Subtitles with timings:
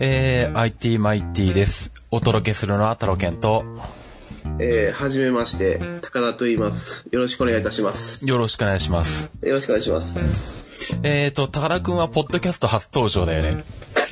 [0.00, 1.92] えー、IT マイティです。
[2.10, 3.64] お届けするのはタロケンと、
[4.58, 7.06] えー、はじめまして、高田と言います。
[7.10, 8.26] よろしくお願いいたします。
[8.26, 9.30] よろしくお願いします。
[9.42, 10.62] よろしくお願いします。
[11.02, 13.64] えーと、高田くんはポッドキャスト初登場だよね。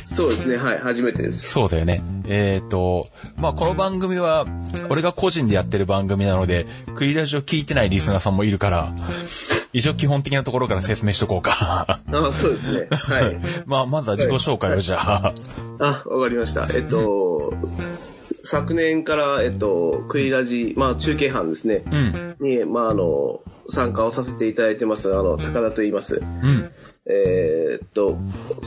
[0.07, 1.51] そうですね、はい、初めてです。
[1.51, 2.03] そうだよね。
[2.27, 3.09] えーと、
[3.39, 4.45] まあ、この番組は、
[4.91, 8.93] 俺が個人でやってる番組なので、クリラジを聞いてないリスナーさんもいるから、
[9.73, 12.01] 一応基本的なところから説明しとこうか。
[12.11, 13.41] あ、そうですね、はい。
[13.67, 15.35] まあ、まずは自己紹介をじゃあ。
[15.79, 16.69] あ、わかりました。
[16.75, 17.53] えっと、
[18.43, 22.37] 昨年から、えっと、クイラジ、まあ、中継班ですね、うん。
[22.41, 26.17] に、まあ、あの、参加をさせていただいてます、あの、高田と言います。
[26.17, 26.71] うん。
[27.07, 28.19] えーっと、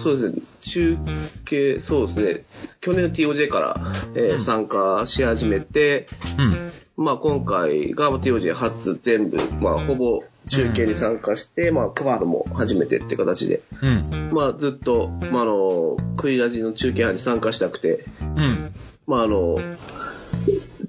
[0.02, 0.98] そうですね、中
[1.46, 2.44] 継、そうですね、
[2.82, 3.82] 去年の TOJ から、
[4.16, 6.08] えー参加し始めて、
[6.38, 7.04] うん。
[7.04, 14.32] まあ今回が TOJ 初全部、まあほぼ中継に参加して、まあ配るも初めてって形で、うん。
[14.32, 18.74] まあずっと、まああの、クイラジの中継班に参加したくて、うん。
[19.08, 19.58] まああの、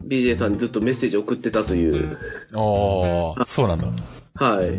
[0.07, 2.19] BJ さんにずっとメッセージを送ってたという、
[2.55, 3.87] おー、そうなんだ。
[4.35, 4.71] はい。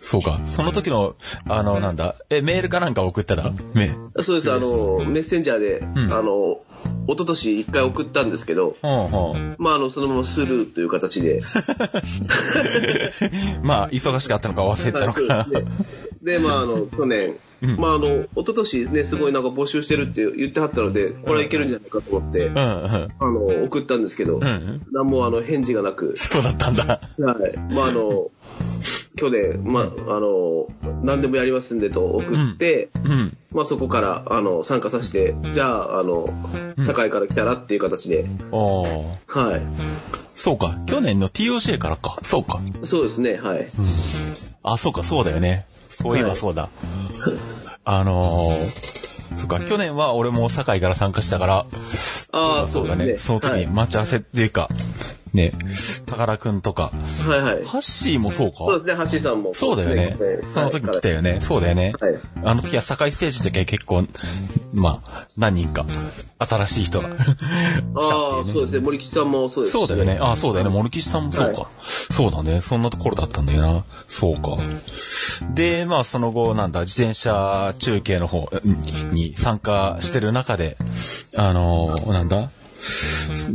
[0.00, 0.40] そうか。
[0.46, 1.14] その時の、
[1.48, 3.50] あの、なんだ、え、メールかなんか送ってた？
[3.74, 6.60] メそうです、あの、メッセンジャーで、んあの、
[7.10, 9.56] 一昨年一回送ったんですけど、ほうほう。
[9.58, 11.40] まああの、そのままスルーという形で、
[13.64, 15.46] まあ、忙しかったのか忘れてたのか。
[16.22, 17.36] で、でまああの、去年、
[17.78, 23.08] まああの、一昨年ね、すごいなんか募集してるって言ってはったので、これはいけるんじゃないかと思って、うんうん。
[23.18, 24.40] あの、送ったんですけど、ん
[24.92, 26.84] 何もあの、返事がなく、そうだったんだ。
[26.86, 26.98] は
[27.48, 27.72] い。
[27.72, 28.30] まああの、
[29.16, 29.84] 去年、まあ、
[30.16, 30.68] あの、
[31.02, 33.36] 何でもやりますんでと送って、うん。
[33.52, 36.28] まあそこから、あの、参加させて、じゃあ、あの、
[36.78, 39.04] 堺から来たらっていう形で、おー。
[39.26, 39.62] はい。
[40.34, 40.74] そうか。
[40.86, 42.18] 去年の TOC からか。
[42.22, 42.60] そうか。
[42.84, 43.68] そうですね、はい。
[44.62, 45.66] あ、そうか、そうだよね。
[46.00, 46.68] そういえばそうだ。
[47.84, 51.66] あのー、そうか、去年は俺も堺から参加したから、
[52.32, 53.18] ああ、そうだね。
[53.18, 54.68] その時に待ち合わせっていうか、
[55.32, 55.52] ね、
[56.06, 56.90] 高田くんとか、
[57.28, 57.64] はい、はいはい。
[57.64, 58.58] ハッシーもそうか？
[58.58, 59.54] そうですね、橋井さんも。
[59.54, 60.16] そうだよね。
[60.44, 61.40] その時来たよね。
[61.40, 61.92] そうだよね。
[62.00, 62.14] はい。
[62.44, 64.06] あの時は堺ステージの時は結構、
[64.72, 65.84] まあ、何人か、
[66.38, 67.40] 新しい人が 来たって
[67.94, 68.52] ああ、いうね。
[68.52, 70.18] そうですね、森吉さんもそうですしそうだよね。
[70.20, 70.72] あそうだよね。
[70.74, 71.60] 森岸さんもそうか。
[71.62, 72.60] はそうだね。
[72.62, 73.84] そんなところだったんだよな。
[74.08, 74.56] そうか。
[75.54, 80.76] で、まあ、その後、なんだ、自転車中継の方んに参加してる中で、
[81.36, 82.50] あのーなんだ、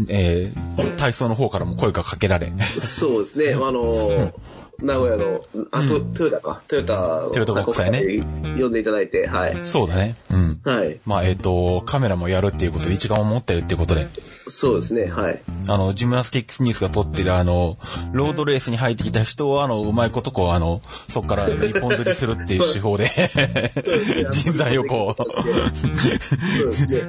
[0.09, 4.34] えー体操の方からも声がかけられ、そうですね、 あのー、
[4.81, 6.62] 名古屋の、あ、トトヨタか。
[6.68, 7.28] トヨタ。
[7.31, 8.24] トヨタ国際ね。
[8.58, 9.58] 呼んでいただいて、はい。
[9.63, 10.16] そうだね。
[10.31, 10.62] うん。
[10.63, 11.00] はい。
[11.06, 14.08] まあ、えっ、と、カメラもやるっていうことで一眼を持ってるっていうことで、
[14.47, 15.41] そうですね、はい。
[15.67, 17.78] あの、ジムナスティックスニュースが撮ってるあの、
[18.13, 23.09] ロードレースに入ってきた人をあの、うまいことこう、あの、そこから一本釣りするっていう手法で、
[24.31, 25.28] 人材をこそう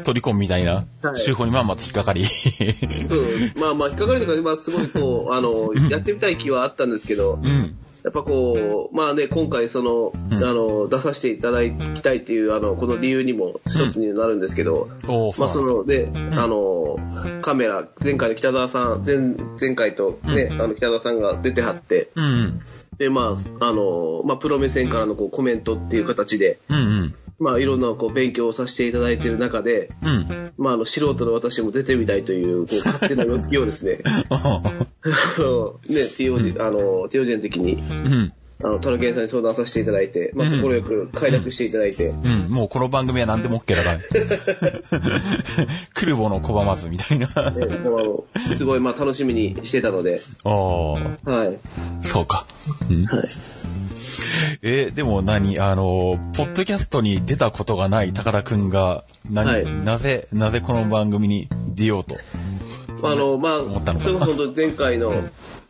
[0.02, 3.24] 取り込むみたいなはい手法にまんまと引っかかり、そう
[3.60, 7.76] まあまあ、引っかかりとか、まあすごいこう、あの、やってみたい気はあったんですけど、うん。
[8.06, 16.96] やっぱこう、まあね、今回その、あの、出させていただきたいっていう、あの、この理由にも一つになるんですけど、おーまあそのね、あの、
[17.42, 19.16] カメラ、前回の北澤さん、前、
[19.60, 22.60] 前回とね、あの、北澤さんが出てはって、うんうん。
[22.96, 27.14] で、まあ、あの、まあ、プロ目線からのこうコメントっていう形で、うんうん。
[27.38, 30.52] まあ、いろんなこう勉強をさせていただいている中で、うん。
[30.56, 34.42] まあ、あの、素人の私も出てみたいという、こう、 勝手な欲求をですね、あ
[35.38, 38.32] のね、TOD、あの、TOD の時に、うん。
[38.64, 42.48] あの、タロケンさんに相談させていただいて、まあ、心よく快諾していただいて、うん。
[42.48, 43.98] もうこの番組は何でも OK だから。
[45.92, 47.26] 来るものを拒まずみたいな。
[47.26, 47.68] ね
[48.56, 51.30] すごい、まあ、楽しみにしてたので、おー。
[51.30, 51.58] はい。
[52.00, 52.47] そうか。
[52.88, 53.04] うん。
[53.04, 53.28] はい。
[54.62, 55.58] えーでも何？
[55.58, 62.16] あの、ポッドキャストに出たことがない高田くんが、何、はいなぜ、なぜこの番組に出ようと。
[63.02, 65.12] あの、まあ、思ったのかそれこそ本当前回の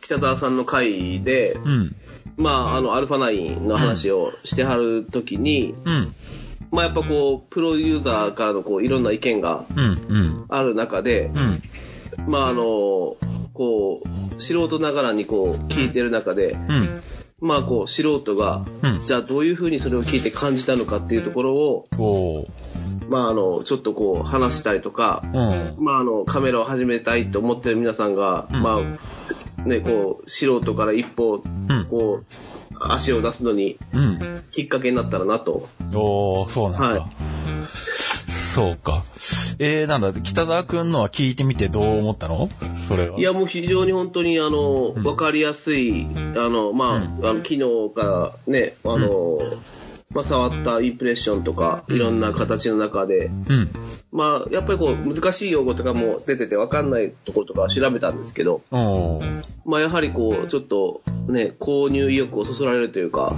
[0.01, 1.95] 北澤さんの回で、うん。
[2.37, 6.15] まあ、あの、アルファナインの話をしてはるときに、うん。
[6.71, 9.65] まあ、やっぱこう、プロユーザーからのこう、いろんな意見が。
[10.49, 12.31] ある中で、うん。
[12.31, 13.17] まあ、あの、
[13.53, 17.01] こう、素人ながらにこう、聞いてる中で、うん。
[17.39, 22.47] まあ、こう、素人が、うんじゃあどういうふうにそれを聞いて感じたのかっていうところを。
[23.09, 25.83] まあ、あの、ちょっとこう、話したりとか、うん。
[25.83, 32.25] まあ、あの、カメラを始めたいと思ってる皆さんが、んまあ、ね、こう、素人から一歩、うんこう、
[32.79, 34.43] 足を出すのにうん。
[34.51, 35.69] きっかけになったらなと。
[35.93, 36.87] おー、そうなんだ。
[37.01, 37.11] はい
[38.57, 39.03] そうか。
[39.59, 42.49] えー、なんだ、北沢くんのは聞いてみてどう思ったの？
[42.87, 43.19] それは。
[43.19, 47.59] いや、もう非常に本当に、あの、わかりやすい、あの、まあ、あの、昨日
[47.95, 49.37] からね、あの、
[50.09, 53.69] まあ、触ったインプレッションとか、いろんな形の中で、うん。
[54.11, 58.63] まあ、やっぱりこう、難しい用語とかも出てて分かんないところとかは調べたんですけど。
[59.65, 63.35] まあ、やはりこう、ちょっとね、購入意欲をそそられるというか。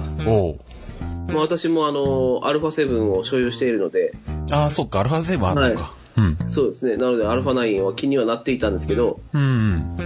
[1.32, 4.12] まあ、私もあの、アルファ7を所有しているので、
[4.50, 5.94] ああ、そっか、アルファ7あるのか。
[6.16, 6.50] うん。
[6.50, 6.96] そうですね。
[6.96, 9.96] なので、アルファ9は気にはなっていたんですけど、うん。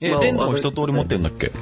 [0.00, 1.52] え、まあレンズも一通り持ってるんだっけ？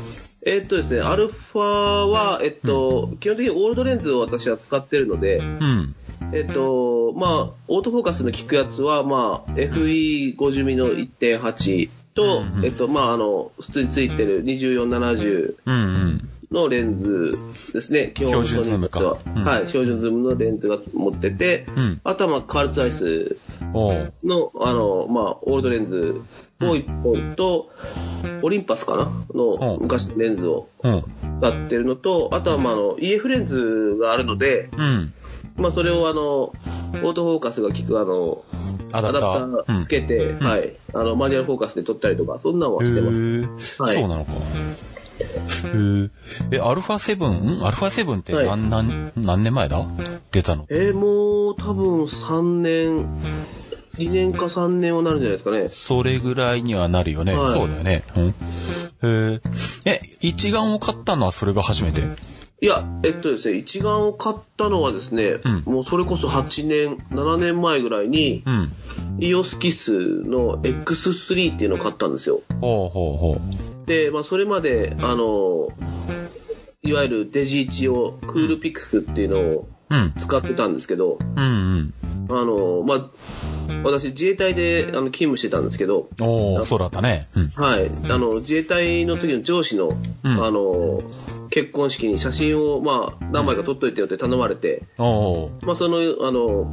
[0.47, 5.95] えーっとですね、アルファは、えっと、基本的にオールドレンズを私は使ってるので、うん。
[6.33, 15.79] えっと、まあ、オートフォーカスの効くやつは、まあ、FE50 の1.8と、えっと、まあ、あの、普通についてる2470うんう
[16.09, 16.29] ん。
[16.51, 17.31] のレンズ
[17.73, 18.13] ですね。
[18.15, 23.37] 基標準ズームかソニーとしてははい、標準ズームのレンズが持ってて、うんあとは、まあ、カールツァイス。
[23.73, 26.23] の、あの、まあ、オールドレンズ
[26.61, 27.71] を1本と、
[28.43, 29.05] オリンパスかな
[29.35, 31.05] のうん昔のレンズをうん。
[31.41, 35.13] 使ってるのと、あとは、まあ、あの、EF レンズがあるので、うん。
[35.57, 38.45] まあ、それをあの、オートフォーカスが効くあの、
[38.93, 39.65] アダプター。
[39.65, 43.83] ーつけて、はい、あの、マニュアルフォーカスで撮ったりとか、そんなのはしてます。
[43.83, 44.33] はいそうなのか。
[45.21, 46.09] へ
[46.53, 46.57] え。
[46.57, 47.61] え、アルファ 7?
[47.63, 49.85] んアルファ7って何、何、何年前だ？
[50.33, 50.67] 出たの。
[50.71, 53.07] えー、もう、多分3年、
[53.97, 55.69] 2年か3年はなるんじゃないですかね。
[55.69, 57.37] それぐらいにはなるよね。
[57.37, 58.05] はいそうだよね。
[58.17, 58.29] うん。
[58.29, 59.41] へえ。
[59.87, 62.03] え、一眼を買ったのはそれが初めて？
[62.63, 68.73] いや、えっとですね、一眼を買ったのはですね、うんもうそれこそ8年、7年前ぐらいに、うん。
[69.19, 72.43] EOS キスの X3 っていうのを買ったんですよ。
[72.61, 73.87] ほうほうほう。
[73.87, 75.69] で、まあ、それまで、あの、
[76.83, 80.13] いわゆるデジイチを、クールピクスっていうのをうん。
[80.21, 81.47] 使ってたんですけど、うんう
[81.77, 81.95] ん。
[82.31, 83.11] あの、まあ、
[83.83, 87.29] 私自衛隊であの勤務してたんですけど、おー、そうだったね。
[87.35, 87.49] うん。
[87.51, 89.89] はい、あの、自衛隊の時の上司の、
[90.23, 91.01] うんあの、
[91.51, 95.67] 結婚式に写真を、まあ、何枚か撮っといてよって頼まれて、おー。
[95.67, 96.71] まあ、その、あの、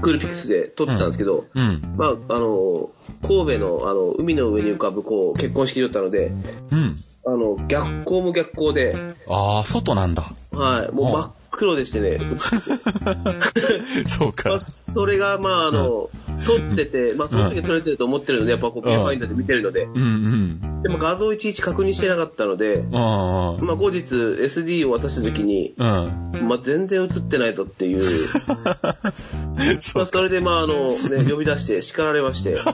[0.00, 1.82] クールピクスで撮ってたんですけど、うん。
[1.96, 2.90] まあ、あの、
[3.22, 6.32] 神戸の、あの、海の上に浮かぶ、こう、結婚式だったので、
[6.70, 6.96] うん。
[7.26, 8.94] あの、逆光も逆光で、
[9.28, 10.24] ああ、外なんだ。
[10.52, 12.18] はい、もう真っ黒でしてね、
[14.06, 14.60] そうまかあ。
[14.90, 16.08] それが、まあ、あの、
[16.44, 20.82] 撮ってて、まあ、その時は撮れてると思ってるので、やっぱこう、ビューファインダーで見てるので、うんうん。
[20.82, 22.92] でも画像いちいち確認してなかったので、うん。
[22.92, 26.48] まあ、後日 SD を渡した時に、うん。
[26.48, 28.02] まあ、全然映ってないぞっていう、
[29.94, 32.56] まあ、それで、まあ、あの、ね、呼び出して叱られまして、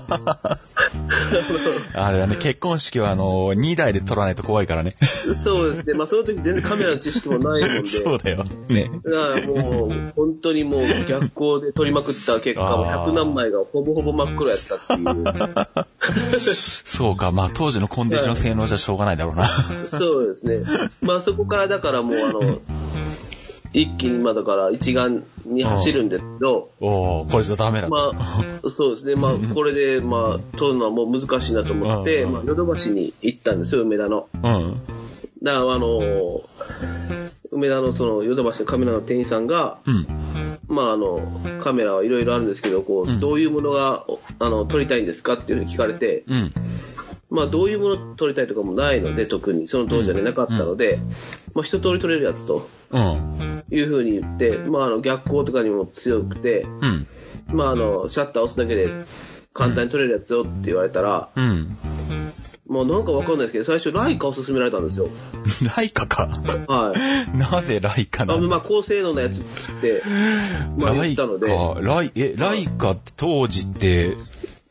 [1.94, 4.94] あれだね、結婚式はあの、2台で撮らないと怖いからね。
[5.00, 8.44] そうですね、まあ、その時全然カメラの知識もないもんで、 そうだよ。
[8.68, 8.90] ね。
[9.04, 15.24] だからもう、本当にもう逆光で撮りまくった結果、もうあー100何枚がほぼほぼ真っ黒やったっていう。
[16.84, 19.48] そうか、まあ当時のコンディション性能じゃしょうがないだろうな。
[19.86, 20.62] そうですね。
[21.02, 22.58] まあそこからだからもうあの、
[23.72, 27.94] 一気にまあだから一眼に走るんですけど、おー、これじゃダメだと。
[27.94, 29.14] まあ、そうですね。
[29.16, 34.28] まあこれでまあ撮るのはもう難しいなと思って、うんまあヨドバシに行ったんですよ、梅田の。
[34.34, 34.80] うん。
[35.42, 36.00] だからあの、
[37.52, 40.06] 梅田のそのヨドバシのカメラの店員さんが、うん。
[40.68, 44.04] まああの、カメラはいろいろあるんですけど、こう、どういうものが、
[44.38, 46.52] あの、撮りたいんですかっていうふうに聞かれて、うん。
[47.30, 51.00] まあどういうもの撮りたいとかもないので、特に、その当時はね、なかったので、
[51.54, 53.62] まあ一通り撮れるやつとうん。
[53.70, 57.06] いうふうに言って、まああの、逆光とかにも強くて、うん。
[57.56, 58.92] まああの、シャッター押すだけで
[59.52, 61.76] 簡単に撮れるやつよって言われたら、うん。
[62.68, 65.08] まあなんかわかんないですけど、最初ライカを勧められたんですよ。
[65.76, 66.28] ライカか。
[66.66, 66.92] は
[67.34, 67.36] い。
[67.38, 70.02] なぜライカなあのまあ高性能なやつっつって、
[70.78, 74.16] まあライカ言ったので、、ライ、え、ライカって当時って、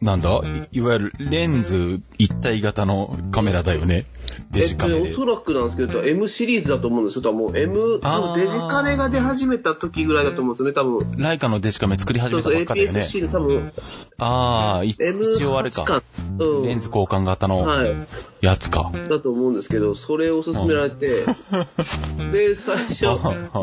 [0.06, 0.30] なんだ？
[0.72, 4.06] いいわゆるレンズ一体型のカメラだよね。
[4.52, 5.12] デジカメで。
[5.12, 7.22] おそらくなんですけど、M シリーズだと思うんですよ。
[7.24, 8.00] 多分もう M、
[8.36, 11.18] デジカメが出始めた時ぐらいだと思うんですよね、多分。
[11.18, 13.00] ライカのデジカメ作り始めたそうそう、ばっかだよね。
[13.00, 13.74] APS-C の多分、
[14.20, 16.04] ああ、い M8 一応あれか。
[16.40, 16.64] うん。
[16.64, 17.96] レンズ交換型のはい。
[18.42, 18.92] やつか。
[19.10, 21.08] だと思うんですけど、それを勧められて、
[22.32, 23.06] で、最初、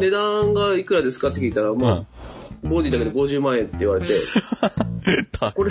[0.01, 2.05] 値段がいくらですかって聞いたら、まあ、
[2.63, 4.09] ボディだけで50万円って言われて、
[5.33, 5.71] たこれ、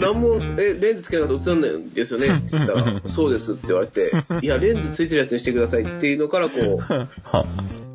[0.00, 2.26] なんも、え、レンズつけなかったら映らないんですよね。
[2.26, 4.10] って言ったら、 そうですって言われて、
[4.42, 7.08] いや、レンズついてるやつにしてくださいっていうのから、こう、 は、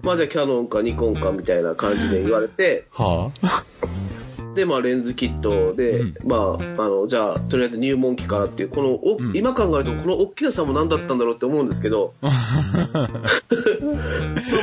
[0.03, 3.31] まあじゃあキャノンかニコンかみたいな感じで言われて、は
[4.55, 12.31] で、まあレンズキットで、まあ、あの、じゃあ、とりあえず入門機からっていう、この、お今考えると、この大きな差も何だったんだろうって思うんですけど、まあ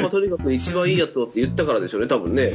[0.03, 2.53] まあとにかく一番いいやつをって言ったからでしょうね、多分ね。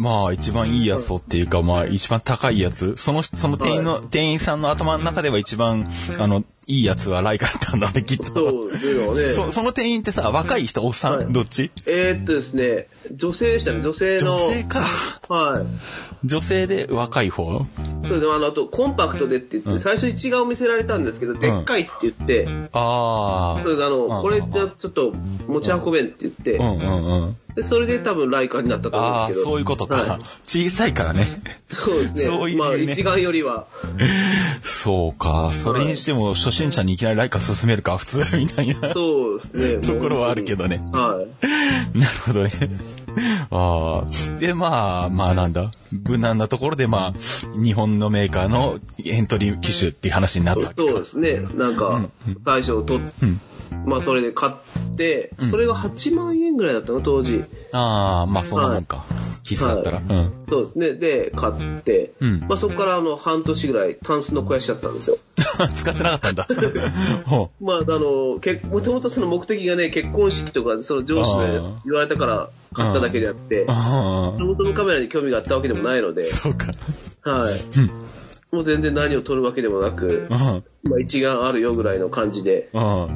[0.00, 2.96] まあ、一番いいやつをっていうか、まあ、一番高いやつ。
[2.96, 5.86] その、その店員の、店員さんの頭の中では一番、
[6.18, 8.24] あの、いいやつはライカだったんだね、きっと。
[8.32, 9.30] そうですよね。
[9.30, 11.70] そその店員ってさ、若い人、おっさん、はいどっち？
[11.84, 14.36] えーっとですね、女性でしたね、女性の。
[14.36, 14.80] 女性か。
[15.28, 16.26] はい。
[16.26, 17.66] 女性で若い方？
[18.04, 23.60] そうであの、あと、コンパクトでって言って、最初一眼を見せられたんですけど、でっかいって言って、ああ。
[23.60, 25.12] それであの、うんこれじゃちょっと
[25.46, 27.36] 持ち運べんって言って、うんうんうん。
[27.60, 29.50] でそれで多分ライカになったと思うんですけど。
[29.50, 29.96] そういうことか。
[29.96, 31.26] はい小さいからね。
[31.68, 32.22] そうですね。
[32.24, 33.66] そういうねまあ、一眼よりは。
[34.62, 35.52] そうか。
[35.52, 39.80] それにしても、初心者にいきなりライカ進めるか、普通、みたいなそうですね。
[39.80, 40.80] ところはあるけどね。
[40.92, 41.24] は
[41.94, 41.98] い。
[41.98, 42.50] なるほどね。
[43.50, 44.38] ああ。
[44.40, 45.70] で、まあ、まあなんだ？
[45.90, 50.72] 無難なところで、まあ、日本のメーカーのエントリー機種っていう話になった。
[50.76, 51.40] そうですね。
[51.54, 52.08] なんか、
[52.44, 53.06] 大将取っ
[53.86, 57.44] まあ、それで買って、それが8万円ぐらいだったの、当時。
[57.72, 59.04] ああ、まあそんなもんか。
[59.42, 59.98] 必須だったら。
[59.98, 60.32] うん。
[60.48, 60.94] そうですね。
[60.94, 65.18] で、買って、うんまあ、そこからあの、半年ぐらい、タンスの肥やしだったんですよ。
[65.74, 66.46] 使ってなかったんだ。
[67.26, 73.72] ほまあ、あの、けもともとその目的がね、結婚式とか、その上司あでー言われたから買っただけであってそ
[74.44, 76.66] もそもカメラに興味があったわけでもないのであ、 そうか。
[77.22, 77.54] はい。
[78.52, 80.38] もう全然何を撮るわけでもなく、うん。
[80.90, 82.80] まあ一眼あるよぐらいの感じで、うん。
[82.80, 83.08] はい。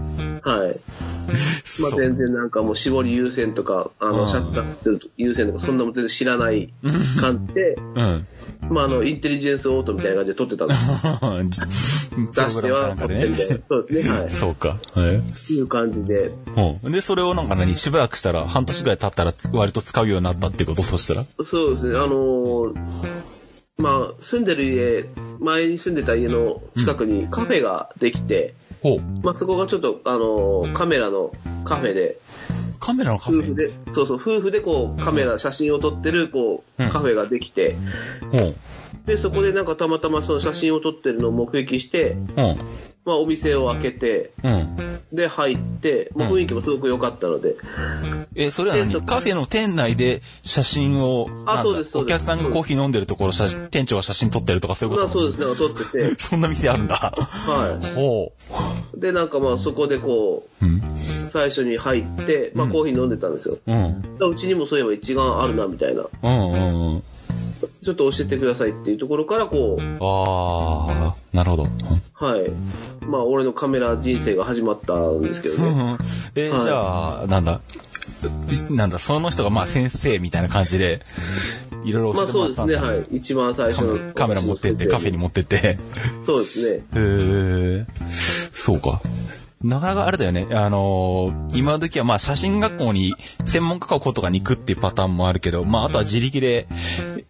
[1.82, 6.72] まあ全然なんかもう絞り優先とか、あうんの、シャッター優先とか、そんなもん全然知らない
[7.20, 8.26] 感じで、うん。
[8.70, 12.10] まああの、インテリジェンスオートみたいな感じで撮ってたんです。
[12.10, 13.06] プ出しては撮。
[13.06, 13.58] ってみたいな。
[13.68, 14.30] そうですね、はい。
[14.30, 14.76] そうか。
[14.94, 15.54] はい。
[15.54, 16.32] いう感じで。
[16.84, 16.92] うん。
[16.92, 20.82] で、それをなんか何しばらくしたら、半年ぐらい経ったら割と使うようになったってこと？
[20.84, 21.24] そしたら？
[21.44, 23.33] そうですね、あのー
[23.78, 25.04] まあ、住んでる家、
[25.40, 29.00] 前に住んでた家の近くにカフェができて、ほう。
[29.22, 31.32] まあそこがちょっと、あのーカメラの
[31.64, 32.18] カフェで、
[32.78, 33.42] カメラのカフェ？
[33.42, 37.76] 夫婦で、そうそう、夫婦でこう、カメラ、写真を撮ってる、こうんう、カフェができて、
[38.30, 38.54] ほう。
[39.06, 42.56] で、そこでなんかたまたまその写真を撮ってるのを目撃して、うん。
[43.04, 44.76] まあお店を開けて、うん。
[45.12, 47.56] で、入って、まあ雰囲気もすごく良かったので、
[48.34, 55.06] え、それはえっと何カフェの店内で写真を、あそうですそうですお客さんがコーヒー飲んでるところ、写真店長が写真撮ってるとかそういうこと？
[55.06, 56.96] まあそうですね、撮ってて、 そんな店あるんだ。
[56.96, 58.32] はほ
[58.96, 59.00] い。
[59.00, 60.64] で、なんかまあそこでこう。
[60.64, 60.76] うん。
[60.76, 60.80] う、
[61.30, 63.58] 最初に入って、まあコーヒー飲んでたんですよ。
[63.66, 64.02] うん。
[64.30, 66.06] うちにもそういえば一眼あるな、みたいな。
[66.22, 67.02] うんうんうん。
[67.84, 71.66] ちょっと教えてくださいっていうところから、こう、あー、なるほど。
[72.14, 72.50] はい。
[73.06, 75.98] まあ、俺のカメラ人生が始まったんですけどね。
[76.34, 77.60] え、はいじゃあ、なんだ、
[78.70, 81.02] なんだ、その人がまあ先生みたいな感じで、
[81.84, 82.80] いろいろま教えてもらったんだ。
[82.80, 83.16] あそうですね、はい。
[83.18, 85.78] 一番最初カのメカメラ持ってって、カフェに持ってって。
[86.24, 86.84] そうですね。
[86.94, 87.86] へー、
[88.52, 89.02] そうか。
[89.64, 90.46] なかなかあれだよね。
[90.52, 93.14] あのー今時はまあ写真学校に
[93.46, 96.66] 専門学校とかに行くっていうパターンもあるけど、まああとは自力で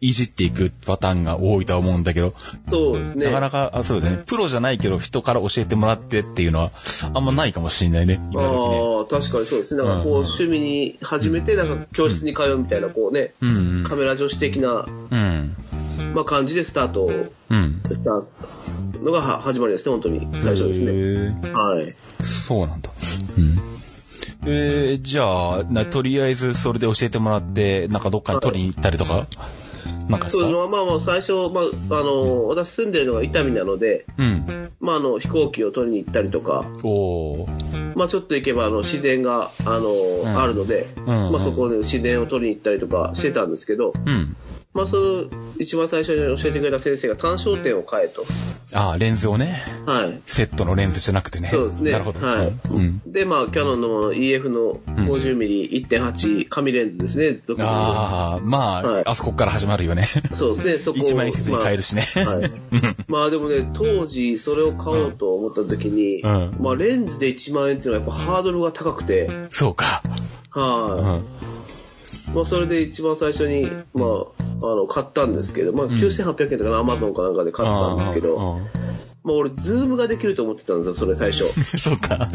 [0.01, 2.35] いじっていくパターンが多いとは思うんだけど、
[2.69, 3.27] そうですね。
[3.27, 4.23] なかなか、あそうだね。
[4.27, 6.71] プロじゃないけど人から教えてもらってっていうのは
[7.15, 8.15] あんまないかもしれないね。
[8.33, 8.83] 今時ね。
[8.99, 9.83] ああ、確かにそうですね。
[9.83, 13.85] なんかこう、趣味に始めて、なんか教室に通うみたいな、こうね、うんうん。
[13.85, 15.57] カメラ女子的な、うん。
[16.15, 17.09] まあ、感じでスタート
[17.51, 17.83] うん。
[17.89, 18.23] した
[19.01, 20.29] のがは始まりですね、本当に。
[20.33, 21.53] 最初ですね。
[21.53, 21.95] はい。
[22.25, 22.91] そうなんだ。
[23.37, 23.75] うん。
[24.47, 29.27] えー、じゃあ、な、とりあえずそれで教えてもらって、なんかどっかに取りに行ったりとか、なん
[30.19, 30.49] かした？
[30.49, 31.63] のは、まあまあ、最初、ま
[31.97, 34.71] あ、あの、私住んでるのが伊丹なので、うん。
[34.81, 37.97] まあ、あの、飛行機を取りに行ったりとか、おー。
[37.97, 44.37] まあ、ちょっと行けば、あの、自然が、あの、んあるので、うんうんまあ、そこで自然を取りに行ったりとかしてたんですけど、うん。
[44.75, 45.25] まあ、その、
[45.59, 48.25] 一番最初に教えてくれた先生が単焦点を変えと。
[48.75, 49.63] ああ、レンズをね。
[49.87, 50.21] はい。
[50.27, 51.49] セットのレンズじゃなくてね。
[51.49, 51.93] そうですね。
[51.93, 52.27] なるほど。
[52.27, 52.47] はい。
[52.71, 52.77] うん。
[52.77, 57.41] うんで、まあ、キャノンの EF の 50mm1.8 紙レンズですね。
[57.61, 60.09] ああ、まあ、はいあそこから始まるよね。
[60.35, 62.05] そうですね、そこを一万円札に変えるしね。
[62.17, 62.51] まあはい。
[63.07, 70.03] まあでもね、当時それを買おうと思った時に、うんまあレンズで1万円っていうのはやっぱハードルが高くて、そうか。
[70.57, 71.25] うはい、ん。
[72.35, 78.67] まあそれで一番最初に、まあ、あの、買ったんですけど、まあ9800円とかの Amazon かなんかで買ったんですけど、うんうん
[79.25, 81.45] まあ俺、ズームができると思ってたんですよ、それ最初。
[81.79, 82.31] そうか。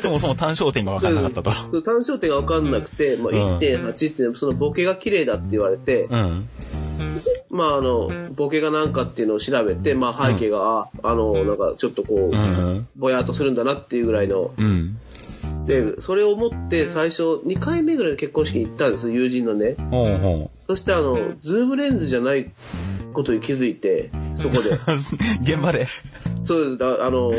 [0.00, 1.50] そもそも単焦点が分からなかったと。
[1.50, 6.48] そう単焦点が分かんなくて、まあ、うん1.8ってそのボケが綺麗だって言われて、うん。
[7.50, 12.86] まああの、ボケが何かっていうのを調べて、まあ背景が、ああの、なんかちょっとこう、うん。
[12.94, 14.52] ぼやっとするんだなっていうぐらいの。
[14.56, 14.98] うん。
[15.66, 19.76] で、それを思って最初、2回目ぐらいの結婚式に行ったんです友人のね。
[19.90, 22.52] ほうほそしてあの、ズームレンズじゃない
[23.12, 24.70] ことに気づいて、そこで。
[24.70, 24.78] う。
[25.42, 25.86] 現場で。
[26.44, 27.32] そうだ、あの、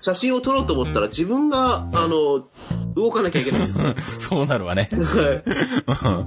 [0.00, 2.46] 写真を撮ろうと思ったら自分が、あの、
[2.94, 3.94] 動かなきゃいけないんですよ。
[4.38, 4.88] そうなるわね。
[4.92, 6.22] は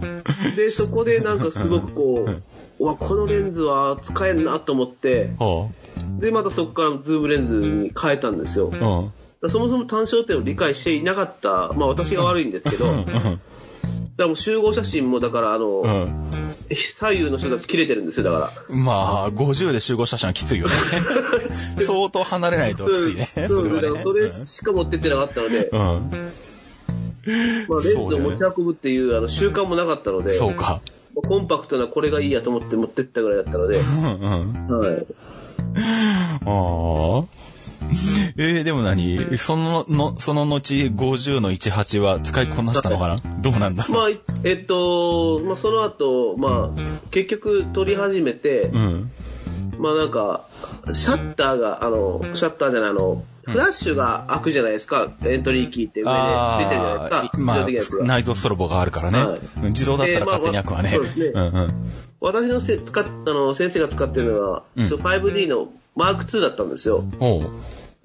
[0.53, 0.55] い。
[0.55, 2.41] で、そこでなんかすごくこう、
[2.79, 5.71] うわ、このレンズは使えんなと思って、ほ
[6.19, 8.71] で、またそこからズームレンズに変えたんですよ。
[8.71, 9.11] うん。
[9.43, 13.05] らそもそも単焦点を理解していなかった、まあ私が悪いんですけど、
[14.17, 16.29] だもう集合写真もだからあの、うん。
[16.75, 18.75] 左右の人たち切れてるんですよ、だから。
[18.75, 20.71] まあ、50で集合写真はきついよね。
[21.83, 23.29] 相当離れないときついね。
[23.35, 24.03] それそう、はね。
[24.03, 25.79] それしか持ってってなかったので、うん。
[25.79, 30.81] まあ、レンズを持ち運ぶっていうあの習慣もなかったので、そうか。
[31.15, 34.03] まあコンパクトなこれがいいやと思って持ってったぐらいだったので、うん
[34.69, 34.79] うん。
[34.79, 35.05] はい。
[36.45, 37.52] ああ。
[38.37, 39.37] えー、でも何？
[39.37, 43.15] その、の、その後50の18は使いこなしたのかな？
[43.41, 44.09] どうなんだまあ、
[44.43, 46.81] えっと、まあ、その後、まあ、
[47.11, 49.11] 結局撮り始めて、うん。
[49.79, 50.45] まあなんか、
[50.91, 58.19] シャッターが、あの、シャッターじゃない、あの、フラッシュが開くじゃないですか、エントリーキーって上で出てるじゃないですか、自まあ、が。
[58.19, 59.17] 内蔵ストロボがあるからね。
[59.19, 59.39] はい
[59.73, 60.91] 自動だったら勝手に開くわね。
[60.91, 61.91] そうですねうんうん。
[62.21, 67.03] 私のせ使っあの先生が使ってるのは、うんそう 5D のマーク2だったんですよ。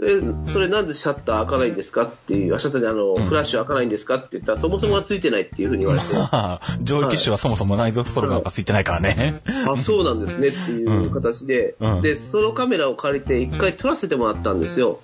[0.01, 0.21] で、
[0.53, 2.05] それなんでシャッター開かないんですか？
[2.05, 4.17] っていう、あシャッターであの、フラッシュ開かないんですか？
[4.17, 9.43] って言ったら、そもそもがついてないっていうふうに言われて、まあ、上位機種はそもそも内蔵ストロボなんかついてないからね。
[9.69, 12.03] あ、そうなんですねっていう形で、うん。
[12.03, 15.01] で、そのカメラを借りて一回撮らせてもらったんですよ。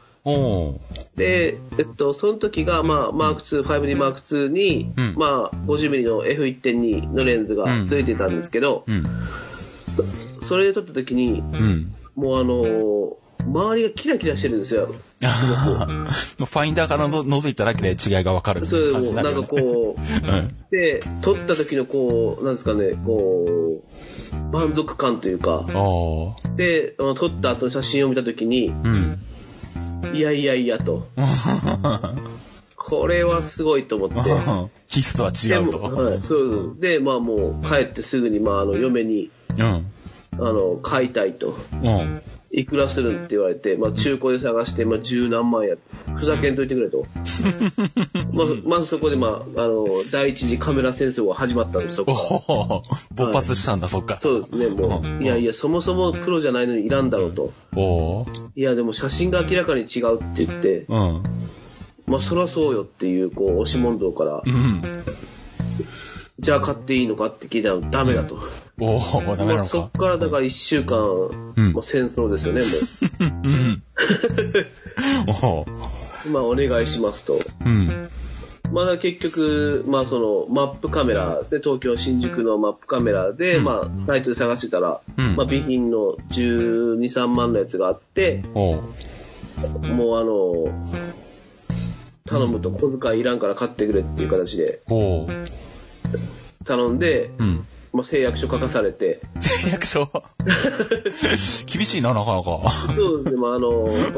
[1.16, 5.14] で、えっと、その時が、まあ、マーク2、5D マーク2に、うん。
[5.16, 9.04] まあ、50mm の F1.2 のレンズがついてたんですけど、うん。
[10.46, 11.94] それで撮った時に、うん。
[12.14, 14.86] もうあのー周りがキラキラしてるんですよ。
[15.20, 19.42] ファインダーからのぞ覗いただけで違いがわかる感それもなんか。
[19.44, 25.66] こう、で、撮った時のこう、なんですかね、こう、満足感というか。
[26.56, 29.20] で、撮った後の写真を見た時に、うん。
[30.14, 31.08] いやいやいやと、
[32.76, 34.16] これはすごいと思って、
[34.88, 35.78] キスとは違うと。
[35.80, 39.64] はい、そうで、まあもう帰ってすぐに、まああの、嫁に、うん。
[39.64, 39.82] あ
[40.38, 41.56] の、買いたいと。
[41.82, 42.22] うん。
[42.56, 45.75] いくらするんって言われて、まあ中古で探して、まあ十何万や。
[46.16, 47.04] ふざけんといてくれと。
[48.32, 52.56] まあ、まずそこで、まあ、あの、第一次カメラ戦争が始まったんです、そこから。
[52.56, 52.82] おお
[53.14, 54.18] 勃発したんだ、そっか。
[54.20, 55.23] そうですね、もう。
[55.23, 57.52] いやいや、そもそもプロじゃないのにいらんだろうと。
[57.76, 61.23] おおいや、でも写真が明らかに違うって言って、うん。
[62.06, 64.82] まあそらそうよっていう、こう、押し問答からう、ん。
[66.38, 68.38] じゃあ買っていいのかって聞いたらダメだと。
[68.80, 69.68] おおダメなまあのか。
[69.68, 72.62] そっからだから一週間、うんもう戦争ですよね、
[73.20, 73.82] うん。
[75.42, 75.66] おおも
[76.26, 76.30] う。
[76.30, 77.38] まあお願いしますと。
[77.64, 78.08] うん。
[78.73, 88.78] まだ結局、まあそのマップカメラですね、東京新宿のマップカメラで、まあサイトで探してたら、うんまあ備品の12、3万のやつがあって、おう
[89.92, 91.04] もうあの、
[92.26, 95.26] 頼むと小遣いいらんから買ってくれっていう形でおう
[96.64, 97.66] 頼んで、うん。
[97.94, 100.08] まあ誓約書書かされて、誓約書？
[101.72, 102.60] 厳しいな、なかなか。
[102.92, 103.70] そうですね、まああの、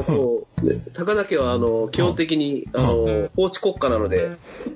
[0.03, 4.31] こう、ね高田家はあの、基本的に、あの、法治国家なので、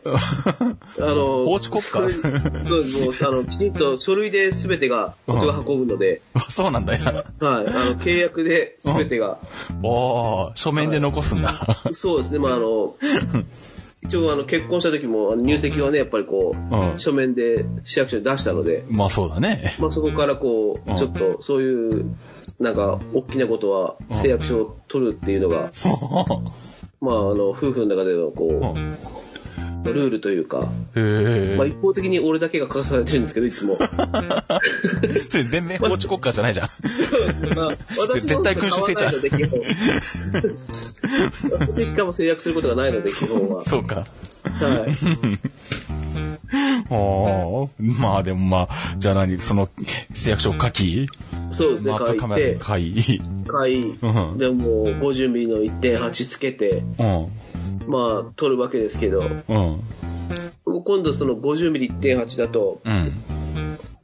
[0.05, 2.11] あの、法治国家？
[2.11, 6.95] そうです、もう、あの、 きちんと書類で全てが、僕が運ぶので、そうなんだ。
[6.95, 7.03] よ。
[7.03, 9.39] はい、あの、契約で全てが、
[9.81, 11.59] おお書面で残すんだ。
[11.89, 12.95] そうですね、まああの、
[14.03, 16.99] 一応あの、結婚した時もあの入籍はね、やっぱりこう、うん。
[16.99, 19.75] 書面で市役所に出したので、まあそうだね。
[19.79, 22.15] まあそこからこうちょっとそういう、
[22.59, 25.71] なんか、大きなことは誓約書を取るっていうのが、
[27.01, 28.91] まああの、夫婦の中でのこうん。
[28.91, 28.97] う、
[29.85, 33.77] ルールというか、へまあ一方的に俺だけが書かされてるんですけど、いつも。
[35.49, 36.69] 全面法治国家じゃないじゃん。
[37.55, 39.13] まあ、私絶対君主制じゃん。
[41.59, 43.63] 私しかも制約することがないので、基本は。
[43.63, 44.05] そうか。
[44.43, 44.91] はい。
[46.89, 49.39] おーまあでもまあ、じゃあ何？
[49.39, 49.69] その
[50.13, 51.05] 誓約書を書き、
[51.53, 57.31] そうですね、書いマップカメラでて、書い、書い、うんでもう 50mm の1.8つけて、うん、
[57.91, 63.11] まあ、撮るわけですけど、うん、今度その 50mm1.8 だと、うん。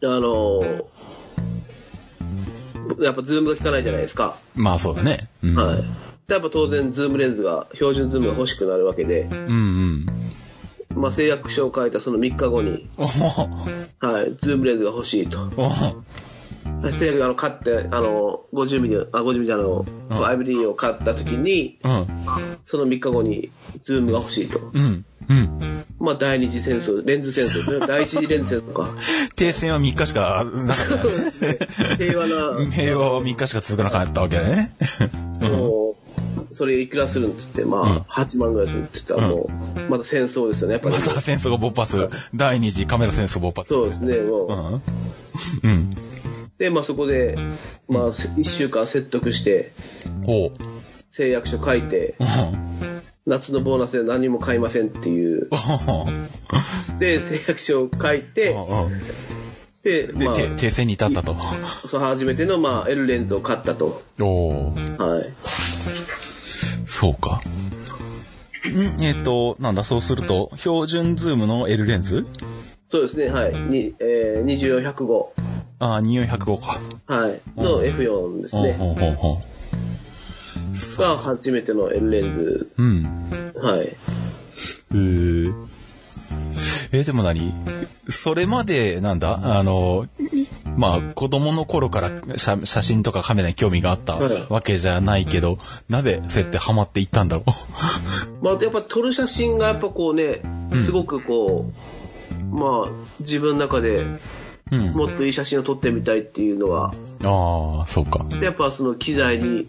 [0.04, 0.62] あの
[3.00, 4.38] やっぱズームが効かないじゃないですか。
[4.56, 5.30] まあそうだね。
[5.42, 5.56] うん。
[5.56, 5.84] はい。
[6.28, 10.06] でやっぱ当然ズームレンズが、標準ズームが欲しくなるわけで、うん
[10.96, 11.02] うん。
[11.02, 12.90] まあ誓約書を書いたその3日後に、
[14.00, 15.50] はい、ズームレンズが欲しいと。
[16.84, 22.08] おー誓約あの買って、あの、50ミリ、あ、50ミリじゃあの、5D を買った時に、うん、
[22.66, 23.52] その3日後に
[23.84, 24.60] ズームが欲しいと。
[24.74, 25.84] うん、うん。
[26.00, 27.86] まあ第二次戦争、レンズ戦争ね。
[27.88, 28.90] 第一次レンズ戦争か。
[29.36, 31.58] 停戦は3日しかなかったね。
[31.98, 34.76] 平和な、平和は3日しか続かなかったわけだね。
[35.42, 35.96] も
[36.50, 41.02] う、それいくらするんつって、まあ、8万ぐらいするって言ったらもう、また戦争ですよね、やっぱりま。
[41.02, 42.10] た戦争が勃発。
[42.34, 43.70] 第二次カメラ戦争勃発。
[43.70, 45.68] そうですね、もう。
[45.68, 45.72] うん。
[45.72, 45.90] うん。
[46.58, 47.36] で、まあそこで、
[47.88, 49.72] まあ1週間説得して、
[50.26, 50.52] ほう。
[51.12, 52.16] 誓約書書いて、
[53.26, 55.50] 夏のボーナスで何も買いませんっていう。
[57.00, 58.56] で、誓約書を書いて、
[59.84, 61.36] で、で、まあ、て停戦に至ったと。
[61.88, 64.02] そう初めての、まあ、L レンズを買ったと。
[64.20, 65.34] おおはい。
[66.86, 67.42] そうか。
[68.68, 69.04] ん？
[69.04, 72.26] えっ、と、なんだ、そうすると、標準ズームの L レンズ？
[72.90, 73.52] そうですね、はい。
[73.54, 75.28] に、えー、24105。
[75.80, 76.80] ああ、2405か。
[77.14, 77.42] はい。
[77.56, 78.74] の F4 ですね。
[78.74, 81.02] ほうほうほう。
[81.02, 82.72] が初めての L レンズ。
[82.78, 83.04] うん。
[83.56, 83.88] はい。
[83.88, 83.90] へ
[84.94, 85.52] え。
[86.92, 87.54] え、でも何？
[88.10, 89.60] それまで、なんだ？
[89.60, 90.08] あの、
[90.78, 95.58] まあ、子供の頃から写写真とかカメラに興味があったはいわけじゃないけど、
[95.90, 97.44] なぜそうやってハマっていったんだろ
[98.42, 100.42] まあ、やっぱ撮る写真がやっぱこうね、
[100.86, 101.72] すごくこ
[102.52, 104.06] う、まあ、自分の中で
[104.72, 104.76] う。
[104.76, 104.94] うん。
[104.94, 106.92] もっといい写真を撮ってみたいっていうのが、
[107.24, 108.24] ああ、そうか。
[108.26, 109.68] でやっぱその機材に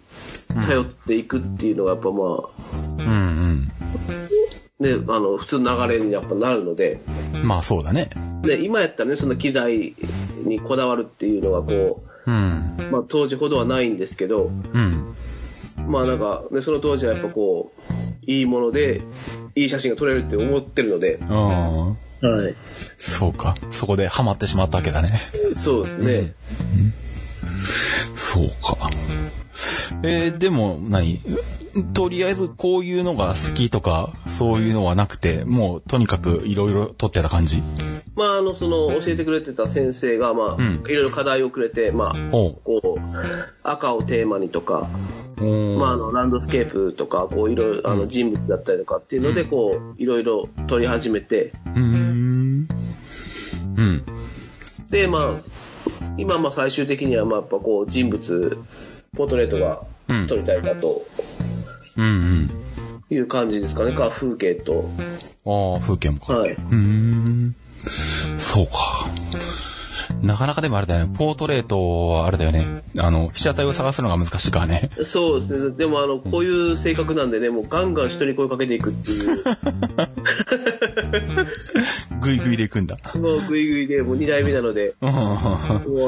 [0.67, 3.67] 頼っていくっていうのがやっぱまうん
[4.79, 7.01] あ、ね、あの、普通の流れにやっぱなるので、
[7.35, 7.45] うん。
[7.45, 8.09] まあそうだね。
[8.41, 9.95] で、今やったらね、その機材
[10.45, 12.77] にこだわるっていうのがこうん。
[12.79, 15.15] う、まあ当時ほどはないんですけど、うん。
[15.87, 17.93] まあなんか、ね、その当時はやっぱこう、
[18.25, 19.01] いいもので、
[19.55, 22.55] いい写真が撮れるって思ってるので、ああ、はい。
[22.97, 23.55] そうか。
[23.71, 25.09] そこでハマってしまったわけだね。
[25.55, 26.33] そうですね。
[28.15, 28.77] そうか。
[30.03, 31.19] えー、でも何、
[31.93, 37.61] とりあえずこういうのが好きとか、そういうのはなくて、もうとにかくいろいろ撮ってた感じ？
[38.15, 40.83] まああの、その、教えてくれてた先生が、まあ、ん。
[40.89, 42.13] いろいろ課題をくれて、まあ。
[42.31, 42.59] こ
[42.97, 42.99] う、
[43.63, 44.89] 赤をテーマにとか、
[45.37, 52.67] まあ、あの、ランドスケープとか、こう、いろいろ、あの、人物だったりとかっていうので、こう、いろいろ撮り始めて、うーん。
[53.77, 54.03] うん。
[54.89, 55.41] で、まあ、
[56.17, 58.57] 今、まあ、最終的には、まあ、やっぱこう、人物、
[59.15, 61.05] ポートレートがうん撮りたいかと
[61.97, 62.49] うんうん。
[63.11, 64.89] いう感じですかね、か、風景と。
[65.45, 66.33] ああ、風景もか。
[66.33, 66.51] はい。
[66.51, 67.55] うーん。
[68.37, 68.71] そうか。
[70.21, 71.15] なかなかでもあれだよね。
[71.17, 72.83] ポートレートはあれだよね。
[72.99, 74.89] あの、被写体を探すのが難しいからね。
[75.03, 75.75] そうですね。
[75.75, 79.43] でも、あの、こういう性格なんでね、もうガンガン人に声かけていくっていう、
[82.21, 82.97] グイグイで行くんだ。
[83.15, 85.11] もうグイグイで、もう2代目なので、うん。
[85.11, 85.37] もう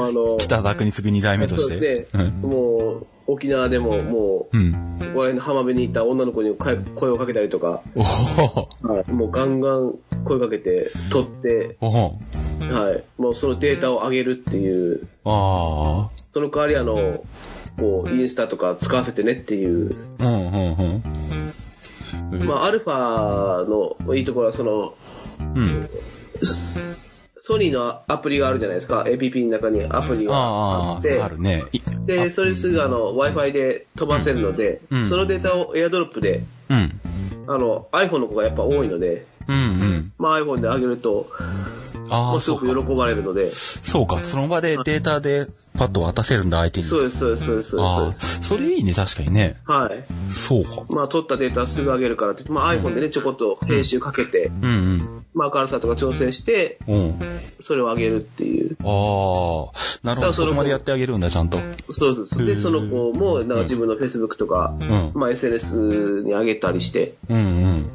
[0.08, 1.80] あの、北田に次ぐ二代目とそうして。
[1.80, 2.30] ですね。
[2.42, 4.96] もう、沖縄でも、もう、うん。
[4.98, 17.24] そこら辺の浜辺にいた女の子に声声をかけたりとか、はい、もうガンガン声かけて、撮って、はい、もうそのデータを上げるっていう、あその代わりあの、
[17.78, 20.26] こう、インスタとか使わせてねっていう、あ。
[20.26, 21.04] うん、うん、うん。
[22.46, 24.94] まあ、アルファのいいところは、その、
[25.56, 25.90] うん。
[27.44, 29.02] ソニーのアプリがあるじゃないですか。
[29.02, 31.66] APP の中にアプリがああっ、てああ、あ、るね。
[31.72, 36.92] いで、それすぐあの、Wi-Fi で飛ばせるので、うんそのデータをエアドロップで、うん。
[37.48, 40.14] あの、iPhone の子がやっぱ多いので、うん、うん。
[40.18, 41.28] まあ iPhone で上げると、
[42.12, 42.82] ああ、もうすごそうか。
[42.82, 44.24] く喜ばれるので、そうか。
[44.24, 45.48] その場でデータで
[45.78, 46.86] パッと渡せるんだ、相手に。
[46.88, 48.44] そうです、そうです、そうです、そうああ、です。
[48.44, 49.56] それいいね、確かにね。
[49.66, 50.04] はい。
[50.30, 50.84] そうか。
[50.90, 55.26] まあ、取ったデータすぐ上げるからって、まあ iPhone でね、ちょこっと編集かけて、うん、うん。
[55.34, 57.20] まあ明るさとか調整して、うん。
[57.64, 58.76] それを上げるっていう。
[58.84, 60.34] ああ、なるほど。
[60.34, 61.58] そこまでやってあげるんだ、ちゃんと。
[61.98, 62.46] そうそうそう。
[62.46, 65.12] で、その子も、なんか自分の Facebook とか、うん。
[65.14, 67.90] まあ SNS に上げたりして、うん、うん。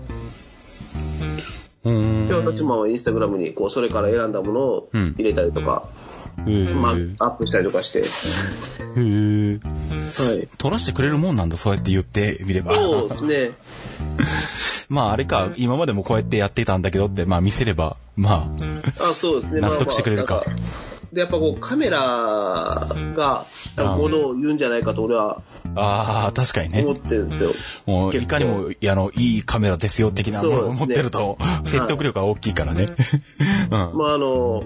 [2.28, 5.88] で、私もインスタグラムに、こう、それから選んだものをうん入れたりとか。
[6.36, 9.58] まあ、アップしたりとかして、へえ。
[9.58, 10.48] はい。
[10.58, 12.74] 撮らしてくれるもんなんだ、そうやって言ってみれば。
[12.74, 13.52] そうですね。
[14.90, 18.54] まあ、あれか、今までもこうやってやってたんだけどって、まあ見せれば、ま
[19.00, 19.60] あ、そうですね。
[19.60, 23.44] 納得してくれるかまあまあで、やっぱこう、カメラが、
[23.96, 25.40] ものを言うんじゃないかと俺は
[25.76, 26.92] あ、ああ、確かにね思。
[26.92, 27.50] ってるんですよ。
[27.86, 32.86] もう、いかにも、あの、いいカメラですよ、的なものを持そうですねってると、説得力が大きいからね。
[33.70, 34.62] まあ、あの、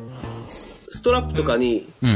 [0.90, 2.10] ストラップとかに、うん。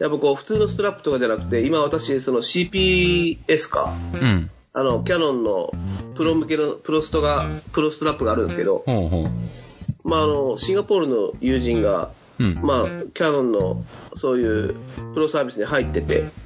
[0.00, 4.50] やっぱこう、普通のストラップとかじゃなくて、今私、その CPS か、うん。
[4.72, 5.70] あの、キャノンの
[6.14, 9.24] プロ向けのプロストが、プロストラップがあるんですけど、ほうほう。
[10.08, 12.54] まあ、あの、シンガポールの友人が、うん。
[12.62, 13.84] まあ、キャノンの
[14.16, 14.74] そういう
[15.14, 16.43] プロサービスに入ってて。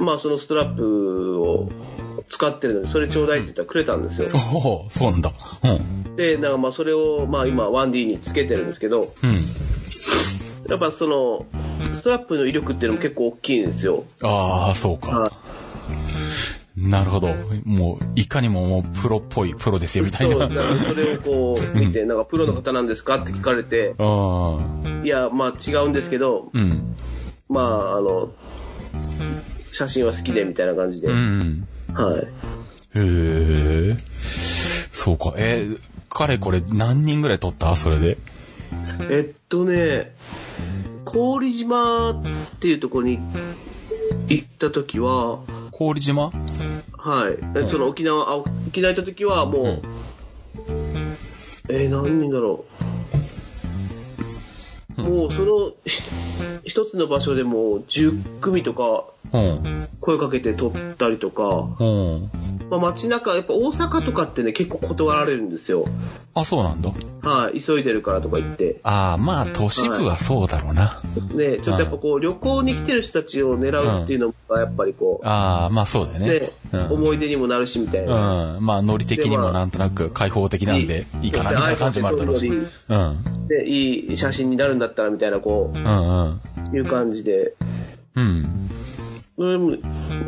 [0.00, 1.68] まあ、そのストラップを
[2.28, 4.28] 使ってるので、それちょうだいって言ったらくれたんですよ。
[4.54, 5.32] おおそうなんだ。
[5.62, 6.16] うん。
[6.16, 9.06] で、なんかまあ、それを、まあ、今、1D につけてるんですけど、うん。
[10.68, 11.46] やっぱその、
[11.94, 14.04] ストラップの威力っていうのも結構大きいんですよ。
[14.22, 15.10] ああ、そうか。
[15.10, 15.30] はい
[16.76, 17.28] なるほど。
[17.66, 20.48] もう、いかにももう、プロっぽいプロですよ、みたいそう、な。
[20.48, 25.04] それをこう、見て、なんかプロの方なんですかって聞かれて、ああ。
[25.04, 26.94] いや、まあ違うんですけど、うん。
[27.48, 28.30] まあ、あの、
[29.72, 31.08] 写真は好きでみたいな感じで。
[31.08, 31.66] うん。
[31.94, 32.22] はい。
[32.22, 32.26] へ
[32.96, 33.96] え。
[34.92, 35.34] そうか。
[35.36, 37.74] えー、かれこれ何人ぐらい撮った？
[37.76, 38.18] それで。
[39.10, 40.12] えっとね、
[41.04, 42.22] 氷島っ
[42.60, 43.18] ていうところに
[44.28, 45.40] 行った時は、
[45.72, 46.30] 氷島？
[46.98, 47.38] はい。
[47.56, 51.16] えその沖縄、あ、沖縄行った時はもう、うん
[51.70, 52.79] えー何人だろう。
[55.02, 56.02] もうそのひ
[56.64, 59.88] 一つの場所でもう10組とかうん。
[60.00, 61.44] 声かけて撮ったりとか、
[61.78, 62.30] うん。
[62.70, 65.84] まあ、街中、やっぱ大阪とかってね、結構断られるんですよ。
[66.34, 66.90] あ、そうなんだ。
[67.22, 68.78] はい、急いでるからとか言って。
[68.84, 70.96] ああ、まあ、都市部はそうだろうな。
[71.34, 76.92] ね、ちょっとやっぱこう、旅行に来てる人たちを狙うっていうのが、やっぱりこう、ああ、まあそうだよねね。、うん。
[76.92, 78.56] 思い出にもなるしみたいな。
[78.56, 78.64] うん。
[78.64, 82.48] まあ、ノリ的にもなんとなく開放的なんで、いいかな、みたいな感じもあるだろうし。
[82.48, 82.68] そうう
[83.48, 83.64] でん。
[83.64, 86.40] で、いい写真になるんだったらみたいな、こうんうん。
[86.72, 87.54] う、いう感じで。
[88.14, 88.68] うん。
[89.38, 89.80] うん、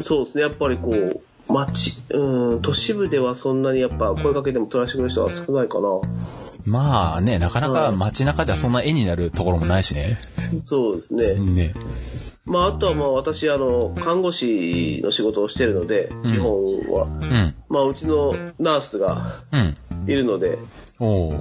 [0.02, 5.88] そうですね、やっぱりこう、街、うん、都市部ではそんなにやっぱ声かけても撮らせてくれる人は少ないかな。
[6.64, 10.18] まあね、なかなか街中ではそんな絵になるところもないしね。
[10.64, 11.34] そうですね。
[11.34, 11.74] ね。
[12.44, 17.04] まあ、あとはまあ私、あの、看護師の仕事をしてるので、基本は。
[17.04, 17.54] うん。
[17.68, 19.76] まあ、うちのナースがうん。
[20.10, 20.58] いるので、
[20.98, 21.34] おう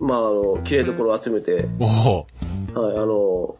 [0.00, 2.26] まあ、あの、綺麗どころを集めて、おお
[2.80, 3.56] はい、あの、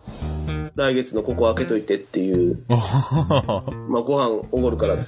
[0.78, 2.76] 来月のここ開けといてっていう、お
[3.90, 5.04] まあ、ご飯おごるからって、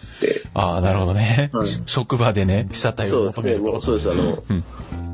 [0.53, 1.51] ああ、なるほどね。
[1.53, 3.73] はい職場でね、被写体をそうですね、求めると。
[3.73, 4.43] もうそうです、あの、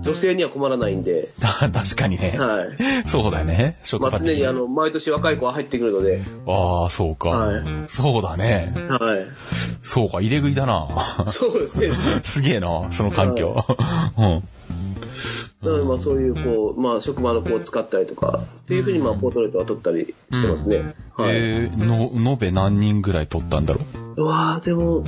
[0.03, 2.37] 女性には困らないんで、あ 確かにね。
[2.39, 2.69] はい。
[3.07, 3.77] そうだよね。
[3.85, 4.37] 職まあ、場的に。
[4.37, 7.29] 常にあの、毎年若い子は入ってくるので、ああ、そうか。
[7.29, 8.73] はいそうだね。
[8.89, 9.27] はい。
[9.83, 10.89] そうか、入れ食いだな。
[11.27, 11.95] そうですね。
[12.25, 13.63] すげえな、その環境。
[14.17, 14.43] うん。
[15.63, 20.95] なので、まあ、そういう、こう、まあ、職場の子を使ったりとか、っていうふうに、まあ、ポートレートは撮ったりしてますね。
[21.17, 21.37] はい。
[21.37, 23.81] えー、の、延べ何人ぐらい撮ったんだろ
[24.17, 24.23] う？
[24.23, 25.05] うわーでも、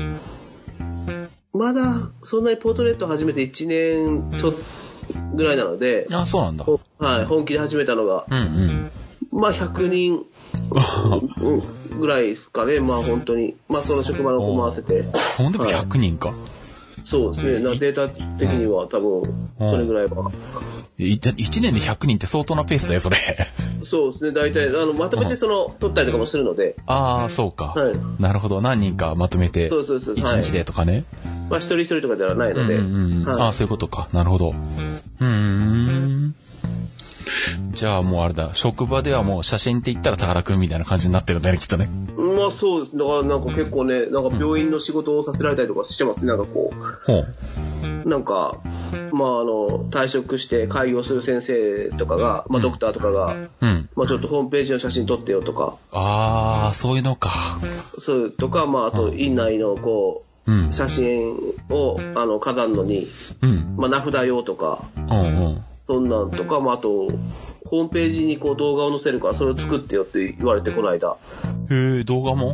[1.53, 4.59] まだ、そんなにポートレート始めて1年ちょっと
[5.35, 6.65] ぐらいなので、あ、そうなんだ。
[6.65, 8.91] ほはい、本気で始めたのが、うんうん。
[9.41, 10.25] まあ、100人、
[11.43, 13.57] うんぐらいですかね、まあ、本当に。
[13.69, 15.09] まあ、その職場の子も合わせて。
[15.15, 16.33] そんでも100人か。
[17.09, 17.61] そうですね。
[17.61, 19.23] なデータ的には多分、
[19.59, 20.31] それぐらいは。
[20.99, 23.17] い1年で100人って相当なペースだよ、それ。
[23.85, 24.33] そうですね。
[24.33, 27.73] 大体、あの、まとめてその、取ったりとかもするので、ああ、そうか。
[27.75, 28.61] はいなるほど。
[28.61, 31.05] 何人かまとめて、そうそうそう1日でとかね。
[31.49, 33.29] まあ、一人一人とかではないので、うんうんうん。
[33.29, 34.09] あはあ、そういうことか。
[34.13, 34.51] なるほど。
[34.51, 36.35] うーん。
[37.73, 38.51] じゃあもうあれだ。
[38.55, 41.85] 職場ではもう写真って言ったら宝くんみたいな感じになってるんだよね、きっとね。
[41.85, 42.21] い。
[42.21, 42.97] まあ、そうです。
[42.97, 46.29] だから、なんか結構ね、なんか病院の仕事をさせられたりとかしてますね。
[46.29, 46.73] なんかこ
[47.05, 47.27] ほう。
[48.05, 48.59] う、なんか、
[49.13, 53.89] まあ、あの、退職して開業する先生とかが、まあ、ドクターとかが、うん。
[53.97, 57.31] まあ、ちょっとホームページの写真撮ってよとか、ああ、そういうのか。
[57.99, 60.73] そうとか、まあ、あと、院内のこうんう、。
[60.73, 61.35] 写真
[61.71, 63.07] を、あの、飾るのに、
[63.43, 63.77] うん。
[63.77, 65.65] まあ、名札用とか、うんうん。
[65.89, 67.09] そんなんとか、まあ、あと、
[67.65, 71.17] ホームページにこう動画を載せるから、それを作ってよって言われて、この間。
[71.71, 72.49] へえ、動画も？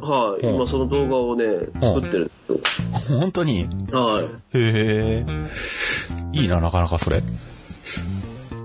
[0.00, 0.46] はい。
[0.46, 1.44] うん今その動画をね、
[1.82, 2.58] 作ってるんですよ。
[3.20, 3.66] 本当に？
[3.92, 4.22] は
[4.54, 4.56] い。
[4.58, 5.26] へえ。
[6.32, 7.22] いいな、なかなかそれ。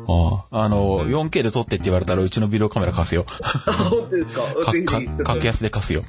[0.07, 0.63] ああ。
[0.63, 3.25] あの、4K で撮ってって言われたらうちのビデオカメラ貸すよ。
[3.67, 5.23] あ、本当ですか？
[5.23, 6.03] 格安で貸すよ。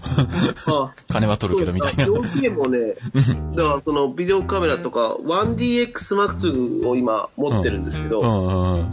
[0.66, 2.04] あ金は取るけどみたいな。
[2.06, 2.94] 4K もね、
[3.56, 8.90] だからそのビデオカメラとか 1DXM2 を今持ってるんですけど、うんうんうん。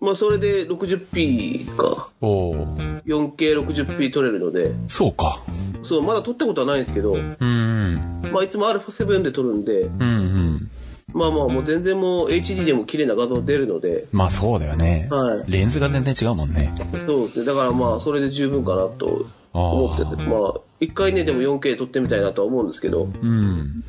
[0.00, 2.76] まあそれで 60p か、おお。
[3.06, 5.38] 4K60p 撮れるので、そうか。
[5.82, 8.22] そう、まだ撮ったことはないんですけど、うん。
[8.32, 10.70] まあいつも α7 で撮るんで、うんうん。
[11.14, 15.08] まあまあもう全然もう HD でも綺麗な画像出るので、まあそうだよね。
[15.10, 16.72] はいレンズが全然違うもんね。
[17.06, 17.44] そうですね。
[17.46, 23.84] だからまあそれで十分かなと思ってて、まあ一回ねでも 4K 撮ってみたいなとは思うんですけど、うん。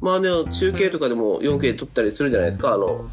[0.00, 3.08] まあね、中継とかでも 4K 撮ったりするじゃないですか、あの、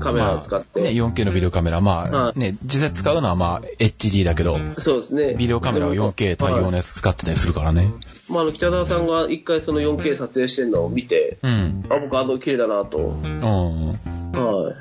[0.00, 0.80] カメラを使って。
[0.80, 1.80] ね、4K のビデオカメラ。
[1.80, 5.34] まあ、はいね、実際使うのはまあ HD だけど、そうですね。
[5.34, 7.90] ビデオカメラは 4K 対応のやつ使ってたりするからね。
[8.30, 11.82] まあ、あの、北澤さんが一回その 4K 撮影してるのを見て、うん。
[11.88, 12.98] あ、僕あの綺麗だなと。
[12.98, 13.92] うん。
[13.92, 14.74] は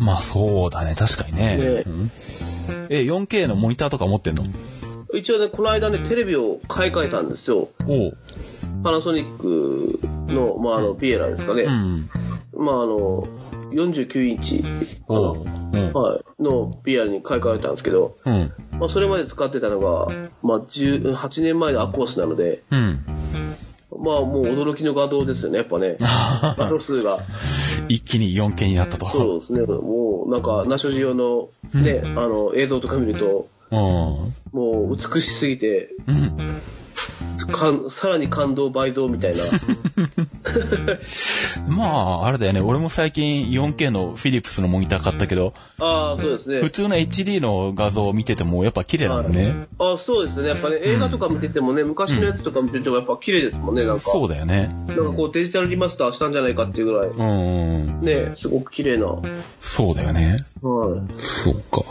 [0.00, 1.56] まあそうだね、確かにね。
[1.56, 2.10] ねうん
[2.88, 4.44] え、4K のモニターとか持ってんの？
[4.44, 4.48] い。
[5.18, 7.68] 一応ね、この間ね、テレビを買い替えたんですよ。
[7.86, 8.16] おう。
[8.82, 10.00] パナソニック
[10.34, 11.62] の、まあ、あの、ピエラですかね。
[11.62, 12.10] うん。
[12.56, 13.26] まあ、あの、
[13.72, 14.62] 49インチ
[16.38, 18.52] のピエラに買い替えたんですけど、うん。
[18.78, 20.06] まあ、それまで使ってたのが、
[20.42, 23.04] まあ、10 8年前のアコースなので、うん。
[23.96, 25.96] まあ、もう驚きの画像ですよね、やっぱね。
[26.00, 27.20] 画素数が。
[27.88, 29.06] 一気に 4K になったと。
[29.06, 29.62] そうですね。
[29.62, 33.78] もう、なんか、ナショジオのね、あの、映像とか見ると、うん。
[34.52, 36.36] もう美しすぎて、うん。
[37.52, 39.42] かんさらに感動倍増みたいな。
[41.76, 42.60] まあ、あれだよね。
[42.60, 46.70] 俺も最近 4K のフィリップスのモニター買ったけど、ああ、そうですね普。
[46.70, 49.66] 通の HD の画像を見ててもやっぱ綺麗だもんね。
[49.78, 50.48] ああ、そうですね。
[50.48, 54.00] やっぱね、映画とか見ててもね、昔のやつとか見ててもやっぱ綺麗ですもんね、なんか。
[54.00, 54.70] そうだよね。
[54.88, 57.08] なんかこうデジタルリマスターしたんじゃないかっていうぐらい。
[57.08, 58.02] うんうん。
[58.02, 59.06] ね、すごく綺麗な。
[59.06, 59.22] はい。
[59.58, 60.38] そうだよね。
[60.60, 61.82] そうか。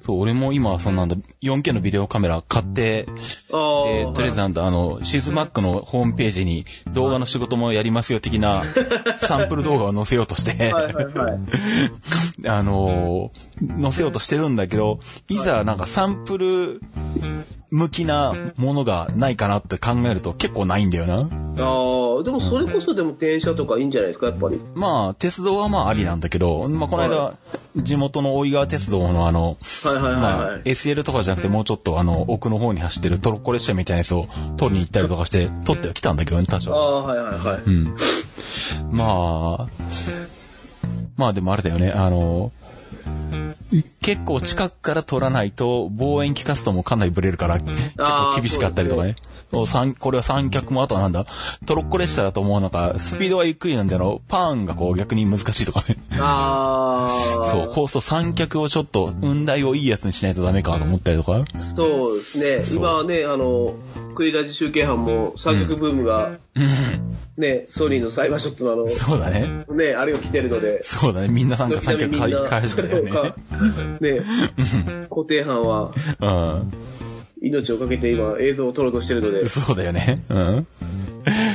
[0.00, 3.04] そう、俺も今、そんなんだ、4K のビデオカメラ買って。
[3.04, 3.12] で、
[3.48, 8.64] とりあえずなんだ、あの、シズマックのホームページに動画の仕事もやりますよ的な
[9.18, 11.38] サンプル動画を載せようとして、はいはいはい。
[12.48, 16.80] あのー載せようとしてるんだけど、いざなんかサンプル
[17.70, 21.28] 向きなものがないかなって考えると結構ないんだよな。
[22.22, 24.60] ああ、でもそれこそでも電車とかいいんじゃないですか、やっぱり。
[24.74, 27.34] まあ、鉄道はまあありなんだけど、まあこの間、は
[27.76, 30.62] 地元の大井川鉄道のあの、はいはいはいまあ、はい。
[30.62, 36.74] SL とかじゃなくてもうちょっとあの、奥の方に走ってるトロッコ列車みたいなやつを撮りに行ったりとかして、撮っては来たんだけどね、多少。
[36.74, 37.62] ああ、はいはいはい。
[37.62, 37.96] うん。
[38.90, 39.04] ま
[39.60, 39.66] あ、
[41.16, 42.52] まあでもあれだよね、あの、
[44.02, 49.16] 結構近くから撮らないと望遠鏡カストもかなりブレるから結構厳しかったりとかね。
[49.52, 51.26] お三これは三脚もあとはなんだ？
[51.66, 55.96] トロッコ列車だと思うのか、スピードはゆっくりなんだけど、パーンがこう逆に難しいとかね。
[56.18, 57.44] ああ。
[57.46, 61.44] そう、こうそう三脚をちょっと雲台をいいやつにしないとダメかと思ったりとか。
[61.58, 62.38] そうです
[62.72, 62.76] ね。
[62.76, 63.74] 今はね、あの、
[64.14, 66.38] クイラジ集計班も三脚ブームが、
[67.36, 69.64] ね、ソニーのサイバーショットのあの、そうだね。
[69.70, 71.28] ね、あれが来てるので、そうだね。
[71.28, 73.10] みんななんか三脚買い買い始めたよね。
[74.00, 74.20] ね、
[75.08, 76.72] 固定班はうん。
[77.42, 80.14] 命をかけて今映像を撮ろうとしてるので、そうだよね。
[80.28, 80.66] うん。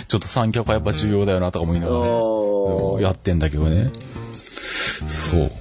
[0.07, 3.01] ちょっと三脚はやっぱ重要だよなとか思いなあがら、ー。
[3.01, 3.89] やってんだけどね。
[5.07, 5.51] そう。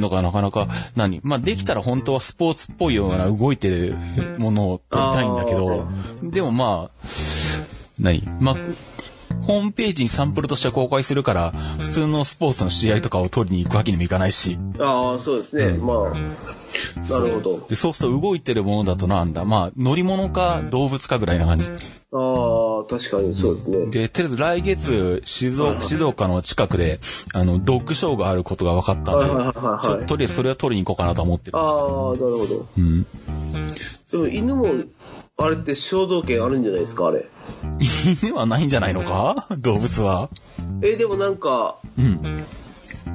[0.00, 1.20] だからなかなか、何？
[1.22, 3.96] まあ、できたら本当はスポーツっぽいような動いてる
[4.38, 5.86] ものを撮りたいんだけど、
[6.22, 7.00] でもまあ、
[7.98, 8.22] 何？
[8.40, 8.54] まあ、
[9.46, 14.58] ホームページにサンプルとして公開するから、普通のスポーツの試合とかを撮りに行くわけにもいかないし。
[14.78, 15.78] ああ、そうですね。
[15.78, 17.60] まあ、なるほど。
[17.68, 21.70] で、そうすると動いてるものだとなんだまあ、乗り物か動物かぐらいな感じ。
[22.16, 23.86] ああ、確かにそうですね。
[23.86, 27.00] で、とりあえず来月、静岡、静岡の近くで、
[27.34, 31.60] あの、ドッグショーがあることが分かったんで、はいはいとりあえずそれは取りに行こうかなと思ってるあ。
[31.60, 32.66] あ、なるほど。
[32.78, 33.06] うん。
[34.12, 34.64] でも犬も、
[35.36, 37.26] あれって衝動権あるんじゃないですか、あれ。
[38.22, 39.48] 犬はないんじゃないのか？
[39.58, 40.30] 動物は？
[40.82, 42.20] え、でもなんか、うん。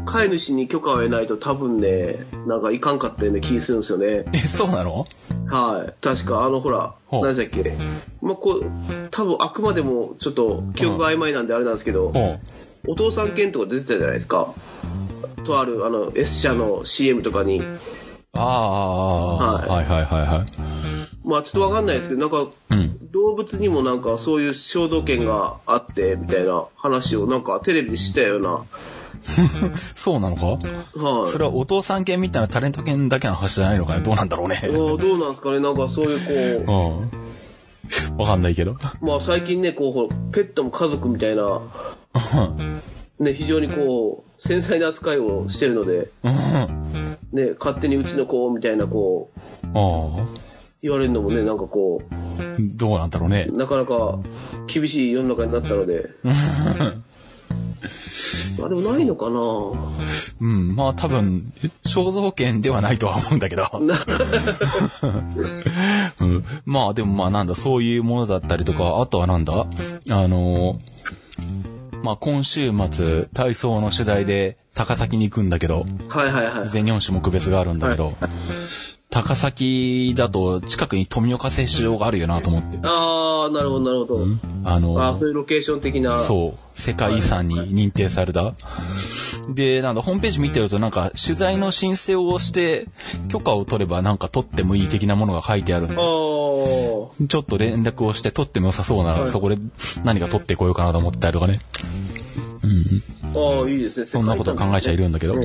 [0.05, 4.25] 飼い主に許可を得ないと多分ね、なんかいかんかったような気するんですよね。
[4.33, 5.05] え、そうなの？
[5.47, 5.93] はい。
[6.01, 7.73] 確か、あの、ほら、何でしたっけ？
[8.21, 8.65] まあ、こう、
[9.11, 12.37] 多分あくまでもちょっと記憶が曖昧なんであれなんですけど、ほ
[12.87, 14.53] お父さん犬とか出てたじゃないですか。
[15.45, 17.59] とある、あの、S 社の CM とかに。
[17.59, 17.79] う。
[18.33, 20.98] ああ、はいはいはいはいはい。
[21.29, 23.11] まあ、ちょっとわかんないですけど、なんか、うん。
[23.11, 28.63] 動物にもなんかそういう衝動権があって、みたいな話をなんかテレビでしたような。
[29.95, 30.45] そうなのか？
[30.45, 30.57] は
[31.27, 31.31] い。
[31.31, 33.95] それはお父さん犬みたいなタレント犬だけの話じゃないのか？
[33.95, 34.61] ねどうなんだろうね。
[34.63, 35.59] どうなんですかね？
[35.59, 37.11] なんかそういうこ
[38.11, 38.17] う ん。
[38.19, 38.71] わかんないけど。
[38.71, 41.61] う、まあ最近ね、こう、ペットも家族みたいな、
[43.19, 46.09] ね、非常にこう、繊細な扱いをしてるので、
[47.33, 50.48] ね、勝手にうちの子みたいなこう、ああ。
[50.81, 52.01] 言われるのもね、なんかこ
[52.59, 53.57] どうなんだろうねう、。
[53.57, 54.19] なかなか
[54.67, 56.09] 厳しい世の中になったので。
[58.61, 59.39] あ、でもないのかな
[60.41, 61.53] うん、まあ多分、
[61.85, 63.63] 肖像権ではないとは思うんだけど。
[66.21, 69.65] うん、まあでもまあなんだ、そういうものだったりとか、あとはなんだ
[70.09, 70.79] あの
[72.03, 76.69] まあ今週末、体操の取材で高崎に行くんだけど、はいはいはい。
[76.69, 78.13] 全日本種目別があるんだけど、
[79.11, 82.77] 高崎だと近くに富岡製糸場があるよなと思って。
[82.83, 84.25] ああ、なるほどなるほど。
[84.63, 86.19] あのあそういうロケーション的な。
[86.19, 86.79] そう。
[86.79, 88.53] 世界遺産に認定された。
[89.49, 92.85] で、なんだ、ホームページ見てるとなんか、取材の申請をして、
[93.29, 96.03] 許可を取ればなんか取ってもいい的なものが書いてあるんでああ。
[96.03, 99.57] ちょっと連絡をして取っても良さそうなら、そこで
[100.05, 101.59] 何か取ってこようかなと思ったりとかね。
[103.35, 104.05] ああ、いいですね。
[104.07, 105.33] そんなことを考えちゃいるんだけど。
[105.33, 105.41] うう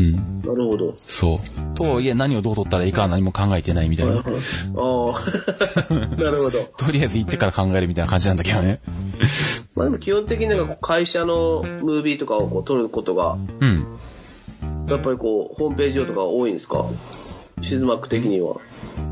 [0.00, 0.04] ん。
[0.06, 0.42] ん。
[0.42, 0.94] なるほど。
[0.98, 1.76] そう。
[1.76, 4.16] とはいえ何をどう取ったらいいかは何も考えてないみたいな。
[4.16, 4.24] ああ。
[6.16, 6.58] なるほど。
[6.78, 8.80] とりあえず行ってから考えるみたいな感じなんだけどね。
[9.74, 13.86] まあでも基本的になんか会社のムービーとかをこう撮ることが、うん。
[14.88, 16.86] やっぱりこう、ホームページ上とか多いんですか？
[17.62, 18.56] シズマック的には。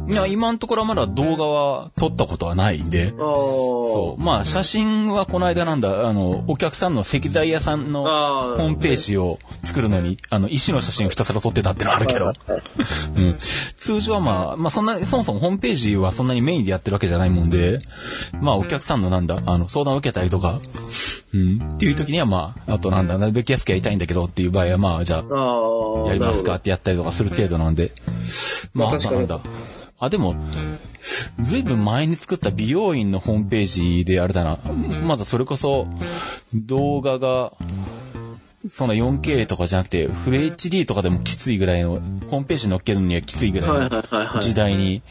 [0.08, 3.10] いや、今のところはまだ動画は撮ったことはないんで。
[3.10, 4.22] そう。
[4.22, 12.32] まあ、写真はこの間なんだ、あの、お客さんの石材屋さんのホームページを作るのに、あの、石の写真をひたすら撮ってたってのはあるけど。
[13.18, 13.36] うん。
[13.76, 17.80] 通常はまあ、まあそんな、そもそもホームページはそんなにメインでやってるわけじゃないもんで、
[18.40, 20.60] まあお客さんのなんだ、あの、相談を受けたりとか、
[21.34, 21.68] うん。
[21.74, 26.06] っていう時にはまあ、あとなんだ、なるべく安くやりたいんだけどっていう場合はまあ、じゃあ。
[26.06, 27.92] やりますかってやったりとかする程度なんで。
[28.72, 29.40] まあ、あまあとなんだ。
[29.98, 30.34] あ、でも、
[31.38, 34.58] ずいぶん前に作った美容院のホームページであれだな。
[35.06, 35.86] まだそれこそ、
[36.52, 37.52] 動画が、
[38.68, 41.90] その 4K とかじゃなくて、フル HD とかでもきついぐらいの、
[42.28, 45.02] ホームページに載っけるのにはきついぐらいの時代に、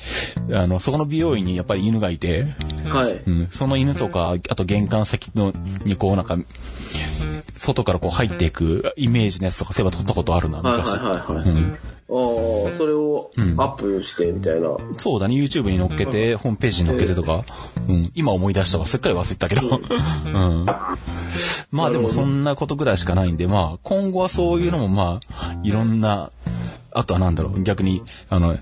[0.51, 2.43] あの、そこの美容院にやっぱり犬がいて、
[2.87, 3.21] はい。
[3.25, 5.53] うん、その犬とか、あと玄関先の、
[5.85, 6.37] にこうなんか、
[7.55, 10.97] 外からこう入っていくイメージのやつとかそういえば撮ったことあるな、はい昔。
[10.97, 11.49] はいはいはい。
[11.49, 11.77] うん
[12.15, 14.69] ああ、それをアップしてみたいな。
[14.97, 17.43] そうだね、YouTube に載っけて、ホームページに載っけてとか、
[17.87, 19.61] うん、今思い出したわ、すっかり忘れてたけど。
[19.67, 20.65] うん。
[21.71, 26.31] まあでもそんなことぐらいしかないんで、まあ今後はそういうのもまあ、いろんな、
[26.91, 28.55] あとはなんだろう、逆に、あの、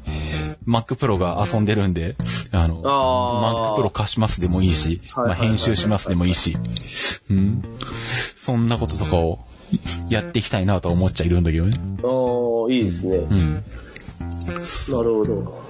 [0.65, 2.15] Mac Pro が遊んでるんで、
[2.51, 3.81] あの、あー。
[3.81, 6.57] Mac Pro 貸しますでもいいし、まあ編集しますでもいいし、
[7.29, 7.61] うん。
[8.35, 9.39] そんなこととかを
[10.09, 11.75] やっていきたいなとは思っちゃいるんだけどね。
[12.03, 12.07] あ
[12.69, 13.17] あ、いいですね。
[13.17, 13.53] うん。
[13.53, 15.63] なるほど。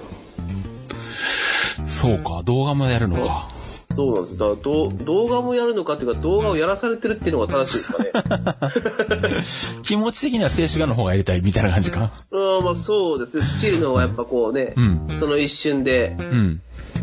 [1.86, 3.48] そうか、動画もやるのか。
[3.96, 4.38] そうなんです。
[4.38, 9.82] だからどう動画もやるのかっていうか、動画をやらされてるっていうのが正しいですかね。
[9.84, 12.10] 気持ち的には静止画の方がやりたいみたいな感じか。
[12.32, 13.42] ああまあそうですね。
[13.42, 16.60] スチールの方がやっぱこうね、うんその一瞬で、うん。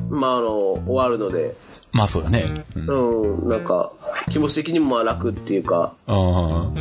[0.09, 0.49] まああの、
[0.85, 1.55] 終わるので、
[1.93, 2.45] まあそうだね。
[2.75, 3.43] うん。
[3.43, 3.91] うん、なんか、
[4.29, 6.71] 気持ち的にもまあ楽っていうか、あ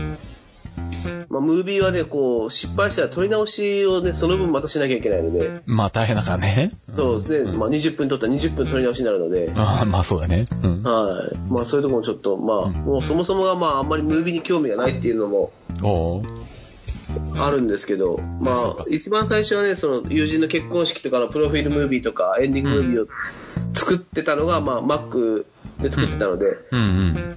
[1.28, 6.70] まあムービーはね、こう、失敗したら撮り直しをね、その分またしなきゃいけないので、ーまあ大変だからね。
[6.94, 10.44] そうですね、まあ20分撮ったら20分撮り直しになるので、ああまあそうだね。
[10.62, 10.82] うん。
[10.82, 11.38] はい。
[11.48, 15.52] まあそういうところもちょっと、まあ、もうそもそもがまああんまりムービーに興味がないっていうのも
[15.82, 16.22] おう
[17.38, 23.06] あるんですけど、まあ一番最初はね、その友人の結婚式とかのプロフィールムービーとかエンディングムービーを
[23.80, 25.46] 作ってたのが、まあ Mac
[25.78, 27.36] で作ってたので、うんうん。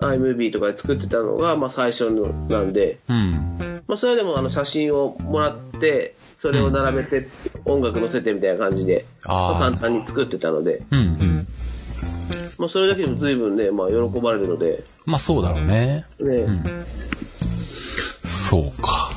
[0.00, 3.82] iMovie とかで作ってたのが、まあ最初のなんで、うん。
[3.88, 7.28] まあそれでもあの写真をもらって、それを並べて
[7.64, 11.46] 音楽載せてみたいな感じで、簡単に作ってたので、うんうん。
[12.58, 16.06] まあそれだけでも随分ね、まあ喜ばれるので、まあそうだろうね。
[16.20, 16.46] ね、
[18.24, 19.10] そうか。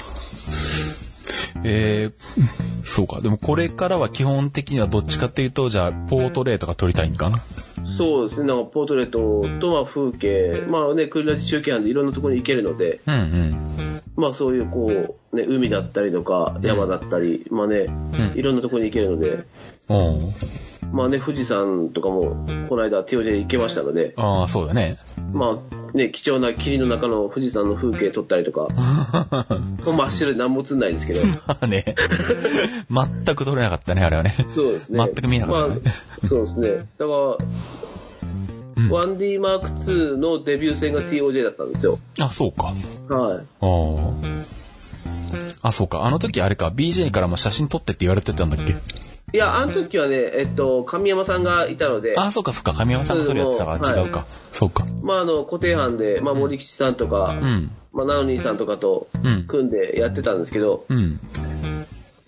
[1.64, 3.22] えー、そうか。
[3.22, 7.38] でもこれからは基本的にはどっちかっていうと、じゃあ、ポートレートが撮りたいんかな？
[7.86, 14.02] そうですね、なんかポートレートとまあ風景、まあね、クリラジ中継班でいろんなところに行けるので、うんうん。
[14.16, 17.88] まあそういうこう、ね、海だったりとか、山だったり、まあね、
[18.36, 19.44] いろんなところに行けるので、
[19.90, 20.34] おう
[20.92, 24.98] まあね、富士山とかも、この間 TOJ 行けましたので、ああ、そうだね。
[25.34, 28.68] まあね、貴重な霧の中の富士山の風景撮ったりとか、
[29.86, 31.22] もう真っ白で何も映んないんですけど、
[31.68, 31.86] ね。
[32.90, 34.34] 全く撮れなかったね、あれはね。
[34.50, 35.00] そうですね。
[35.06, 35.92] 全く見えなかったねま
[36.24, 36.70] あ、そうですね。
[36.70, 37.08] だから、
[38.76, 42.00] 1D Mark II のデビュー戦が TOJ だったんですよ。
[42.20, 42.74] あ、そうか。
[43.14, 43.38] はい。
[43.38, 43.68] ああ。
[45.68, 46.04] あ、そうか。
[46.04, 48.76] あの時あれか、BJ からも写真撮ってって言われてたんだっけ？
[49.34, 52.74] いや、あの時はね、えっと、神山さんがいたので、あ、そうかそうか。
[52.74, 54.28] 神山さんがそれやってたから違うか。
[54.52, 54.86] そうか。
[55.02, 57.72] まあ、あの、固定班で、まあ、森吉さんとか、うん。
[57.94, 61.20] まあ、ナノニーさんとかとうん組んでやってたんですけど、うん。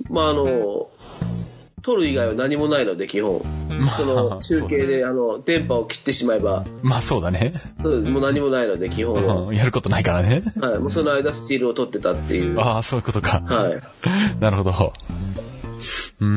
[0.10, 0.90] まあ、あの、
[1.84, 3.44] 撮る以外は何もないので、基本。
[3.80, 7.52] まあその、中継で、あの、電波を切ってしまえば、まあそうだね。
[7.84, 9.42] そうもう何もないので、基本は。
[9.42, 10.42] うんやることないからね。
[10.60, 10.80] はい。
[10.80, 12.56] もうその間、スチールを撮ってたっていう。
[12.56, 13.38] はああ、そういうことか。
[13.38, 13.44] い。
[14.42, 14.94] なるほど。
[16.22, 16.28] うー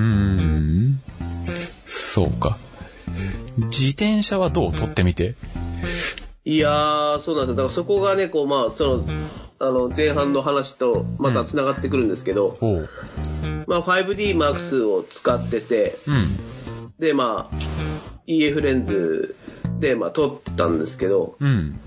[0.68, 1.00] ん？
[1.86, 2.58] そうか。
[3.56, 4.72] 自転車はどう？
[4.72, 5.34] 撮ってみて。
[6.44, 7.56] いやー、そうなんですよ。
[7.56, 9.04] だからそこがね、こう、まあ、その、
[9.58, 12.88] あの、前半の話とまた繋がってくるんですけど、おう。
[13.66, 16.92] まあ、5D Mark II を使ってて、うん。
[16.98, 17.56] で、まあ、
[18.26, 19.36] EF レンズ
[19.80, 21.78] で、まあ、撮ってたんですけど、うん。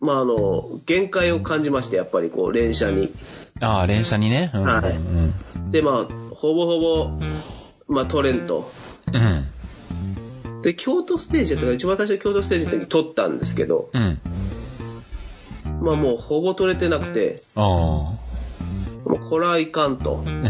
[0.00, 3.12] まあ、あの、限界を感じまして、やっぱりこう、連射に。
[3.60, 4.50] ああ、連鎖にね。
[4.54, 5.70] うん、はい、うん。
[5.70, 7.10] で、まあ、ほぼほぼ、
[7.88, 8.70] まあ、トレント。
[9.12, 10.62] うん。
[10.62, 14.18] で、京都ステージやったから、一番最初京都ステージの時に撮ったんですけど、うん。
[15.80, 17.64] まあ、もうほぼ撮れてなくて、ああ。
[17.64, 18.18] も
[19.06, 20.22] うこれはいかんと。
[20.26, 20.42] うん。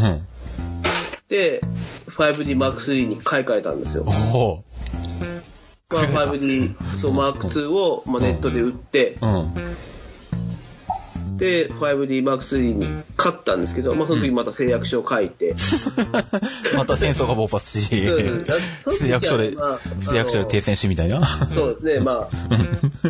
[1.29, 1.61] で、
[2.17, 4.05] 5D Mark III に買い替えたんですよ。
[4.33, 4.65] おお。
[5.91, 9.55] まあ、5D、そう、Mark II を、まあ、ネットで売って、うん、うん
[11.37, 15.55] で 5DMark3 に勝ったんですけど、まあ、その時また誓約書を書いて。
[16.77, 18.45] また戦争が勃発し、うん、
[18.95, 21.49] 誓約書で、まあ、誓約書で停戦しみたいな。
[21.53, 22.31] そうですね、まあ。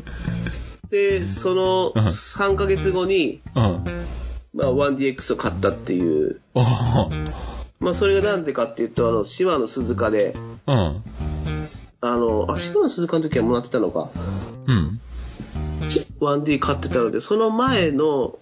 [0.90, 3.84] で、その3ヶ月後に、うん、
[4.54, 6.40] まあ、1DX を買ったっていう。
[7.78, 10.34] まあ、それがなんでかっていうと、あの、島の鈴鹿で、
[10.66, 11.02] うん、
[12.00, 14.10] あの、あ、島の鈴鹿の時はもらってたのか。
[14.66, 15.00] うん。
[16.20, 18.38] 1D 買ってたので、その前の、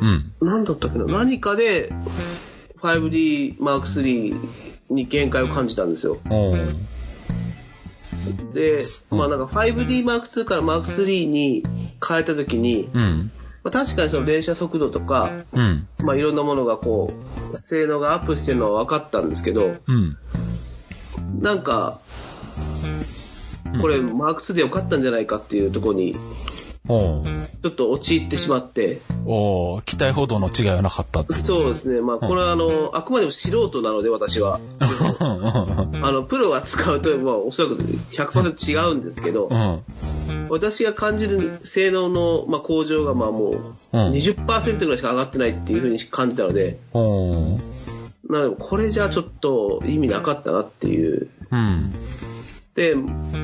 [0.00, 0.32] うん。
[0.40, 1.92] 何だったっけな、何かで
[2.80, 4.36] 5D Mark III
[4.90, 6.18] に限界を感じたんですよ。
[8.52, 11.64] で、まあなんか 5D Mark II から Mark III に
[12.06, 13.30] 変えた時に、うん。
[13.64, 15.88] まあ、確かにその連射速度とか、うん。
[16.04, 17.12] まあいろんなものがこ
[17.52, 20.16] う、性能がアップしてるのは分かったんですけど、うん。
[21.40, 22.00] なんか、
[23.80, 26.14] これマーク2でよかったんじゃないかっていうところに、
[26.88, 31.22] ちょっと陥ってしまって、おー期待ほどの違いはなかった。
[31.32, 34.58] そうですね、まあこれはあの、あくまでも素人なので私は。
[36.00, 39.82] あの、プロが使うと、まあおそらく100%違うんですけどう、ん。
[40.48, 44.12] 私が感じる性能の、まあ、向上がまあもううん。
[44.12, 51.28] 20%ぐらいしか上がってないっていうふうに感じたので、なのでこれじゃちょっと意味なかったなっていう。
[51.50, 51.92] うん。
[52.74, 52.94] で、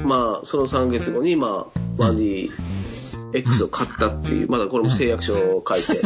[0.04, 1.66] まあその3月後にま
[1.98, 2.10] あ
[3.34, 6.00] 1DX を買ったっていう、まだこれも誓約書を書いて。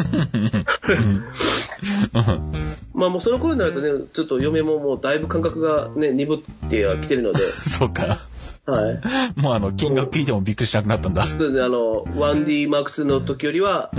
[2.94, 8.18] まあもうその頃になるとね、ちょっと嫁ももうだいぶ感覚がね、鈍ってはきてるので、 そうか。
[8.66, 9.40] はい。
[9.40, 11.24] もうあの、金額聞いてもびっくりしなくなったんだ。
[11.24, 13.90] それであの、1D マーク2の時よりは、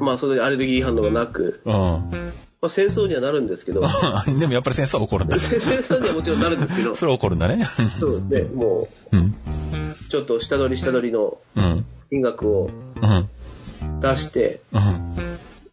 [0.00, 1.72] まあそれでアレルギー反応がなく、うん。
[1.72, 3.80] まあ戦争にはなるんですけど、
[4.38, 5.38] でもやっぱり戦争は起こるんだ。
[5.38, 7.64] 戦争にはもちろんなるんですけど、 それは起こるんだね。
[7.98, 9.34] そうですね、もうん。
[9.92, 11.86] う、ちょっと下取り下取りのうん。
[12.10, 12.68] 金額を
[13.00, 14.00] うん。
[14.00, 15.16] 出して、うん。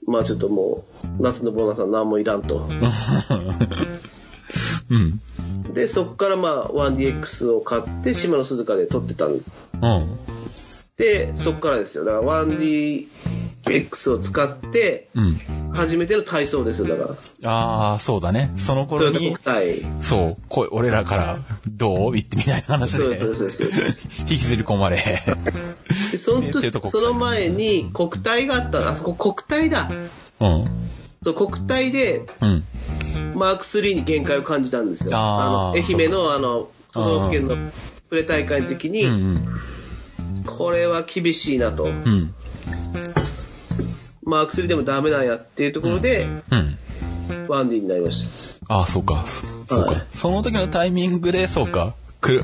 [0.07, 0.86] まあちょっとも
[1.20, 2.67] う、夏のボーナスは何もいらんと。
[4.89, 5.22] うん。
[5.74, 9.39] で、そこからまあ 1DX を買って、島の鈴鹿で撮ってたん
[11.00, 12.04] でそこからですよ。
[12.04, 15.39] だから 1DX を使って、うん。
[15.74, 17.50] 初めての体操ですよ、だから。
[17.50, 18.52] ああ、そうだね。
[18.58, 19.34] その頃に。
[20.02, 22.12] そう、こう俺らから、どう？
[22.14, 23.89] 言ってみたいな話でそうそう、そうそう。
[24.22, 24.97] 引きずり込まれ。
[26.12, 29.89] で、その時そ体の前に国体があった、あそこ国体だ。
[30.41, 30.66] うん。
[31.24, 32.64] そう、国体で、うん。
[33.36, 35.12] マーク3に限界を感じたんですよ。
[35.14, 37.56] あーの、愛媛のあの、都道府県の
[38.10, 39.60] プレ大会の時に、うん。
[40.45, 41.84] これは厳しいなと。
[41.84, 42.34] うん。
[44.23, 46.77] マーク3でもダメなんやっていうところで、うん。
[47.47, 48.75] 1D になりました。
[48.75, 49.23] ああ、そうか。
[49.25, 51.95] そそうか、はいその時のタイミングで、そうか。
[52.21, 52.41] くる、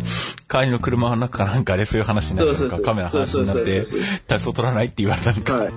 [0.50, 3.84] 帰りの車の中かなんかでそういう話になったのか、カメラの話になって
[4.26, 5.56] 体操取らないって言われたのか。
[5.56, 5.74] はい。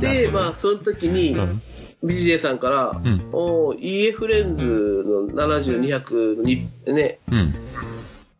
[0.00, 1.62] で、まあ、その時に、ん
[2.04, 7.54] BJ さんから、んおー EF レンズの70、200のにね、うん。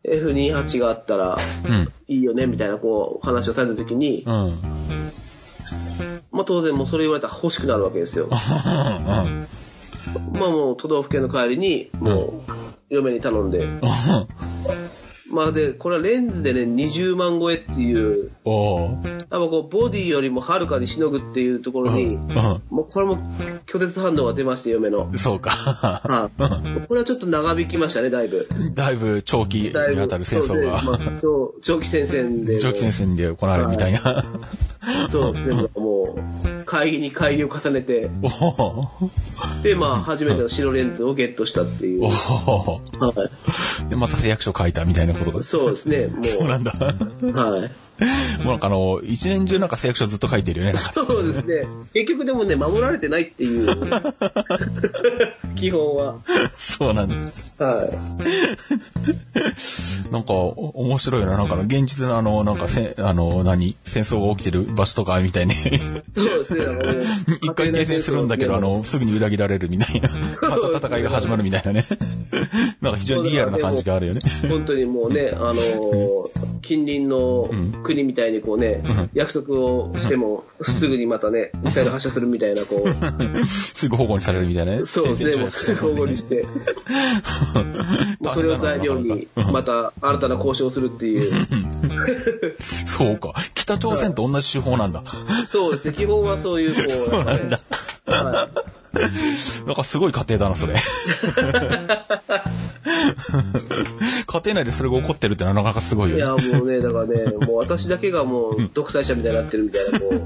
[0.09, 1.37] F28 があったら
[1.67, 1.87] うん。
[2.07, 4.59] いいよね、みたいなこう、話をされた時に、うん。
[6.31, 8.27] まあ当然もうそれ言われたら欲しくなるわけですよ。
[8.31, 9.23] ま
[10.47, 12.51] あもう都道府県の帰りに、もう、
[12.89, 13.67] 嫁に頼んで。
[15.31, 22.17] まあで、これはレンズでね、20万超えっていう、おーやっぱこう、ボディよりもはるかにしのぐっていうところに、う
[22.69, 23.17] もうこれも
[23.67, 25.05] 拒絶反応が出まして、嫁の。
[25.05, 25.17] ん。
[25.17, 25.51] そうか。
[26.01, 26.87] はい。
[26.87, 28.47] これはちょっと長引きましたね、だいぶ。
[28.73, 32.57] だいぶ長期にだいぶわたる戦争そうが、でまあ長長期戦線で。
[32.61, 34.23] 長期戦線で行われるみたいな。
[35.11, 35.78] そうでもう、
[36.69, 38.11] 会議に会議を重ねて、
[39.63, 42.03] で、まあ、初めての白レンズをゲットしたっていう。
[42.03, 45.43] おはーで、また誓約書書いたみたいなことがい。。
[45.43, 46.71] そうですね、もそうなんだ。
[47.23, 47.71] う、はい。
[48.43, 50.73] もうなんかあの、一年中なんか誓約書ずっと書いてるよね。
[50.75, 51.63] そうですね。
[51.93, 53.65] 結局でもね、守られてないっていう、
[55.59, 56.15] 基本は。
[56.57, 57.15] そうなんだ。
[57.65, 57.89] はい。
[60.11, 61.37] なんか、お面白いな。
[61.37, 63.75] なんか現実のあの、なんかせ、あの、何？
[63.83, 65.55] 戦争が起きてる場所とかみたいに。
[65.55, 65.81] そうで
[66.45, 66.63] すね、
[67.41, 70.09] 一回停戦するんだけど、あの、すぐに裏切られるみたいな。
[70.41, 70.49] ま
[70.79, 71.83] た戦いが始まるみたいなね。
[72.81, 74.21] なんか非常にリアルな感じがあるよね。
[74.49, 76.29] 本当にもうね、あの
[76.61, 77.49] 近隣の
[77.83, 78.81] 国みたいにこうね、
[79.13, 84.85] 約束をしても、すぐにまたね、ミサイル発射するみたいな、こう、すぐ保護にされるみたいなね。
[84.85, 86.45] そうですね、もうすぐ保護にして、
[88.33, 91.47] それを材料に、また新たな交渉をするっていう。
[92.61, 93.33] そうか。
[93.55, 95.03] 北朝鮮と同じ手法なんだ。
[95.47, 97.59] そうですね、基本はそういう、こう、そうなんだ。
[98.05, 98.49] は
[99.65, 100.75] なんかすごい家庭だな、それ。
[104.25, 106.57] 家庭内でそれが起こってるってなかなかすごいい、いよねや、。
[106.59, 110.17] もうね、だからね、もう私だけがもう独裁者みたいになってるみたいな、こう。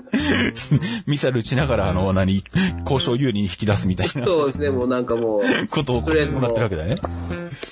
[1.06, 2.44] ミサイル撃ちながら、あの、何、
[2.82, 6.96] 交渉有利に引き出すみたいなそうですね、もうなんかもう、ことをこうもらってるわけだね。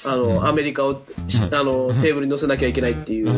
[0.07, 3.33] あの、アメリカを、あの、テーブルに乗せなきゃいけないっていう。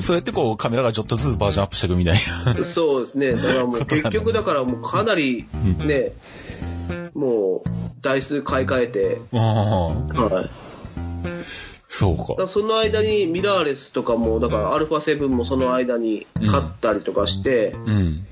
[0.00, 2.54] それってこう、カメラがちょっとずつバージョンアップしていくみたいな。
[2.64, 3.32] そうですね。
[3.32, 5.46] だからもう結局だからもうかなり
[5.84, 6.12] ね、
[7.14, 7.68] もう
[8.00, 10.64] 台数買い替えて、はい。
[11.88, 12.48] そうか。
[12.48, 18.26] その間にミラーレスとかも、だからアルファ7もその間に買ったりとかして、うん。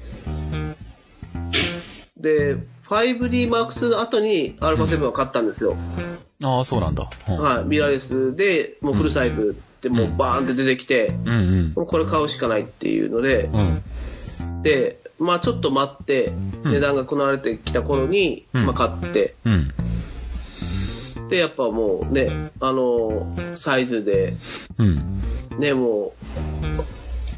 [2.17, 2.57] で、
[2.89, 5.77] 5D Mark II の後にアルファ7を買ったんですよ。
[6.45, 7.09] ああ、そうなんだ。
[7.29, 7.65] うんはい。
[7.65, 11.73] ミラーレスで、もうフルサイズってもうバーンって出てきて、うんうん。
[11.75, 14.63] もうこれ買うしかないっていうので、うん。
[14.63, 16.33] で、まあちょっと待って、
[16.65, 19.73] 値段がこなれてきた頃に、うんまあ買って、うん。
[21.33, 23.27] で、やっぱもうね、あの、
[23.57, 24.37] サイズで、
[24.77, 24.99] うん。
[25.59, 26.13] ね、も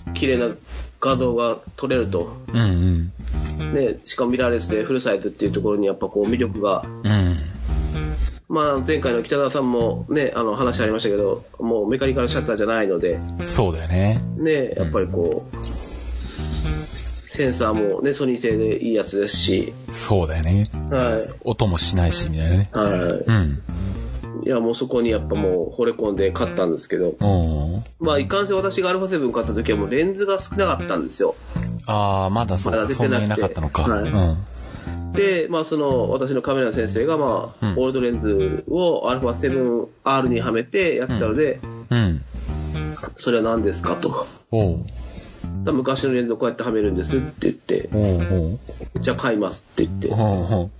[0.08, 0.52] う、綺麗な
[1.00, 2.36] 画像が撮れると。
[2.52, 3.12] うん
[3.60, 3.72] うん。
[3.72, 7.36] ね、しかもミラーレスでフルサイズっていうところにやっぱこう魅力が、うん。
[8.48, 14.20] まあ前回の北川さんもね、あの話ありましたけど、もうメカニカルシャッターじゃないので、そうだよね。
[14.36, 15.56] ね、やっぱりこう、
[17.34, 20.66] センサーもね、ソニー製でいいやつですし、そうだよね。
[20.90, 21.34] はい。
[21.44, 22.70] 音もしないし、みたいなね。
[22.72, 22.84] は
[23.26, 23.62] うん。
[24.44, 24.48] い。
[24.48, 27.14] いや、もうそこにやっぱもう惚れ込んで買ったんですけど、
[28.00, 31.34] まあ、いかんせん私が α7 買った時はもうレンズが少なかったんですよ。
[31.86, 32.86] ああ、まだそうか。
[32.86, 33.82] 出てなくてそんなになかったのか。
[33.82, 35.12] はいうん。
[35.12, 42.22] で、まあ、その、私のカメラの先生が、まあ、うんオールドレンズを α7R にはめてやってたので、うん。
[43.16, 44.26] それは何ですかと。
[44.50, 44.84] お
[45.72, 48.58] 昔のレンズをこうやってはめるんですって言って、おうおう
[49.00, 50.70] じゃあ買いますって言ってお、うおう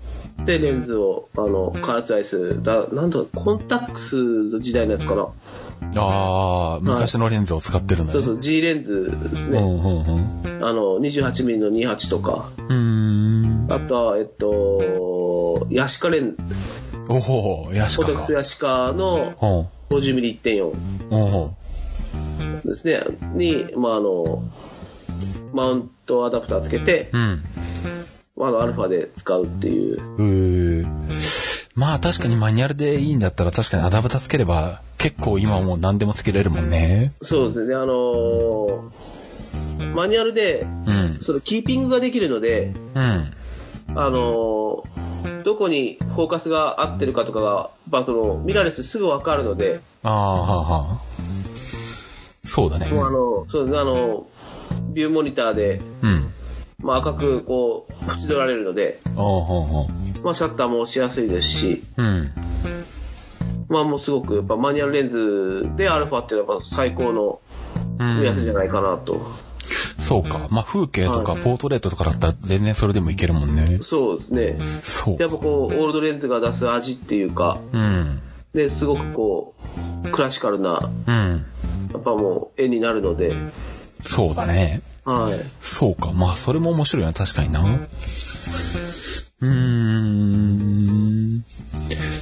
[0.44, 5.28] で、レンズを、あの、カラーツアイス、だ、なんだ、コンタックスの時代のやつかな。
[5.96, 8.20] ああ、昔のレンズを使ってるんだね。
[8.22, 9.58] そうそう、G レンズですね。
[9.58, 10.64] うんうんうん。
[10.64, 13.72] あの、28mm の28とか、うーん。
[13.72, 16.36] あとは、えっと、ヤシカレン、
[17.08, 18.32] おお、ヤシカかコテックス。
[18.32, 20.72] ヤシカのおう 50mm1.4
[21.10, 23.00] おうですね、
[23.34, 24.42] に、まあ、あの、
[25.52, 27.42] マウントアダプターつけて、うん。
[28.36, 30.02] あの、アルファで使うっていう。
[30.16, 30.86] うー
[31.76, 37.12] まあ確かにマニュアルでいいんだったら確かにアダプタつければ結構今はもう何でもつけれるもんね。
[37.22, 38.90] そうですね、あのー
[39.92, 41.18] マニュアルで、うん。
[41.20, 43.24] そのキーピングができるので、うん。
[43.96, 51.00] あのーどこにフォーカスが合ってるかとかが、まあ、その、ミラーレスすぐわかるので、ああ、はあ、はあ。
[52.44, 52.88] そうだね。
[52.88, 54.26] もうあの、そうですね、あの、
[54.94, 56.23] ビューモニターで、うん。
[56.84, 59.86] まあ、赤くこう、縁取られるので、おうほうほ
[60.20, 60.24] う。
[60.24, 62.30] まあ、シャッターも押しやすいですし、うん。
[63.68, 67.40] まあ、もうすごく、やっぱマニュアルレンズでアルファっていうのは最高の
[67.98, 69.32] うん目安じゃないかなと。
[69.98, 70.48] そうか。
[70.50, 73.78] まあ風景とかポートレートとかだったら全然それでもいけるもんね。
[73.82, 74.58] そうですね。
[74.82, 78.20] そうやっぱこう、オールドレンズが出す味っていうか、うん。
[78.52, 79.54] で、すごくこ
[80.04, 81.46] う、クラシカルな、うん。
[81.92, 83.32] やっぱもう絵になるので、
[84.02, 84.82] そうだね。
[85.04, 85.38] はい。
[85.60, 86.12] そうか。
[86.12, 87.12] まあそれも面白いな。
[87.12, 87.60] 確かにな。
[87.60, 89.48] うー
[91.38, 91.44] ん。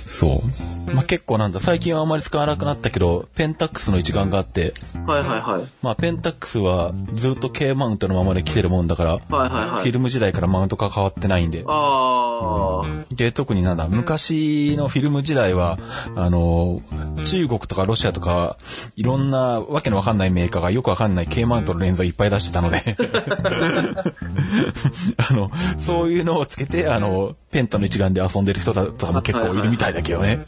[0.06, 0.81] そう。
[0.94, 4.74] まあ結構なんだ、最近はあまり使わなくなったけど、ペンタックスの一眼があって、
[5.06, 5.68] はいはいはい。
[5.82, 9.82] まあペンタックスはずっと K マウントのままで来てるもんだから、はいはいはい。
[9.82, 11.64] フィルム時代からマウントが変わってないんで。
[11.66, 13.16] あー。
[13.16, 15.78] で、特になんだ、昔のフィルム時代は、
[16.16, 16.80] あの、
[17.24, 18.56] 中国とかロシアとか、
[18.96, 22.82] いろんなわけのわかんないメーカーがよくわかんない K マウントのレンズをいっぱい出してたので、
[25.16, 30.46] あの、そういうのをつけて、あの、ペンタの一眼で遊んでる人だとかも結構いるみたいだけどね。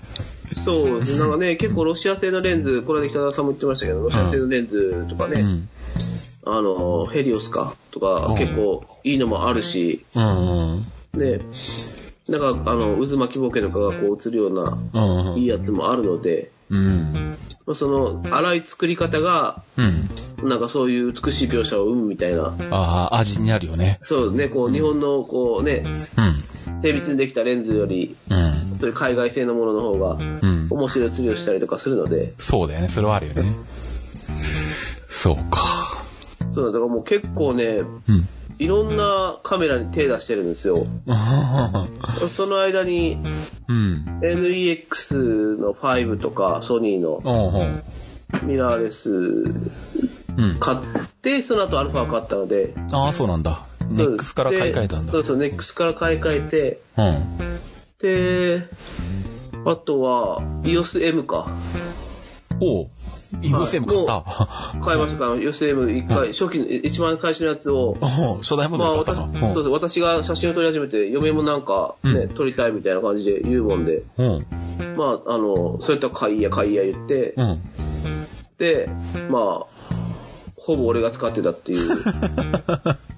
[0.54, 1.18] そうですね。
[1.18, 5.68] なんかね、 結構ロシア製のレンズ、これで北田さんも言ってましたけど、ロシア製のレンズとかね、うん。
[6.46, 10.04] あの、ヘリオスかとかうん結構いいのもあるし。
[10.14, 11.38] ね、
[12.28, 15.38] なんかあの、渦巻きボケとかがこう映るようなうん。
[15.38, 17.36] いいやつもあるので、うん。
[17.66, 20.48] まあその、荒い作り方が、うん。
[20.48, 22.54] なんかそういう美しい描写を生むみたいな。
[22.70, 23.98] ああ、味になるよね。
[24.02, 25.94] そうね、こう、日本のこうね、うん。
[26.84, 28.78] 精密にできたレンズより、うん。
[28.78, 30.68] そういう海外製のものの方が、うん。
[30.68, 32.88] 面白い釣りをしたりとかするので、そうだよね。
[32.88, 33.42] それはあるよね。
[35.08, 35.60] そうか。
[36.54, 38.28] そうだからもう結構ね、うん。
[38.58, 40.86] いろんなカメラに手出してるんですよ。
[42.30, 43.16] その間に
[43.68, 44.04] うん。
[44.20, 47.18] NEX の5とかソニーの。
[48.42, 50.56] ミラーレスうん。
[50.60, 50.78] 買っ
[51.22, 53.62] て、その後アルファ買ったので、ああ、そうなんだ。
[53.90, 55.12] ネックスから買い替えたんだ。
[55.12, 57.58] そうそう、ネックスから買い替えて、うん。
[57.98, 58.68] で、
[59.64, 61.50] あとは EOS M か。
[62.60, 62.90] おう
[63.40, 64.22] USM 買った。
[64.80, 67.96] 買いましたから、USM 一回、初期の、一番最初のやつを、
[68.40, 69.54] 初代モデまあ私、ル買ったの。
[69.54, 74.32] そうです私が写真を撮り始めて、嫁もなんかね、撮りたいみたいな感じで言うもんで、うん。
[74.34, 74.96] うん。
[74.96, 77.62] まあ、あの、そういったら買いや買いや言って、うん。
[78.58, 78.88] で、
[79.30, 79.73] まあ、
[80.64, 81.88] ほぼ俺が使ってたっていう。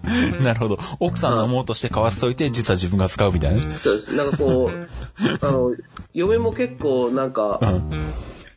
[0.43, 0.79] なるほど。
[0.99, 3.63] 奥さんのものとして買わせといて、実は自分が使うみたいな。
[3.71, 4.17] そうです。
[4.17, 5.73] なんかこう、あの、
[6.13, 7.91] 嫁も結構なんか、うん。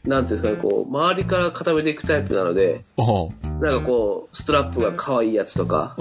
[0.06, 2.84] なんていうんですかね、こう、周りから固めていくタイプなので。
[3.62, 5.96] なんかこう、ストラップが可愛いやつとか。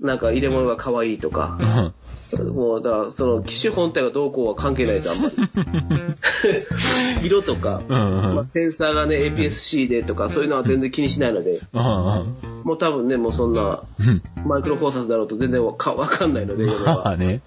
[0.00, 1.58] なんか入れ物が可愛いとか、
[2.52, 5.34] もう、だから、その、機種本体がどうこうは関係ないです、あんまり。
[7.26, 11.60] 色とか、まあ、センサーがね、APS-C でとか、そういうのは全然気にしないので。
[12.64, 13.82] もう多分ね、もうそんな、
[14.46, 17.08] マイクロフォーサスだろうと全然わかわかんないので、嫁 まは。
[17.10, 17.40] あね。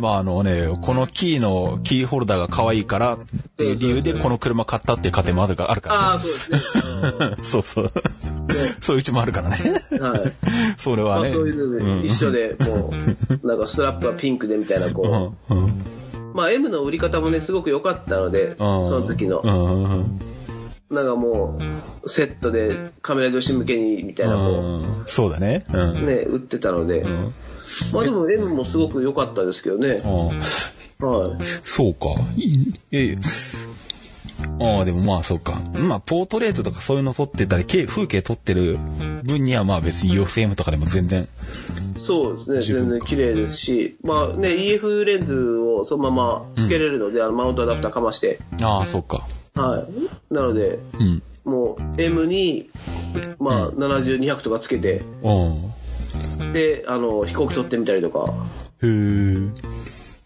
[0.00, 3.18] まああのね、このキーのキーホルダーが可愛いからっ
[3.56, 6.20] ていう理由でこの車買ったっていう家庭もあるかあるから、ああ、
[7.42, 7.62] そう。
[7.62, 7.88] そう
[8.80, 8.94] そう。
[8.94, 9.56] いううちもあるからね。
[10.00, 10.32] はい。
[10.78, 11.22] それはね。
[11.22, 12.92] まあそういうので、一緒で、も
[13.42, 15.56] う、なんかストラップはピンクでみたいな、こうん。
[15.56, 15.66] うん。
[15.68, 15.72] う、
[16.34, 18.64] まあ M の売り方もね、すごく良かったので、そ
[19.00, 19.46] の時のう。
[19.46, 20.18] ん。
[20.90, 21.58] なんかも
[22.04, 25.04] う、セットでカメラ女子向けに、みたいな、こうん。
[25.06, 25.64] そうだね。
[26.04, 27.04] ね、売ってたので、
[27.92, 30.02] まあでも M もすごく良かったですけどね。
[30.04, 30.08] う
[31.04, 31.06] ん。
[31.06, 31.44] はい。
[31.64, 32.08] そうか。
[32.36, 33.18] いええ。
[34.60, 35.60] ああ、でもまあそうか。
[35.74, 38.78] まあ、ポートレートとかそういうの撮ってたり、け風景撮ってる
[39.24, 41.26] 分にはまあ別に UFM とかでも全然。
[42.04, 49.26] そうですね、全然綺麗ですし、まあね、EF レンズをそのままつけれるので、あのマウントアダプターかまして、ああ、そうか。
[49.54, 49.86] は
[50.30, 50.34] い。
[50.34, 51.22] なので、うん。
[51.44, 52.70] もう M に、
[53.38, 56.52] まあ、70、200とかつけて、うん。
[56.52, 58.24] で、あの、飛行機撮ってみたりとか
[58.82, 58.90] へえ。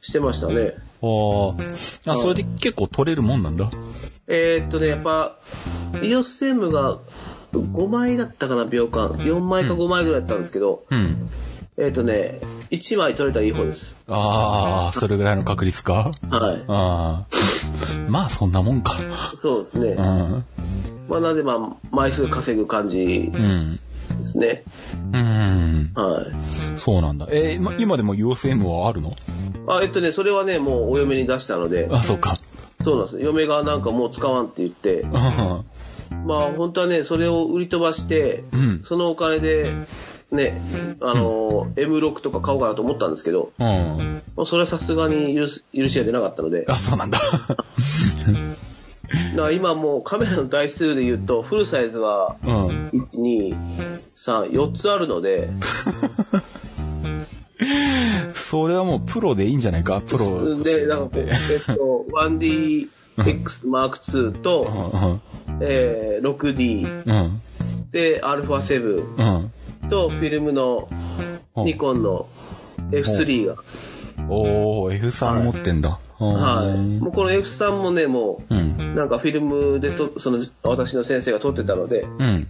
[0.00, 0.74] してましたね。
[1.02, 2.12] ああ。
[2.12, 3.68] あ、それで結構撮れるもんなんだ？
[4.26, 5.38] えーっとね、やっぱ、
[5.94, 6.98] EOSM が
[7.52, 9.10] 5枚だったかな、秒間。
[9.10, 11.28] 4枚か5枚ぐらいだったんですけど、うん。
[11.80, 13.96] えーっとね、1枚撮れたらいい方です。
[14.08, 16.10] ああ、それぐらいの確率か？
[16.28, 16.64] はい。
[16.66, 18.10] ああ。
[18.10, 18.94] まあそんなもんか。
[19.40, 19.90] そうですね。
[19.90, 20.44] うん。
[21.08, 23.76] まあ、なんでまあ、枚数稼ぐ感じうん。
[24.18, 24.64] ですね。
[25.12, 25.92] うん。
[25.94, 26.78] はい。
[26.78, 27.28] そうなんだ。
[27.30, 29.14] えー、ま今でも UFM はあるの？
[29.68, 32.36] あ、えっとね、それはね、もうお嫁に出したので、あ、そうか。
[32.82, 33.20] そうなんです。
[33.20, 35.12] 嫁がなんかもう使わんって言って、うん。
[36.26, 39.72] まあ本当はね、それを売り飛ばして、うんそのお金で、
[40.30, 40.60] ね、
[41.00, 44.22] あの、M6 とか買おうかなと思ったんですけど、うん。
[44.36, 47.18] まあ、それはさすがに許す許しが出なかったので、あ、そうなんだ。
[49.36, 52.66] だから今もうカメラの台数で言うと、フルサイズは、うん。
[52.66, 53.56] 1、2、
[54.16, 55.48] 3、4つあるので、
[58.34, 60.00] それはもうプロでいいんじゃないか？
[60.02, 61.26] プロで、なんかえっ
[61.74, 62.88] と、1DX
[63.66, 65.20] Mark II と、
[65.60, 67.16] えー、6D、うん。
[67.16, 67.40] うん。
[67.90, 69.52] で、α7 うん。
[69.88, 72.28] と、フィルムのうんニコンの
[72.90, 73.56] F3 が。
[74.28, 75.98] おー、F3 持ってんだ。
[76.18, 76.96] はい。
[76.96, 77.00] い。
[77.00, 78.54] もうこの F3 もね、もう
[78.94, 82.46] なんかフィルムでと、その、私の先生が撮ってたので、うん。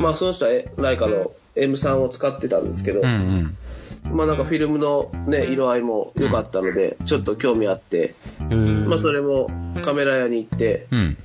[0.00, 4.16] まあその人はえライカの M3 を使ってたんですけど、うんうん。
[4.16, 8.14] まあなんかフィルムのね、色合いも良かったので、ちょっと興味あって、
[8.88, 9.48] まあそれも
[9.82, 11.16] カメラ屋に行って、うん。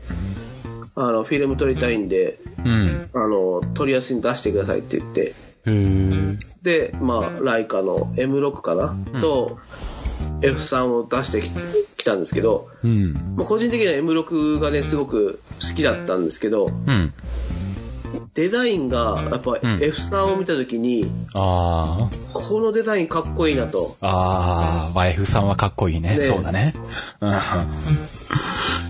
[0.96, 3.10] あの、フィルム撮りたいんで、うん。
[3.14, 5.36] あの、撮りやすいに出してくださいって言って、
[6.62, 9.58] で、まあ、ライカの M6 かな、と、
[10.42, 11.52] F3 を出してき
[11.98, 13.14] きたんですけど、うん。
[13.36, 17.14] まあ、個人的には M6 がね、すごく好きだったんですけど、うん。
[18.36, 23.96] デザインが、やっぱ F3 を見たときに、あこのデザインかっこいいなと。
[24.02, 24.88] あ。
[24.88, 26.18] ああ、まあ F3 はかっこいいね。
[26.18, 26.74] ねそうだね。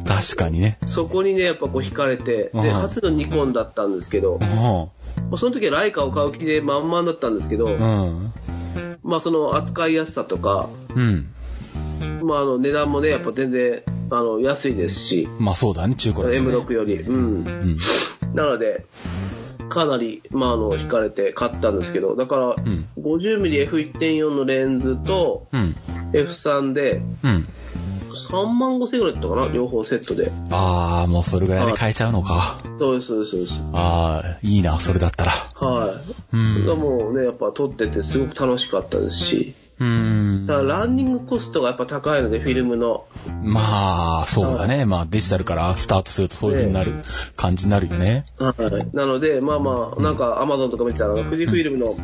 [0.06, 0.16] うん。
[0.16, 0.78] 確かにね。
[0.86, 4.91] そこにね、やっぱこう惹かれて、で、うん初のニコンだったんですけど、うも
[5.32, 7.70] うその時はライカを買う気で満々だったんですけど、ん。
[7.70, 8.34] うん。
[9.03, 11.28] まあその扱いやすさとか、うん。
[12.22, 16.49] まああの値段もね、やっぱ全然、あの、安いですし、まあそうだね、中古ですね。
[16.49, 16.95] M6 より。
[17.01, 17.16] うん。
[17.16, 17.78] うん。
[18.34, 18.86] なので、
[19.70, 22.56] かなり、まあ、あの、惹かれて買ったんですけど、だから、ん
[22.99, 25.76] 50mmF1.4 のレンズとうん。
[26.14, 27.47] F3 でうん。
[28.16, 30.32] 3万5千ぐらいだったかな両方セットで。
[30.51, 32.57] ああ、もうそれぐらいで買えちゃうのか。
[32.80, 33.61] そうです、そうです、そうです。
[33.74, 35.32] ああ、いいな、それだったら。
[35.32, 36.01] は
[36.34, 36.36] い。
[36.36, 36.66] うん。
[36.66, 40.45] がもうね、やっぱ撮っててすごく楽しかったですし、うん。
[40.45, 43.05] だからランニングコストがやっぱ高いので、フィルムの。
[43.43, 44.86] まあ、そうだね。
[44.86, 46.93] まあ、デジタルからスタートするとそういう風になる
[47.36, 48.26] 感じになるよね。
[48.38, 48.95] はい。
[48.95, 51.97] なので、まあまあ、なんかアマゾンとか見てたら、富士フィルムの、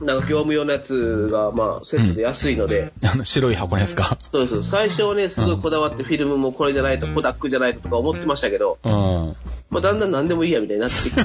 [0.00, 4.18] なんか業務用のやつが、まあ、セットで安いので、あの、白い箱のやつか。
[4.30, 4.70] そうです。
[4.70, 9.36] 最初はね、すごいこだわってフィルムもこれじゃないと、コダックじゃないととか思ってましたけど、うん。
[9.70, 11.22] まあ、だんだん何でもいいやみたいになってきて、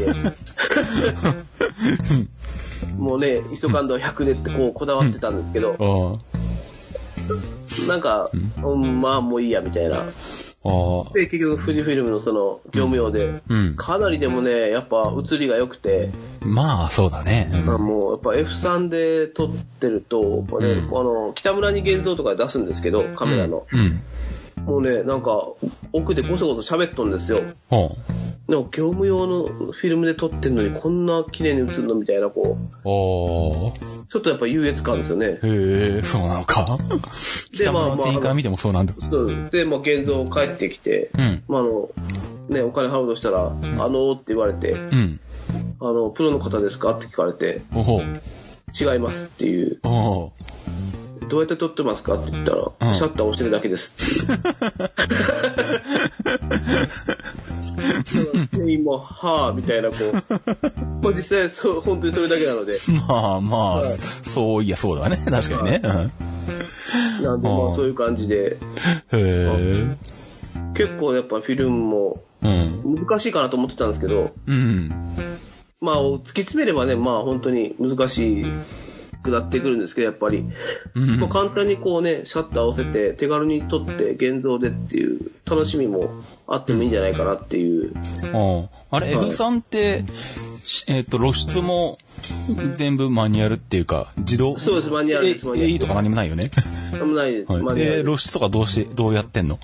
[2.98, 7.88] もうね、イソカンド100でってこうこだわってたんですけど、うん。
[7.88, 8.30] なんか、
[8.64, 10.06] うん、まあもういいやみたいな。
[11.14, 13.76] で、結局富士フィルムのその業務用で、うん。
[13.76, 16.10] かなりでもね、やっぱ映りが良くて、
[16.42, 17.50] まあ、そうだね。
[17.54, 23.66] うんまあもうやっぱ F3 で撮ってると、やっぱね、の、北村に現像とかで出すんですけど、カメラの。
[23.72, 24.02] うん。
[24.66, 25.48] もうね、なんか、
[25.94, 27.40] 奥でごそごそ喋っとんですよ。
[28.48, 28.56] ほう。
[28.56, 34.06] でも業務用のフィルムで撮ってんのにこんな綺麗に映るのみたいな、こう、おー。
[34.08, 35.26] ちょっとやっぱ優越感ですよね。
[35.26, 36.66] へえ、そうなのか。
[37.58, 38.94] で、まあま北村の店員からあ、見てもそうなんだ。
[39.00, 41.44] そうで、まあ現像帰ってきて、うん。
[41.48, 41.90] まああの、
[42.50, 45.20] ね、お金払うとしたら、あのーって言われて、うん。
[45.80, 47.62] あの、プロの方ですかって聞かれて。
[48.80, 50.32] 違いますっていう、おう。
[51.30, 53.94] どうやって撮ってますかって言ったら、うんシャッター押してるだけです
[54.26, 54.40] っていう。
[58.04, 60.14] 店員も、はぁ、みたいな、こう。
[61.04, 62.74] まあ実際、そう、本当にそれだけなので。
[63.08, 65.18] まあまあ、はいそういやそうだね。
[65.18, 65.80] 確かにね。
[65.80, 68.58] なんで、まうんあそういう感じで、
[69.12, 69.98] うんへえ。
[70.76, 72.96] 結構やっぱフィルムもうん。
[72.96, 74.90] 難しいかなと思ってたんですけど、うん。
[75.82, 78.50] まあ突き詰めればね、まあ本当に難しく
[79.32, 80.46] なってくるんですけど、やっぱり。
[80.96, 86.10] うんまあ簡単にこうね、シャッターを押せて、手軽に撮って現像でっていう楽しみも
[86.48, 87.94] あってもいいんじゃないかなっていう。
[88.34, 90.04] うんあれ、はい F さんって、
[90.66, 91.98] しえっ、と、露出も
[92.76, 94.58] 全部マニュアルっていうか、自動？
[94.58, 96.50] そうですマニュアルですえマニュアル AE とか何もないよね。
[96.94, 97.52] なんもないです。
[97.52, 99.60] はいマニュアルえー露出とかどうして、どうやってんの？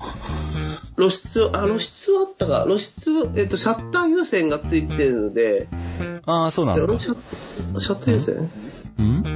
[0.96, 2.64] 露出、あ、露出はあったか。
[2.66, 5.66] 露出、えっと、シャッター優先がついてるので、
[6.26, 7.00] ああ、そうなんだ。
[7.00, 8.34] シャシャッター優先？
[8.98, 9.33] うん？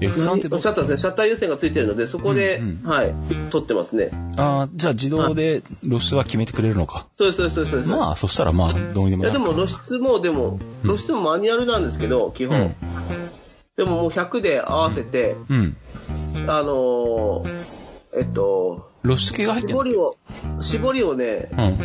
[0.00, 0.96] ?F さんってどうシャッターですね。
[0.98, 3.14] シャッター優先がついてるので、そこで、はい、
[3.50, 4.10] 撮ってますね。
[4.36, 7.06] ああ、じゃあ自動で露出は決めてくれるのか。
[7.14, 7.90] そうです、そうです、そうです。
[7.90, 12.60] まあ、そしたらまあ、どうにでもいや、でも露出も、でも、露出もマニュアルなんですけど、基本。
[12.60, 12.74] うん
[13.76, 15.76] でももう100で合わせて、うん。
[16.46, 17.76] あのー
[18.16, 20.16] えっと、露出系が入ってんの絞りを、
[20.60, 21.78] 絞りをね、うん。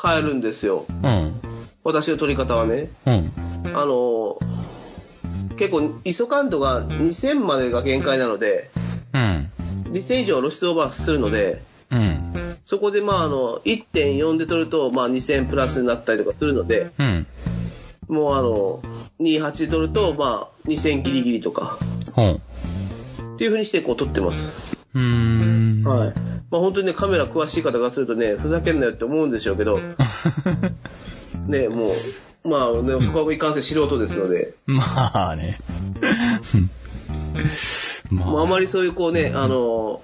[0.00, 0.84] 変えるんですよ。
[1.02, 1.40] うん。
[1.82, 2.90] 私の撮り方はね。
[3.06, 3.32] うん。
[3.68, 4.64] あのー
[5.56, 8.70] 結構、ISO 感度が2000までが限界なので、
[9.12, 9.50] うん。
[9.92, 12.56] 2000以上露出オーバーするので、うん。
[12.64, 17.26] そこでまああの、1.4で撮ると、まあ2000プラスになったりとかするので、うん。
[18.08, 18.80] もうあの、
[19.20, 21.78] 28で撮ると、まあ2000ギリギリとか、
[22.12, 22.40] ほう。
[23.34, 24.76] っていう風にしてこう撮ってます。
[24.94, 25.84] うーん。
[25.84, 26.14] はい。
[26.50, 29.78] まあ本当にね、カメラ詳しい方がするとね、ふざけんなよって思うんでしょうけど、
[31.46, 31.90] ね、もう、
[32.44, 35.58] まあね、そこはいかんせん素人ですので、まあね。
[38.10, 40.00] まもうあまりそういうこうね、あの、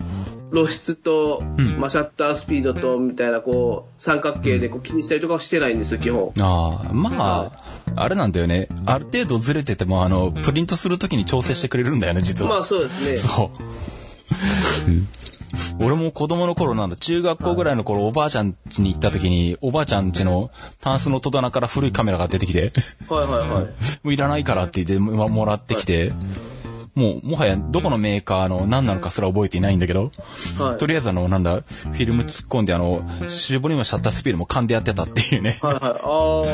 [0.53, 6.32] 露出と、んまあシャッタースピードと、みたいなこう、三角形でこう気にしたりとかはしてないんですよ、基本。
[6.41, 8.68] ああ、まあ、あれなんだよね。
[8.86, 12.51] ある程度ずれてても、あの、プリントするときに調整してくれるんだよね、実は。
[12.51, 13.16] まあそうですね。
[13.18, 15.30] そう。
[15.79, 22.73] うん俺も子供の頃なんだ、中学校ぐらいの頃、おばあちゃん家に行った時に、おばあちゃん家のタンスの戸棚から古いカメラが出てきて、
[23.09, 23.65] はいはいはい。
[24.05, 26.13] もういらないからって言ってももらってきて、
[26.95, 30.11] もう、もはやどこのメーカーの何なのかすら覚えていないんだけど、
[30.59, 30.77] はい。
[30.77, 35.59] とりあえずあの、なんだ、フィルム突っ込んであの、絞りもシャッタースピードも勘でやってたっていうね。
[35.63, 36.01] はいはい。
[36.03, 36.45] あ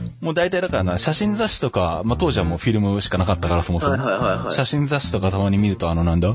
[0.24, 3.98] もう大体だからな、写真雑誌とか、まあ、当時はもうフィルムしかなかったからそもそも。
[4.02, 4.54] はいはいはいはい。
[4.54, 6.34] 写真雑誌とかたまに見るとあのなんだ、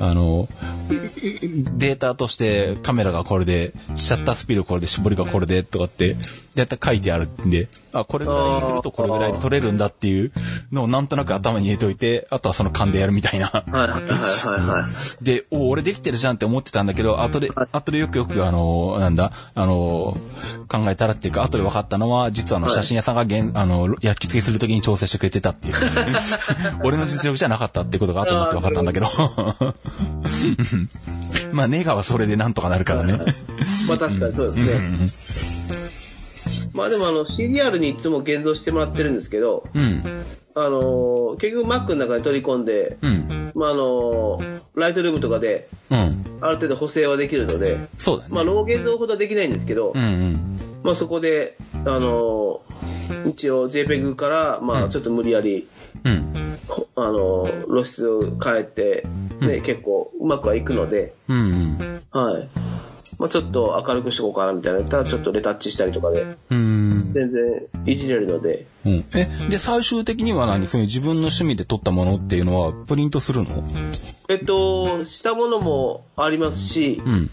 [0.00, 0.48] あの、
[1.76, 6.16] データとしてカメラがこれで、シャッタースピードこれで、絞りがこれでとかって、
[6.54, 10.32] だいたい書いてあるんで、あ、これぐらいにするとこれぐらいで撮れるんだっていう
[10.72, 13.50] のをなんとなく頭に入れておいて、あとはその勘でやるみたいな。
[13.54, 13.64] あ。
[13.70, 14.88] はいはいはいはいは
[15.20, 15.24] い。
[15.24, 20.16] で、お俺できてるじゃんって思ってたんだけど、後で、後でよくよくあの、なんだ、あの、
[20.68, 25.74] 考えたらっていうか、後で分かったのは、実はあの、はい写真屋さんが現、あの、焼き付けするときに調整してくれてたっていう。
[26.82, 29.06] 俺の実力じゃなかったってことが後になって分かったんだけど。
[31.52, 33.12] まあ、ネガはそれでなんとかなるからね。
[33.88, 36.03] まあ確かにそうですね。
[36.72, 40.02] まあでもあの CDR にいつも現像してもらってるんですけど、うん。
[40.56, 43.52] あのー結局 Mac の中に取り込んで、うん。
[43.54, 46.24] まああのーライトルームとかでうん。
[46.40, 48.34] ある程度補正はできるので、そうだね。
[48.34, 50.58] まあロー現像ほどはできないんですけど、うんうん。
[50.82, 55.68] まあそこで、あのー一応 JPEG から、まあちょっと無理やり
[56.04, 56.58] うん。
[56.68, 59.04] ほあの、露出を変えて、
[59.40, 61.42] ね、結構うまくはいくので、うんう
[61.74, 62.02] ん。
[62.10, 62.48] はい。
[63.18, 67.12] まあちょっと明るくしとこうかなみたいなやったら、ちょっとレタッチしたりとかで、うん。
[67.12, 69.04] 全然いじれるので、うん。
[69.14, 70.66] え、で、最終的には何？
[70.66, 73.46] その自分の趣味で撮ったものっていうのはプリントするの？
[74.28, 77.30] えっと、したものもありますし、うん。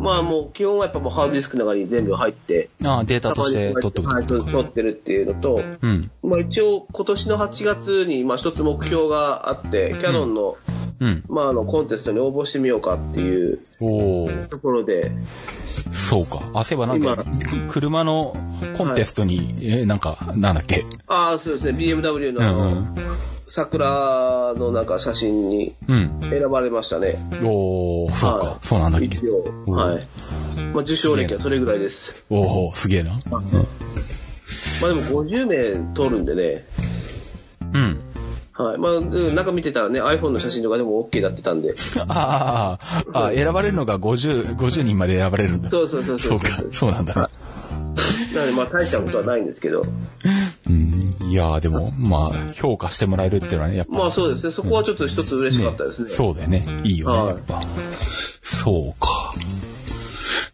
[0.00, 4.26] まあもう基本はやっぱもうハードディスクの中に全部入って、ああ、データとして撮っておくはい、っ
[4.72, 6.10] てるっていうのと、うん。
[6.22, 10.85] まあ一応今年の8月にまあ一つ目標があって、キャノンの、うん。
[11.28, 13.58] まああのコンテストに応募してみようかっていう
[14.48, 15.12] ところで、
[15.92, 16.40] そうか。
[16.54, 17.24] あ、そういえばなんか、
[17.68, 18.34] 車の
[18.76, 20.84] コンテストに、え、なんか、なんだっけ？
[21.06, 22.94] ああ、そうですね、BMW のうんうん
[23.48, 26.18] 桜のなんか写真にうん。
[26.22, 27.16] 選ばれましたね。
[27.42, 28.46] おお、そうか。
[28.46, 29.06] はいそうなんだっけ？
[29.06, 30.02] 一応、はい。
[30.74, 32.24] まあ受賞歴はそれぐらいです。
[32.28, 33.12] おお、すげえな。
[33.30, 33.40] まあ
[34.88, 36.66] でも50名通るんでね、
[37.72, 38.00] うん。
[38.56, 38.78] はい。
[38.78, 41.74] まあ、うん中見てたらね、iPhone の写真とかでも OK だってたんで。
[42.08, 42.78] あ
[43.12, 45.70] あ、ああ、選ばれるのが50、50人まで選ばれるんだ。
[45.70, 46.40] そうそうそうそうう。
[46.40, 47.30] そか、そうなんだな。
[48.34, 49.82] なので、まあ、大したことはないんですけど。
[50.68, 50.92] うん。
[51.30, 53.98] いやーでも、まあ、評価してもらえるっていうのはね、やっぱ。
[53.98, 54.52] まあ、そうですね。
[54.52, 56.08] そこはちょっと一つ嬉しかったですね。
[56.08, 56.64] そうだよね。
[56.84, 57.60] いいよね、はいやっぱ。
[58.42, 59.30] そうか。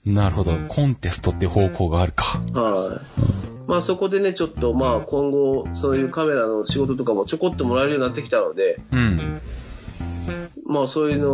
[0.04, 0.52] なるほど。
[0.68, 2.40] コンテストって方向があるか。
[2.52, 3.00] は
[3.48, 3.51] い。
[3.66, 9.40] まあ、そこでね、ちょっと、まあ、今後、そういうカメラの仕事とかもちょこっともらえるようになってきたので、うん。
[10.66, 11.32] まあ、そういうの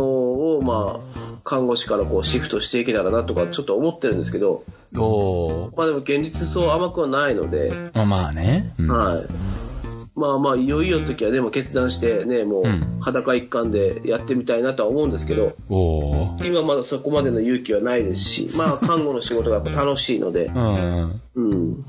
[0.57, 4.63] を、まあ、看護師からこう、シフトしていけたらなとか、ちょっと思ってるんですけど、
[4.97, 5.77] おー。
[5.77, 8.73] まあ、でも現実そう甘くはないので、まあまあね。
[8.77, 8.91] うん。
[8.91, 9.25] はい。
[10.19, 16.45] まあまあ、いよいよの時はね、もう決断してね、もううん裸一貫でやってみたいなとは思うんですけど、おー。
[16.45, 21.21] 今まだそこまでの勇気はないですし、まあ、看護の仕事がやっぱ楽しいので、うん。
[21.35, 21.85] うん。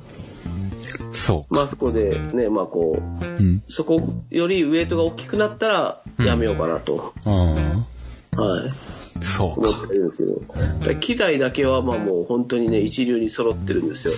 [1.20, 1.46] そうか。
[1.50, 3.62] まあそこでね、まあこう、うん。
[3.68, 4.00] そこ
[4.30, 7.32] よりウエイトが大きくなったらやめようかなと、うん。
[7.34, 9.68] はい、そうか。
[9.68, 14.14] 思ってるんですけど、機材だけはまあもう本当にね、一流に揃ってるんですよ。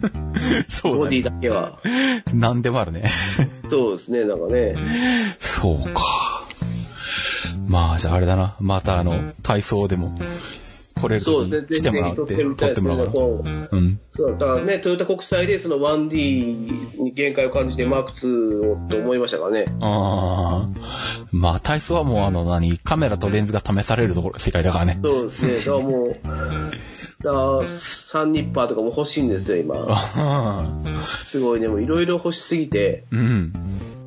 [0.68, 1.04] そうだね。
[1.04, 1.78] ボディだけは。
[2.34, 3.04] なんでもあるね。
[3.70, 4.74] そうですね、なんかね。
[5.40, 6.02] そうか。
[7.66, 8.56] まあ、じゃああれだな。
[8.60, 10.16] またあの、体操でも、
[11.04, 11.24] 来れる
[11.60, 12.80] に来てもらって、撮って。
[12.80, 13.66] もらおうかな。
[13.66, 14.00] こううん。
[14.14, 19.64] そうだからね、トヨタ国際でその 1D に限界を感じてマーク2をと思いましたからね。
[19.80, 21.14] ああ。
[21.32, 24.98] まあ、体操はもうあの、何、カメラとレンズが試されるところ、世界だからね。
[25.02, 26.16] そうですね、だからもう、
[27.62, 29.76] だサンニッパーとかも欲しいんですよ、今。
[29.88, 30.68] あ
[31.24, 33.52] すごいね、もういろいろ欲しすぎて、ーうん。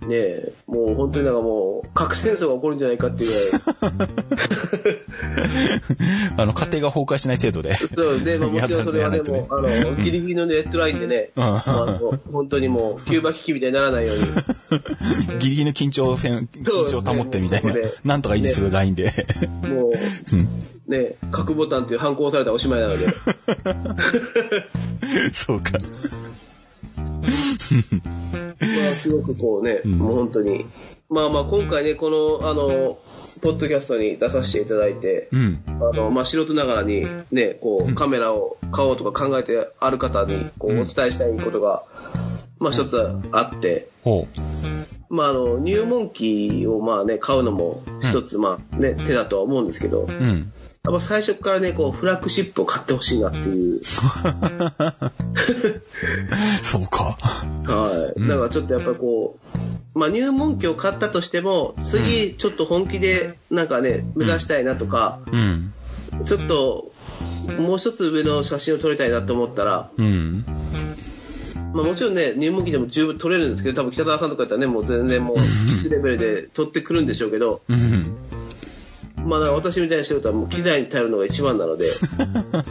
[0.08, 4.98] ねえ、もう本当になんかもう、核戦争が起こるんじゃないかっていうぐらい。
[6.38, 7.76] あの、家庭が崩壊しない程度で。
[7.76, 14.24] そうで、まあ、 もちろんそれはね、もう、あの、ギリギリのネットラインでね、うんあの本当にもう、キューバ危機みたいにならないように、
[15.40, 17.82] ギリギリの緊張線、緊張を保ってみたいなね。
[18.04, 19.12] なんとか維持するラインで。
[19.70, 23.08] もう、ね、核ボタンっていう反抗されたらおしまいなので、
[25.34, 25.74] そうか。
[27.28, 30.66] まあ、すごくこうね、もう本当に、
[31.10, 32.98] まあまあ、今回ね、この、あの、
[33.42, 35.64] ポッドキャストに出させていただいて、うん。
[35.68, 41.84] あの、まあ、素人ながらにね、こう、カメラを買おうとか考えてある方に、こう、お伝えしたいことが、
[42.60, 42.98] まあ、一つ
[43.32, 44.28] あって、ほ
[45.10, 50.08] まあ、あの、入門機をまあね、買うのも一つ、まあね、手だとは思うんですけど、う。
[50.10, 50.52] うん。
[50.88, 53.82] やっぱ最初からね、こう、フラッグシップを買ってほしいなっていう、
[56.64, 57.04] そうか。
[57.66, 58.22] はい。
[58.26, 59.38] だからちょっとやっぱりこ
[59.94, 65.74] う、まあ入門機を買ったとしても、次ちょっと本気でなんかね、目指したいなとか、うん。
[66.24, 66.94] ちょっと、
[67.60, 70.46] もう一つ上の写真を撮りたいなと思ったら、うん。
[71.74, 78.16] まあもちろんね、入門機でも十分撮れるんですけど、多分北澤さんとかやったらね、もう全然もう、必須レベルで撮ってくるんでしょうけど、うん。
[79.28, 81.86] まあだから私みたいな人はもう機材に頼るのが一番なので、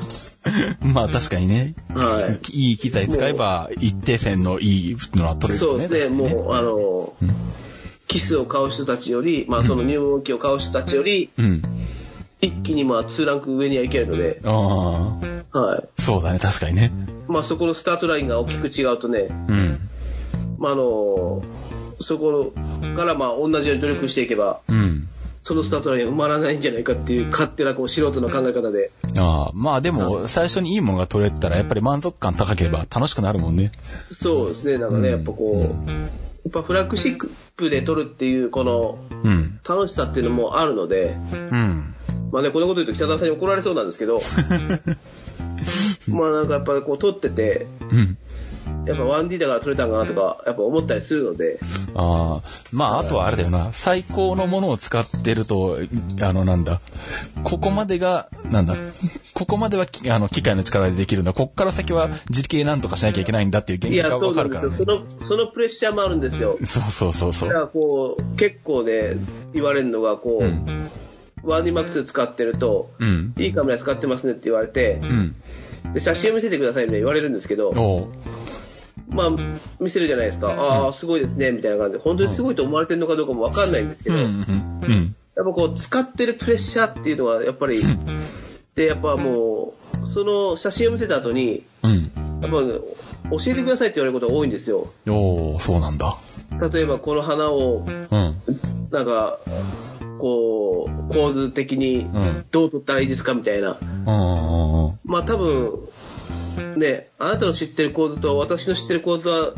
[0.82, 1.74] まあ確かにね。
[1.94, 2.68] はい。
[2.70, 5.84] いい機材使えば一定線のいいのは取れるよね。
[5.84, 7.12] そうですね、確かにもう、あの、
[8.09, 11.62] キスを買う人たちより、まあその入門機を買う人たちより、うん。
[12.40, 15.20] 一気にまあ2ランク上にはいけるので、あはい。
[15.52, 15.82] あ。
[16.00, 16.90] そうだね、確かにね。
[17.28, 19.78] まあそこのスタートラインが大きく違うとね、うん。
[20.59, 21.42] まああの、
[22.00, 22.52] そこ
[22.96, 24.86] からまあ同じように努力していけば、うん。
[25.47, 29.53] そのスタートラインは埋まらないんじゃないかっていう勝手なこう素人の考え方で、ああ。
[29.55, 33.70] まあでも、最初にいいものが取れたら、やっぱり満足感高ければ楽しくなるもんね。
[34.11, 35.97] そうですね、なんかね、やっぱこう、や
[36.49, 39.61] っぱフラッグシップで撮るっていうこのうん。
[39.64, 41.94] 楽しさっていうのもあるので、うん。
[42.32, 44.18] まあね、こんなこと言うと北澤さんに怒られそうなんですけど、
[46.11, 48.18] まあなんかやっぱりこう撮ってて、うん。
[48.87, 51.59] やっぱ 1D だから取れたんかなとか、やっぱ思ったりするので、
[51.95, 52.43] ああ。
[52.72, 53.72] まあ、あとはあれだよな。
[53.72, 55.78] 最高のものを使ってると、
[56.20, 56.80] あの、なんだ。
[57.43, 58.76] ここまでが、なんだ。
[59.34, 61.32] ここまではき、あの、機械の力でできるんだ。
[61.32, 64.87] こっから先は実刑なんとかしなきゃいけないんだっていう原いや、因がそうなわかるから、んですよ。
[64.87, 65.05] ね。
[65.09, 66.59] その、そのプレッシャーもあるんですよ。
[66.64, 67.49] そうそうそうそう。
[67.49, 69.16] だからこう、結構ね、
[69.53, 70.91] 言われるのが、こう、うん。
[71.43, 73.34] 1D Max 使ってると、うん。
[73.39, 75.34] いいカメラ使ってますねって言われて、うん。
[75.95, 77.70] で写真を見せてくださいみた言われるんですけど。
[79.09, 79.30] まあ、
[79.80, 80.52] 見せるじゃないですか。
[80.52, 84.28] ああ、すごいですね、みたいな感じで、本当にすごいと思われてるのかどうかもわかんないんですけど、やっ。
[85.36, 87.80] ぱこう、使ってるプレッシャーっていうのは、やっぱり、
[88.74, 91.92] で、やっぱもう、その写真を見せた後に、うん。
[92.42, 92.50] やっぱ、
[93.30, 94.88] 教えてくださいって言われることが多いんですよ。
[95.07, 96.16] おー、そうなんだ。
[96.72, 98.36] 例えば、この花を、うん。
[98.90, 99.38] なんか、
[100.18, 103.76] こう、構図的にんどう撮ったらいいですかみたいな。
[105.04, 105.78] まあ多分、
[106.76, 109.52] ね、あなたの知ってる構図と私の知ってる構図は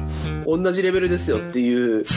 [0.46, 2.04] 同じレベルですよっていう。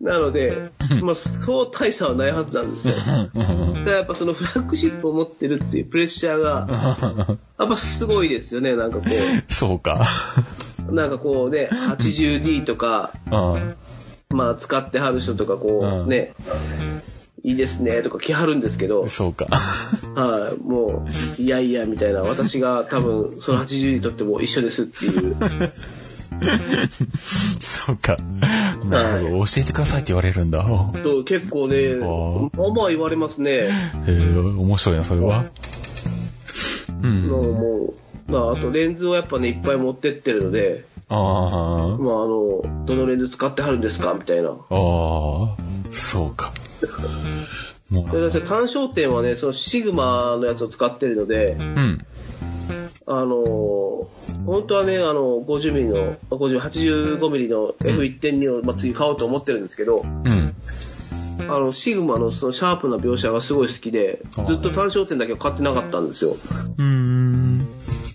[0.00, 0.70] なので、
[1.02, 2.94] まあそう大差はないはずなんですよ。
[3.74, 6.66] ただやっぱそのフラッグシップを持ってるっていうプレッシャーが、
[7.58, 8.76] やっぱすごいですよね。
[8.76, 9.04] なんかこ
[9.48, 10.06] そうか。
[10.88, 13.74] う、なんかこうね、80D とか、うん。
[14.30, 16.34] まあ使ってはる人とかこうんうね、
[17.44, 19.46] いいですねとか来はるんですけど、そうか。
[20.16, 25.36] はい、もう、いやいや、みたいな、私が多分、その80にとっても一緒ですっていう。
[27.60, 28.16] そうか。
[28.84, 29.44] なるほど。
[29.44, 30.64] 教えてくださいって言われるんだ。
[30.68, 33.50] おうと結構ね、あまあまあ言われますね。
[33.50, 33.68] へ
[34.06, 35.44] え、面白いな、それは。
[37.02, 37.28] うん。
[37.28, 37.94] もう、も
[38.28, 44.50] うまあ、あとレンズをやっぱね、いっぱい持ってってるので、あまあ、あの、どのレンズ使ってはるんですかみたいな。
[44.50, 44.52] あ。
[44.52, 45.56] ああ。
[45.90, 46.52] そうか。
[46.80, 52.06] で私単焦点はね、そのシグマのやつを使ってるので、うん。
[53.06, 54.08] あの、
[54.44, 60.54] 本当はね、あの、50ミリの、50、85ミリの F1.2 を、まあ、次買おうと思ってるんですけど、うん。
[61.40, 66.36] あの、シグマのそのシャープな描写がすごい好きで、ずっと単焦点だけを買ってなかったんですよ。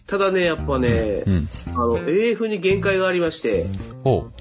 [0.05, 1.47] ただね、やっぱね、うん。
[1.73, 3.65] あの、AF に限界がありまして、
[4.03, 4.31] おう。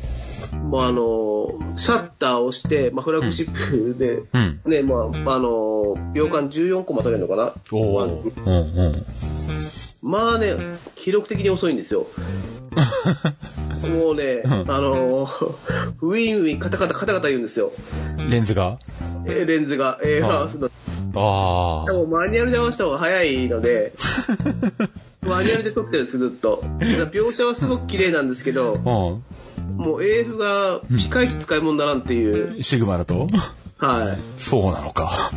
[0.56, 4.60] もうあの、シャッターを押して、まあ、フラッグシップで、うん。
[4.64, 7.54] ね、まあ、あの、秒間14コマ撮れるのかな？
[7.72, 8.06] おう。
[8.06, 9.04] うんうん。
[10.02, 10.56] まあね、
[10.94, 12.06] 記録的に遅いんですよ。
[13.90, 15.28] もうね、あの、
[16.00, 17.72] ウィンウィン、カタカタカタカタ言うんですよ。
[18.28, 18.78] レンズが？
[19.26, 19.98] えーレンズが。
[20.04, 20.48] えーああ
[21.14, 23.92] まああでもマニュアルで合わせた方が早いので、
[25.22, 26.62] マニュアルで撮ってるんですずっと。
[26.80, 28.90] 描写はすごく綺麗なんですけど、あ。
[29.10, 29.20] う
[29.76, 32.60] もう AF がピカイチ使い物だなんっていう。
[32.60, 32.62] ん。
[32.62, 33.28] シグマだと？
[33.78, 35.30] はそうなのか。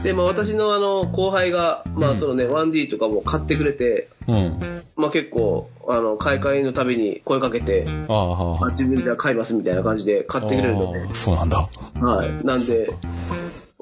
[0.00, 0.02] い。
[0.02, 4.60] で、まあ私のあの、後輩が、まあそのね、1D とかも買ってくれて、うん。
[4.96, 11.10] まあ結構、あの、買い替えのたびに声かけて、ああ、はあ自分じゃあ買いますみたいな感じで買ってくれるのであ。
[11.10, 11.68] あそうなんだ。
[12.00, 12.44] はい。
[12.44, 12.88] なんで、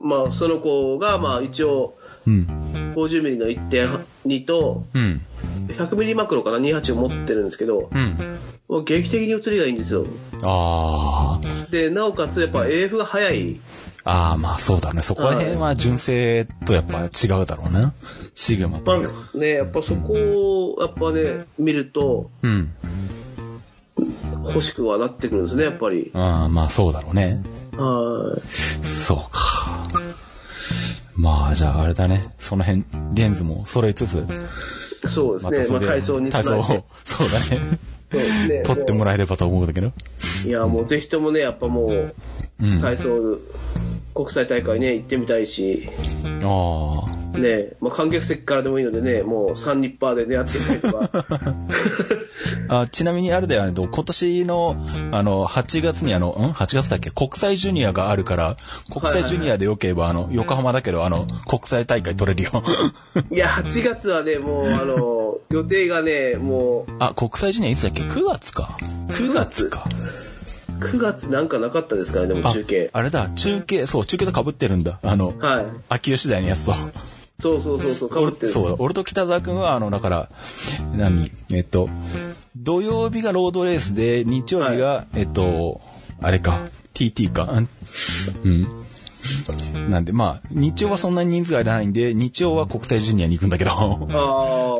[0.01, 2.47] まあその子が、まあ一応、うん。
[2.95, 5.21] 50mm の1.2と、うん。
[5.67, 8.17] 100mm マクロかな28を持ってるんですけど、うん。
[8.69, 10.05] もう劇的に映りがいいんですよ。
[10.45, 11.41] あ
[11.71, 13.61] で、なおかつやっぱ AF が速い。
[14.05, 14.31] あ。
[14.31, 15.03] ああ、まあそうだね。
[15.03, 17.93] そこら辺は純正とやっぱ違うだろうな。
[18.35, 18.99] シグマと。
[18.99, 22.73] まあね、やっぱそこを、やっぱね、見ると、うん。
[24.47, 26.11] 欲しくはなってくるんですね、やっぱり。
[26.15, 27.43] ああ、まあそうだろうね。
[27.77, 28.41] は
[28.83, 29.85] そうか。
[31.15, 32.33] まあじゃああれだね。
[32.39, 32.85] その辺、
[33.15, 34.23] レンズも揃いつつ、い。
[35.07, 35.79] そうまですね。
[35.79, 36.63] まあ体操に体操。
[37.05, 37.79] そうだね。
[38.11, 38.63] そうですね。
[38.65, 39.93] 撮ってもらえればと思うんだけど。
[40.47, 42.15] いや、もうぜひともね、やっぱもう、
[42.81, 43.39] 体操、
[44.15, 45.89] 国際大会ね、行ってみたいし、
[46.43, 47.39] あ。
[47.39, 51.27] ね、まあ観客席からでもいいのでね、もう3ニッパーでね、やってみたりとか。
[52.69, 54.77] あちなみにあれだよね、今年の、
[55.13, 57.11] あの、8月にあの、ん ?8 月だっけ？
[57.11, 58.57] 国際ジュニアがあるから、
[58.93, 62.63] 国際ジュニアでよければ、あの、横浜だけど、あの、国際大会取れるよ。
[63.31, 68.77] いや、8月はね、もう、あの、 予定がね、もう、あ、国際ジュニアいつだっけ ?9 月か。
[69.09, 69.85] 9月か。
[70.81, 72.91] 9月なんかなかったですからね、でもあ中継。
[72.93, 75.01] あれだ、中継、そう、中継と被ってるんだ。
[75.03, 75.67] あの、はい。
[75.89, 76.73] 秋吉台のやつと。
[77.41, 80.29] そうそうそうそう、かぶってるそう、俺と北沢くんは、あの、だから、
[80.97, 81.31] 何？
[81.53, 81.89] えっと、
[82.61, 85.81] 土曜日がロードレースで、日曜日が、えっと、
[86.21, 86.59] あれか、
[86.95, 87.49] TT か。
[88.45, 89.91] うん。
[89.91, 93.75] なんで、まあ、日曜はそんなに人数がいらないんで、日曜は国際ジュニアに行くんだけど、あ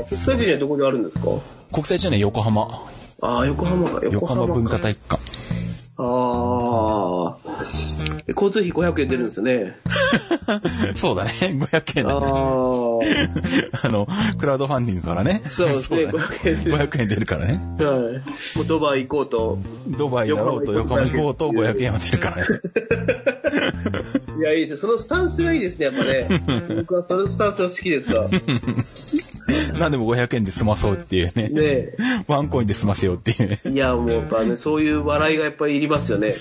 [0.01, 1.27] あ、国際人はどこにあるんですか？
[1.73, 2.63] 国際ジュニア横浜、
[3.21, 5.23] ああ、横浜か、横浜文化体育館。
[6.01, 7.37] ああ。
[8.29, 9.77] 交通費500円出るんですよね。
[10.95, 12.33] そうだね、500円あだね。
[12.33, 13.87] あ。
[13.87, 14.07] あの、
[14.39, 15.43] クラウドファンディングからね。
[15.47, 16.71] そうですね、だ500円で。
[16.71, 17.61] 500円出るからね。
[17.81, 18.59] はい。
[18.59, 19.59] もうドバイ行こうと。
[19.89, 22.47] ドバイだろうと横浜行こうと500円は出るからね。
[24.39, 24.77] いや、いいですね。
[24.77, 26.45] そのスタンスがいいですね、やっぱね。
[26.83, 28.29] 僕はそのスタンスが好きですわ。
[28.29, 28.43] ね
[29.79, 31.51] なんでも500円で済まそうっていうね。
[31.57, 31.97] え。
[32.29, 33.61] ワンコインで済ませようっていうね。
[33.65, 36.35] いや、もうやっぱね、そういう笑いがやっぱりいりますよね。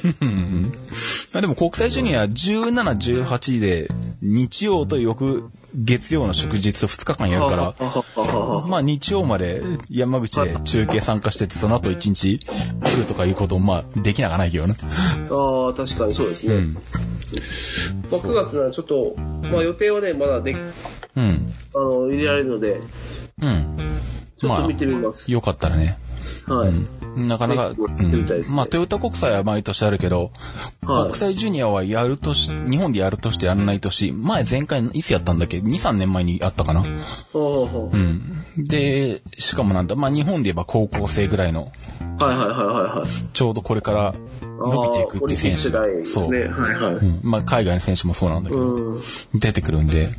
[1.33, 3.89] あでも国際ジュニア17、18で
[4.21, 7.73] 日曜と翌月曜の祝日と2日間やるから、
[8.67, 14.75] まあ日曜まで山口で中継参加してて、その後1日来るとかいうこともまあできなかないけどね。
[15.29, 16.55] ああ、確かにそうですね。
[16.55, 16.73] うん。
[16.73, 16.79] ま
[18.11, 19.15] あ、9月はちょっと、
[19.51, 20.55] まあ予定はね、まだで、
[21.15, 21.53] うん。
[21.75, 22.79] あの、入れられるので、
[23.41, 23.77] うん。
[24.37, 25.31] ちょっと見てみます。
[25.31, 25.97] よかったらね。
[26.47, 26.73] はい。
[27.27, 30.31] なかなか、うんまあトヨタ国際は毎年あるけど、
[30.85, 36.83] はい国際ジュニアはやるとし、日本でやるとしてやらない年、前前回いつやったんだっけ ?2、3年前にあったかな？
[37.33, 38.21] ほうん。
[38.57, 41.71] で、しかもなんだ、まあ日本で言えば高校生ぐらいの、
[42.19, 42.63] うはいはいはいは
[42.95, 43.09] いはい。
[43.33, 44.13] ちょうどこれから
[44.59, 46.31] 伸びていくっていう選手があーオリンピック世代そう。
[46.31, 46.39] ね。
[46.47, 46.93] はいはい。
[46.93, 47.19] うん。
[47.23, 48.99] まあ海外の選手もそうなんだけど、うん。
[49.33, 50.09] 出てくるんで、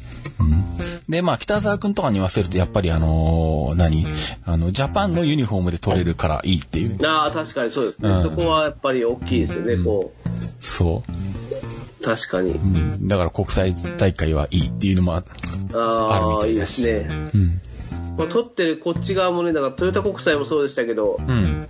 [0.40, 1.10] うん。
[1.10, 4.04] で、まあ北沢くんとかに言わせると、やっぱりあのー何？
[4.44, 7.06] あの、ジャパンのユニフォームで取れるからいいっていう。
[7.06, 8.08] ああ、確かにそうですね。
[8.08, 10.12] うんそこはやっぱり大きいですよね、こ
[10.60, 11.12] そう。
[12.02, 12.04] う。
[12.04, 12.52] 確かに。
[12.52, 13.08] うん。
[13.08, 15.22] だから国際大会はいいっていうのもあ
[15.74, 17.08] ああるみあ、いいでたいだしすね。
[17.34, 17.60] うん。
[18.16, 21.68] まあ、取ってるこっち側もね、だからトヨタ国際もそうでしたけど、うん。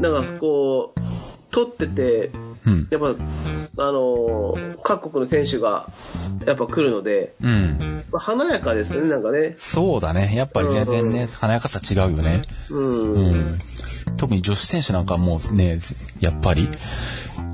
[0.00, 1.00] なんかこう、
[1.54, 2.32] 取ってて、
[2.66, 2.88] うん。
[2.90, 5.88] やっぱ、あのー各国の選手が、
[6.44, 7.78] やっぱ来るので、うん。
[8.10, 9.54] まあ華やかですよね、なんかね。
[9.56, 10.34] そうだね。
[10.34, 12.42] やっぱり全然ね、華やかさ違うよね。
[12.70, 13.14] うん。
[13.14, 13.58] うん。
[14.16, 15.78] 特に女子選手なんかもうね、
[16.20, 16.68] やっぱり、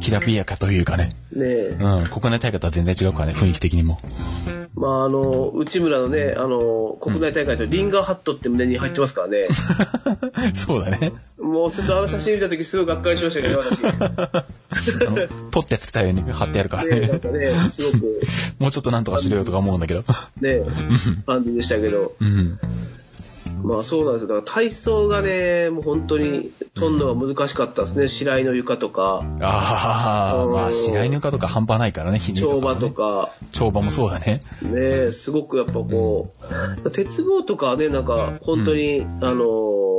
[0.01, 1.11] きらびやかというかね。
[1.33, 1.77] ねえ。
[1.79, 2.07] うん。
[2.07, 4.01] 国内大会とは全然違うからね、雰囲気的にも。
[4.75, 9.49] まあ、あの、内村のね、あの、国内大会とリンガーハットって胸に入ってますからね。
[10.55, 11.13] そうだね。
[11.51, 14.99] もうちょっとあの写真見たときすごいがっかりしましたけど、私。
[14.99, 17.19] 取ったやつ来たように貼ってあるからね、なんね。
[17.19, 18.21] かね、すごく、
[18.59, 20.05] もうちょっとなんとかしろよとか思うんだけど。
[20.41, 20.63] ね、
[21.27, 22.13] 感じでしたけど。
[22.21, 22.59] うん。
[23.63, 24.29] まあそうなんですよ。
[24.29, 28.09] だから体操がね、もう本当に飛んのが難しかったですね。
[28.09, 34.41] 白井の床とか、ああ、まあ、白井の床とか半端ないからね、ひねり跳馬とか、跳馬もそうだね。
[34.63, 36.33] ね、すごくやっぱこ
[36.85, 39.90] う、鉄棒とかはね、なんか本当に、あのー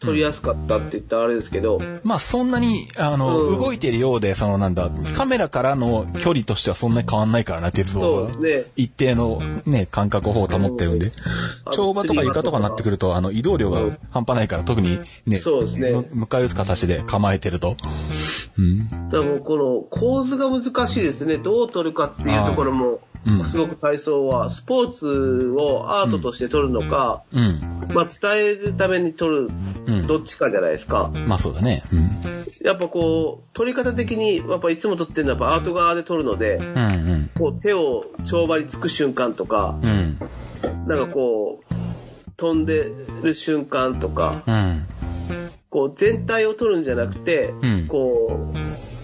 [0.00, 8.36] 取りやすかったって言ったらあれですけど、まあ、そんなに、あの、うん動いてるようで、そのなんだ、カメラからの距離としてはそんなに変わんないからな、鉄そ道は。
[8.36, 8.66] ね。
[8.76, 10.46] 一定のね、間隔を保っ
[10.76, 11.10] てるんで。
[11.64, 13.80] あ跳馬とか床とかになってくると、あの、移動量が
[14.10, 17.76] 半端ないから、特にね、そうですねむ迎え撃つ形で構えてると。
[18.58, 18.88] うん。
[18.88, 21.38] だからもうこの構図が難しいですね。
[21.38, 27.94] どう取るかっていうところもうん、すごく体操は、スポーツをアートとして取るのか、うん。
[27.94, 29.48] まあ伝えるために取る、
[29.86, 31.10] うんどっちかじゃないですか。
[31.26, 31.82] まあそうだね。
[31.92, 32.10] うん。
[32.64, 36.80] やっぱこう、取り方的に、やっぱいつも取ってるのはやっぱアート側で取るので、うんう
[37.16, 37.30] ん。
[37.38, 40.18] こう手を跳馬につく瞬間とか、うん。
[40.86, 41.74] なんかこう、
[42.36, 42.90] 飛んで
[43.22, 44.86] る瞬間とか、うん。
[45.70, 48.97] こう全体を取るんじゃなくて、うんこう、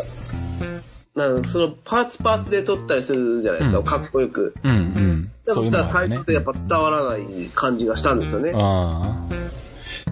[1.15, 4.55] なんかそのパーツパーツで撮ったりするじゃないですか、うんかっこよく。
[4.65, 5.31] うんうん。
[5.47, 8.53] でもさ、そういうのがあるね体操ってやっぱ伝わらない感じがしたんですよね。
[8.55, 9.35] ああ。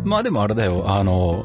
[0.05, 1.45] まあでもあれだよ、あの、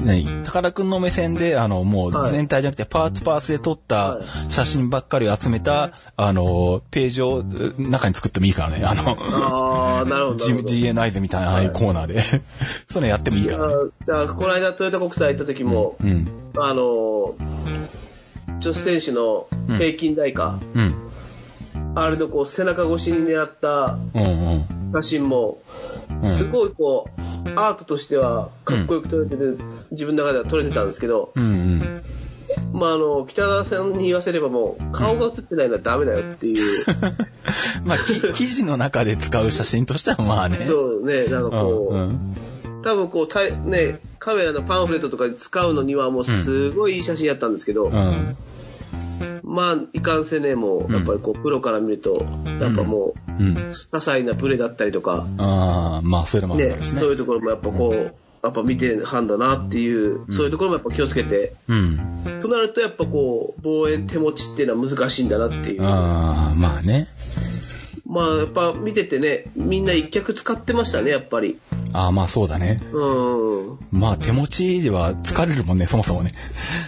[0.00, 0.26] 何？
[0.44, 7.42] 高田くんの目線で、あの、もう全体じゃなくて、パーツパーツで撮った写真ばっかりを集めた、あの、ページを
[7.78, 8.84] 中に作ってもいいからね。
[8.84, 10.36] あの、ああ、なるほど。
[10.36, 12.22] なる G- ほど GNIs みたいなああいうコーナーで。
[12.88, 13.74] そういうのやってもいいからね。
[14.06, 16.28] だから、この間トヨタ国際行った時も、うん。
[16.58, 17.34] あの、
[18.64, 19.46] 女子選手の
[19.78, 20.94] 平均台か、うん。
[21.94, 23.98] あれのこう背中越しに狙った。
[24.90, 25.58] 写真も、
[26.22, 29.58] すごいこう、アートとしてはかっこよく撮れてる、
[29.90, 31.46] 自分の中では撮れてたんですけど、うんう
[31.76, 32.02] ん。
[32.72, 36.86] まああの、北川さんに言わせればもう、顔が写ってないのはダメだよっていう、
[37.84, 40.64] まあ、き記事の中で使う写真としてはまあね。
[40.66, 42.34] そうね、なんかこう、うんうん。
[42.82, 48.36] 多分こう、たね、カメラのパンフレットとかに使うのにはもうすごいいい写真やったんですけど、うん。
[49.42, 52.26] まあ、いかんせね、もう、やっぱりこう、プロから見ると、
[52.60, 53.54] やっぱもう、うん。
[53.54, 56.86] 些細なブレだったりとか、ああ、まあ、そういうのもあるだね、ね。
[56.86, 61.98] そういうところもやっぱこう、やっぱ見てはんだなっていう、そういうところもやっぱ気をつけて、うん。
[62.40, 65.82] となるとやっぱこう、望遠手持ちっていうのは難しいんだなっていう。
[65.82, 67.06] ああ、まあね。
[68.06, 71.58] まあやっぱ見ててね、みんな一脚使ってましたね、やっぱり。
[71.94, 72.80] ああ、まあそうだね。
[72.92, 73.78] うん。
[73.92, 76.32] まあ手持ちでは疲れるもんね、そもそもね。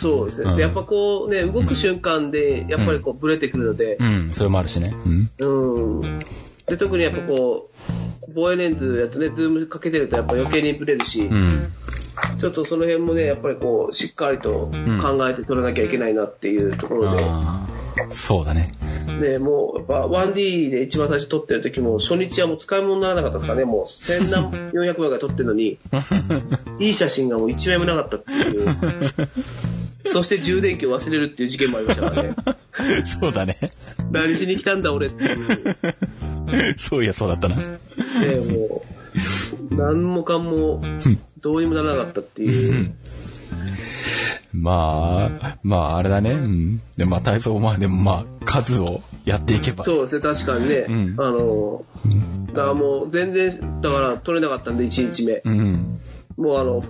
[0.01, 0.51] そうですね。
[0.51, 4.95] うんでやっぱこうね、動く瞬間で、やっぱりこうブレてくるのでう、ん、それもあるしね。
[5.39, 6.01] うん。
[6.01, 6.19] うん。
[6.67, 7.71] で、特にやっぱこ
[8.29, 11.73] う、望遠レンズやってね、ズームかけてるとやっぱ余計にブレるし、うん。
[12.41, 14.71] ちょっとその辺もね、やっぱりこう、しっかりと
[15.01, 17.76] 考えて撮らなきゃいけないなっていうところで、ああ、
[18.11, 18.73] そうだね。
[19.21, 25.79] ね、もう、やっぱ 1D で一番最初撮ってる時も、初日はもう使い物にならなかったですからね、もう千何400枚ぐらい撮ってるのに、
[26.79, 28.77] いい写真がもう一枚もなかったっていう。
[30.07, 32.35] そして充電器を忘れるっていう事件もありましたからね。
[33.05, 33.55] そうだね。
[34.13, 35.39] 何しに来たんだ俺っていう。
[36.79, 37.57] そういや、そうだったな。
[37.57, 37.63] ね、
[38.49, 38.83] も
[39.71, 40.81] う、何もかも、
[41.41, 42.95] どうにもならなかったっていう。
[44.53, 46.33] まあ、まあ、あれだね。
[46.33, 46.83] うん。
[46.97, 49.85] で、まあ、体操まあ、でもまあ、数をやっていけば。
[49.85, 50.87] そうですね、確かにね。
[50.87, 51.85] んあの、
[52.49, 55.43] だからもう全然、だから撮れなかったんで、1日目。
[55.45, 56.01] うん。
[56.37, 56.83] もうあの、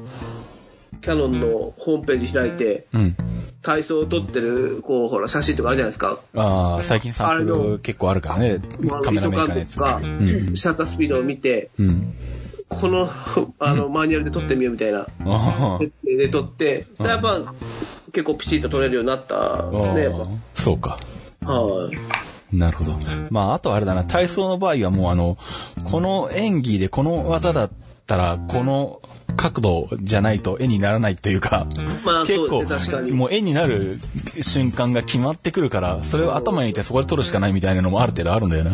[1.00, 3.16] キャノンのホームページ開いて、うん。
[3.62, 6.20] 体操を撮ってる、こう、ほら、写真とかあるじゃないですか。
[6.36, 8.60] ああ、最近サンプル結構あるからね。
[9.02, 9.74] カメラメーカーのやつ。
[9.74, 10.56] とか、うん。
[10.56, 12.14] シャッタースピードを見て、うん。
[12.68, 13.08] この、
[13.58, 15.06] あの、マニュアルで撮ってみようみたいな。
[15.24, 17.54] あで撮って、やっぱ、
[18.12, 20.26] 結構ピシッと撮れるようになったんですね、やっあ。
[20.54, 20.98] そうか。
[21.40, 21.52] ぱ。
[21.52, 21.96] はい。
[22.52, 22.92] なるほど。
[23.30, 25.36] まあ、あとあれだな、体操の場合はもうあの、
[25.84, 27.70] この演技でこの技だっ
[28.06, 29.00] たら、この
[29.36, 31.66] 角度じゃないと絵にならないというか、
[32.04, 32.64] まあ結構、
[33.14, 33.98] もう絵になる
[34.42, 38.72] 瞬間が決まってくるから、それを頭に入れてそこで撮るしかないみたいなのもある程度あるんだよな。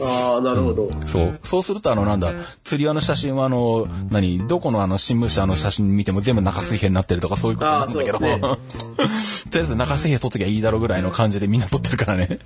[0.00, 0.88] ああ、なるほど。
[1.06, 1.38] そう。
[1.42, 2.32] そうするとあのなんだ、
[2.64, 8.40] 釣り輪の写真はあの、何、どこのあの新聞社の写真見ても全部中水平になってるとかそういうことなんだけど、あー
[9.50, 12.38] とりあえず中水平撮っときゃいいだろうぐらいの感じでみんな撮ってるからね。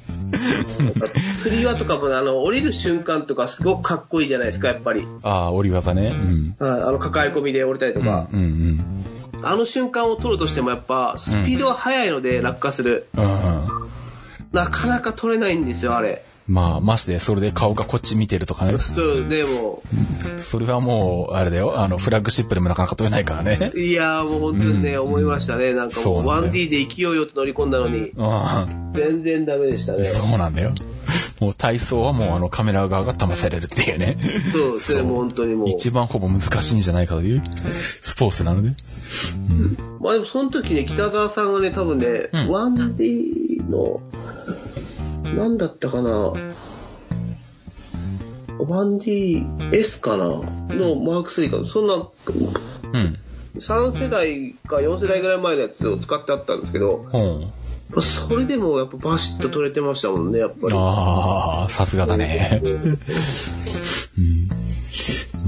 [1.42, 5.06] 釣り輪とかも、あの、降りる瞬間とかすごくかっこいいじゃないですか、やっぱり。
[5.22, 6.08] ああ、折り技ね。
[6.08, 6.56] うん。
[6.58, 8.28] はい、あの、抱え込みで降りたりとか。
[8.32, 9.04] うんうん。
[9.42, 13.08] あの瞬間を撮るとしてもやっぱ、スピードが速いので落下する。
[13.16, 13.68] うん。
[14.52, 16.24] なかなか撮れないんですよ、あれ。
[16.48, 18.78] まあ、まして、それで顔がこっち見てるとかね。
[18.78, 19.82] そう、でも、
[20.38, 21.78] それはもう、あれだよ。
[21.78, 23.70] あの、フラッグシップでもなかなか撮れないからね。
[23.76, 25.74] いやーもう本当にね、思いましたね。
[25.74, 28.14] なんかもうそうなんだよ 1D で勢いよく乗り込んだのに、う
[28.94, 30.04] 全然ダメでしたね。
[30.04, 30.72] そうなんだよ。
[31.40, 34.16] もう体操はもうあのカメラ側が騙されるっていうね。
[34.70, 35.68] うですね、もう本当にもう。
[35.68, 37.42] 一番ほぼ難しいんじゃないかという
[37.80, 38.70] スポーツなので。
[40.00, 44.00] まあでもその時ね、北沢さんがね、多分ね、1D の、
[45.34, 46.32] なんだったかな
[48.58, 50.24] 1DS かな
[50.74, 52.08] のマーク3か、そんな、うん。
[53.58, 57.52] 3世代か4世代ぐらい前のやつを使ってあったんですけど、ほう。
[58.00, 60.74] それでもやっぱバシッと撮れてましたもんね、やっぱり。
[60.74, 62.60] ああ、さすがだね。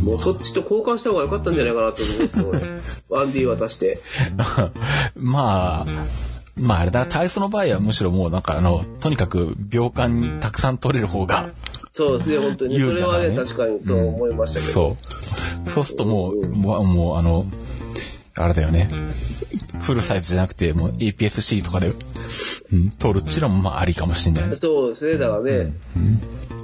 [0.04, 2.02] もうそっちと交換した方が良かったんじゃないかなと
[2.40, 2.66] 思って、
[3.10, 4.00] 俺 1D 渡して。
[5.14, 5.86] まあ、
[6.56, 11.50] まああれだ、体操の場合はむしろもうなんかあの、とにかく秒間にたくさん撮れる方が、
[11.92, 12.76] そうですね、本当に。
[12.76, 14.72] 有それはね、確かにそう思いましたけど。
[14.72, 14.96] そ
[15.66, 15.70] う。
[15.70, 17.44] そうするともう、もう、もうあの、
[18.36, 18.88] あれだよね。
[19.80, 24.56] フルサイズじゃなくて、もう APS-C とかで、うん、撮るっていうのもまあありかもしれない。
[24.56, 25.72] そうですね、だからね、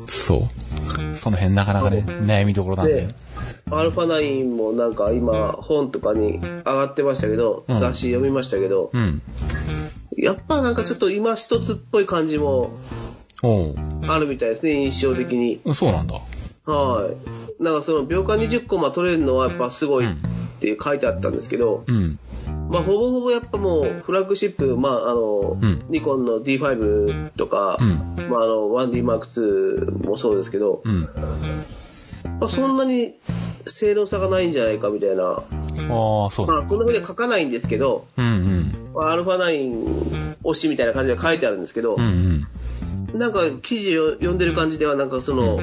[0.06, 1.14] そう。
[1.14, 3.14] その辺なかなかね、悩みどころなんだよで。、
[3.70, 9.22] アルファ9もなんか今本とかに上がってましたけど、うん雑誌読みましたけど、うん。
[10.16, 12.70] やっぱなんかちょっと今一つっぽい感じも
[14.09, 15.60] あるみたいですね、印象的に。
[15.74, 16.20] そうなんだ。
[16.66, 17.10] は
[17.60, 17.62] い。
[17.62, 20.06] なんかその秒間20コマ取れるのはやっぱすごい
[20.56, 22.18] って書いてあったんですけど、うん。
[22.70, 31.02] まあほぼほぼやっぱもうフラッグシップ、まああの、うんニコンの D5 とか、うんまああの 1D M2 もそうですけど、うん。
[32.40, 33.14] まあそんなに
[33.66, 36.54] 性能差がないんじゃないかみたいな、ああ、そうだ。
[36.54, 38.92] まあこんなふうには書かないんですけど、うんうん。
[38.94, 42.46] まあアルファ9推しみたいな感じで書いてあるんですけどうん、
[43.12, 43.18] うん。
[43.18, 45.58] なんか記事を読んでる感じではなんかその、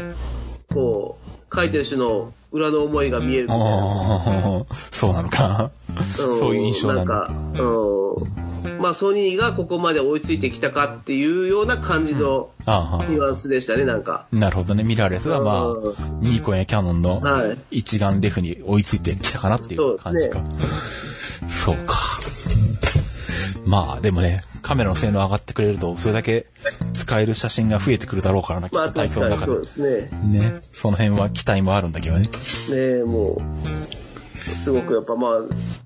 [0.73, 1.17] こ
[1.51, 4.65] う、書いてる人の裏の思いが見えるみたいな。
[4.91, 5.71] そうなのか。
[5.91, 7.15] んそういう印象なんだ。
[7.15, 8.79] なんか、うん。
[8.79, 14.25] まあソニーがここまで追いついてきたかっていうような感じのニュアンスでしたね、なんか。
[14.31, 14.83] なるほどね。
[14.83, 20.39] ミラーレスがまあう、ニコンやキャノンのはい一眼レフに追いついてきたかなっていう感じか。
[21.49, 22.12] そうか。
[23.65, 26.47] まあ、でもね、カメラの性能上がってくれると、それだけ
[26.93, 29.59] 使える写真が増えてくるだろうからな、きっまあと体確かにそう操の中で。
[29.59, 30.51] ですね。
[30.51, 30.61] ね。
[30.73, 32.21] その辺は期待もあるんだけどね。
[32.21, 32.27] ね
[32.75, 35.31] え、もう、すごくやっぱまあ、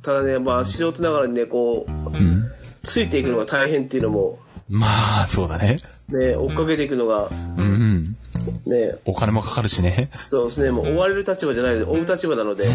[0.01, 2.51] ただね、まあ素人ながらにね、こう、うん。
[2.83, 4.39] ついていくのが大変っていうのも、
[4.69, 5.79] まあ、そうだね。
[6.09, 8.17] ね、追っかけていくのが、うんうん。
[8.65, 10.09] ねお金もかかるしね。
[10.29, 12.65] そうですね、もう追われる立場じゃないので、追う立場なので、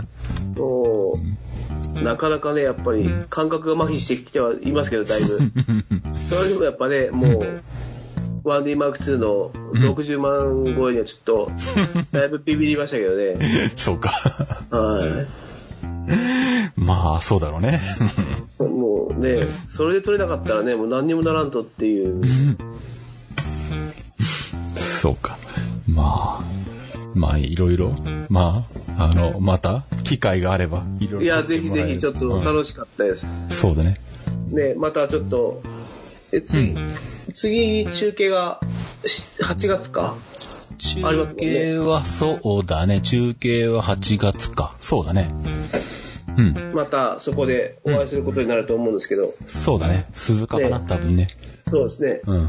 [0.56, 1.18] もう、
[2.02, 5.38] なかなかね、やっぱり感覚が麻痺してきてはいますけど、だいぶ。
[6.28, 7.62] それでもやっぱね、もう、
[8.44, 11.50] 1D マーク2の60万超えにはちょっと、
[12.12, 13.72] だいぶビビりましたけどね。
[13.76, 14.10] そうか。
[14.70, 15.24] は
[16.76, 17.80] まあ、そうだろうね。
[18.60, 18.62] い。
[18.62, 22.22] もうね、それで取れなかったらね、もう何にもならんとっていう。
[24.74, 25.38] そうか。
[25.88, 26.53] まあ、
[27.14, 27.94] まあ、いろいろ。
[28.28, 28.66] ま
[28.98, 31.22] あ、あの、また、機会があれば、いろいろ。
[31.22, 33.26] いや、ぜひぜひちょっとうん楽しかったです。
[33.50, 33.96] そうだね。
[34.50, 35.62] ね、またちょっと、
[36.32, 36.74] え、次、
[37.34, 38.60] 次中継が
[39.04, 40.16] し8月か？
[40.78, 43.00] 中継はそうだね。
[43.00, 44.76] 中継は8月か。
[44.80, 45.30] そうだね。
[46.36, 46.74] うん。
[46.74, 50.06] またそこでお会いすることになると思うんですけど、そうだね。
[50.12, 51.28] 鈴鹿かな、ね多分ね。
[51.68, 52.20] そうですね。
[52.26, 52.48] うん。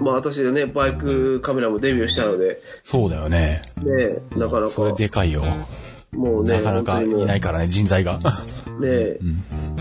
[0.00, 3.62] まあ私でね、バイクカメラもデビューしたので、そうだよね。
[3.82, 5.42] ね、なかなか、それでかいよ。
[6.12, 8.18] もうね、なかなかいないからね、人材が。
[8.80, 9.18] ね、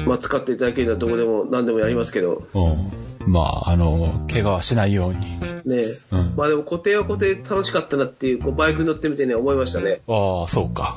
[0.06, 3.32] まあ使っていただけるのはどこでも何でもやりますけど、うん。
[3.32, 5.20] まあ、あの、怪我はしないように。
[5.66, 5.82] ね、
[6.12, 10.02] うんまあでも固定は固定で楽しかったなっていう、こうバイクに乗ってみてね、思いましたね。
[10.08, 10.96] ああ、そうか。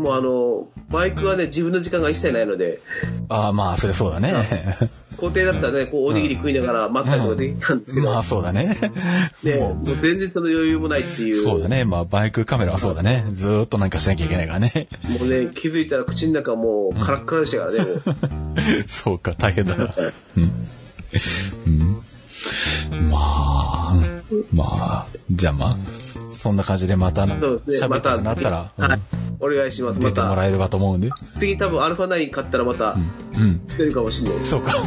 [0.00, 2.80] もうあの、バイクはね、自分の時間が一切ないので、
[3.28, 4.32] ああ、まあ、それそうだね。
[5.20, 8.74] 固定だったらね、こうおにぎり食いながら待ったりとかできたんですけど、まあ、そうだね。
[9.44, 11.34] ね、もう全然その余裕もないっていう。
[11.34, 11.84] そうだね。
[11.84, 13.26] まあ、バイクカメラはそうだね。
[13.32, 14.88] ずーっとなんかしなきゃいけないからね。
[15.06, 17.84] もうね、気づいたら口の中もうカラッカラでしたからね。
[18.88, 19.92] そうか、大変だな。
[20.36, 20.44] うん。
[22.96, 24.19] うん、まあ、うん
[24.52, 25.72] まあ、じゃあまあ、
[26.30, 29.00] そんな感じでまた喋りたくなったら、はい、
[29.40, 30.00] お願いします。
[30.00, 31.10] また、出てもらえればと思うんで。
[31.36, 32.98] 次多分アルファ9買ったらまたう
[33.38, 33.66] ん。
[33.66, 34.44] 出るかもしれない。
[34.44, 34.72] そうか。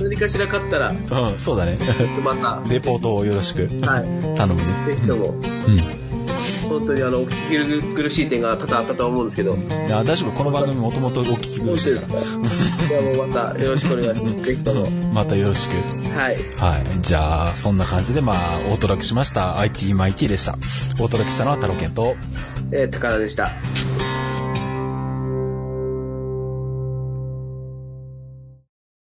[0.00, 1.76] 何かしら買ったら、うん、そうだね。
[2.24, 4.36] また、レポートをよろしくはい。
[4.36, 4.62] 頼むね。
[4.86, 6.03] ぜひとも、うん。
[6.68, 10.32] 本当にあの、お聞き苦しい点が多々あったと思うんですけど、いや、大丈夫。
[10.32, 14.42] この番組もともとお聞き苦しいかしてですかじゃあもうまたよろしくお願いします。
[14.42, 14.84] ぜひとも。
[14.84, 14.90] ら。
[15.12, 15.72] またよろしく。
[16.08, 16.36] はい。
[16.58, 17.02] はい。
[17.02, 19.58] じゃあ、そんな感じで、まあ、お届けしました。
[19.58, 20.56] IT マイティでした。
[21.02, 22.16] お届けしたのはタロケンと、
[22.72, 23.52] えー、高田でした。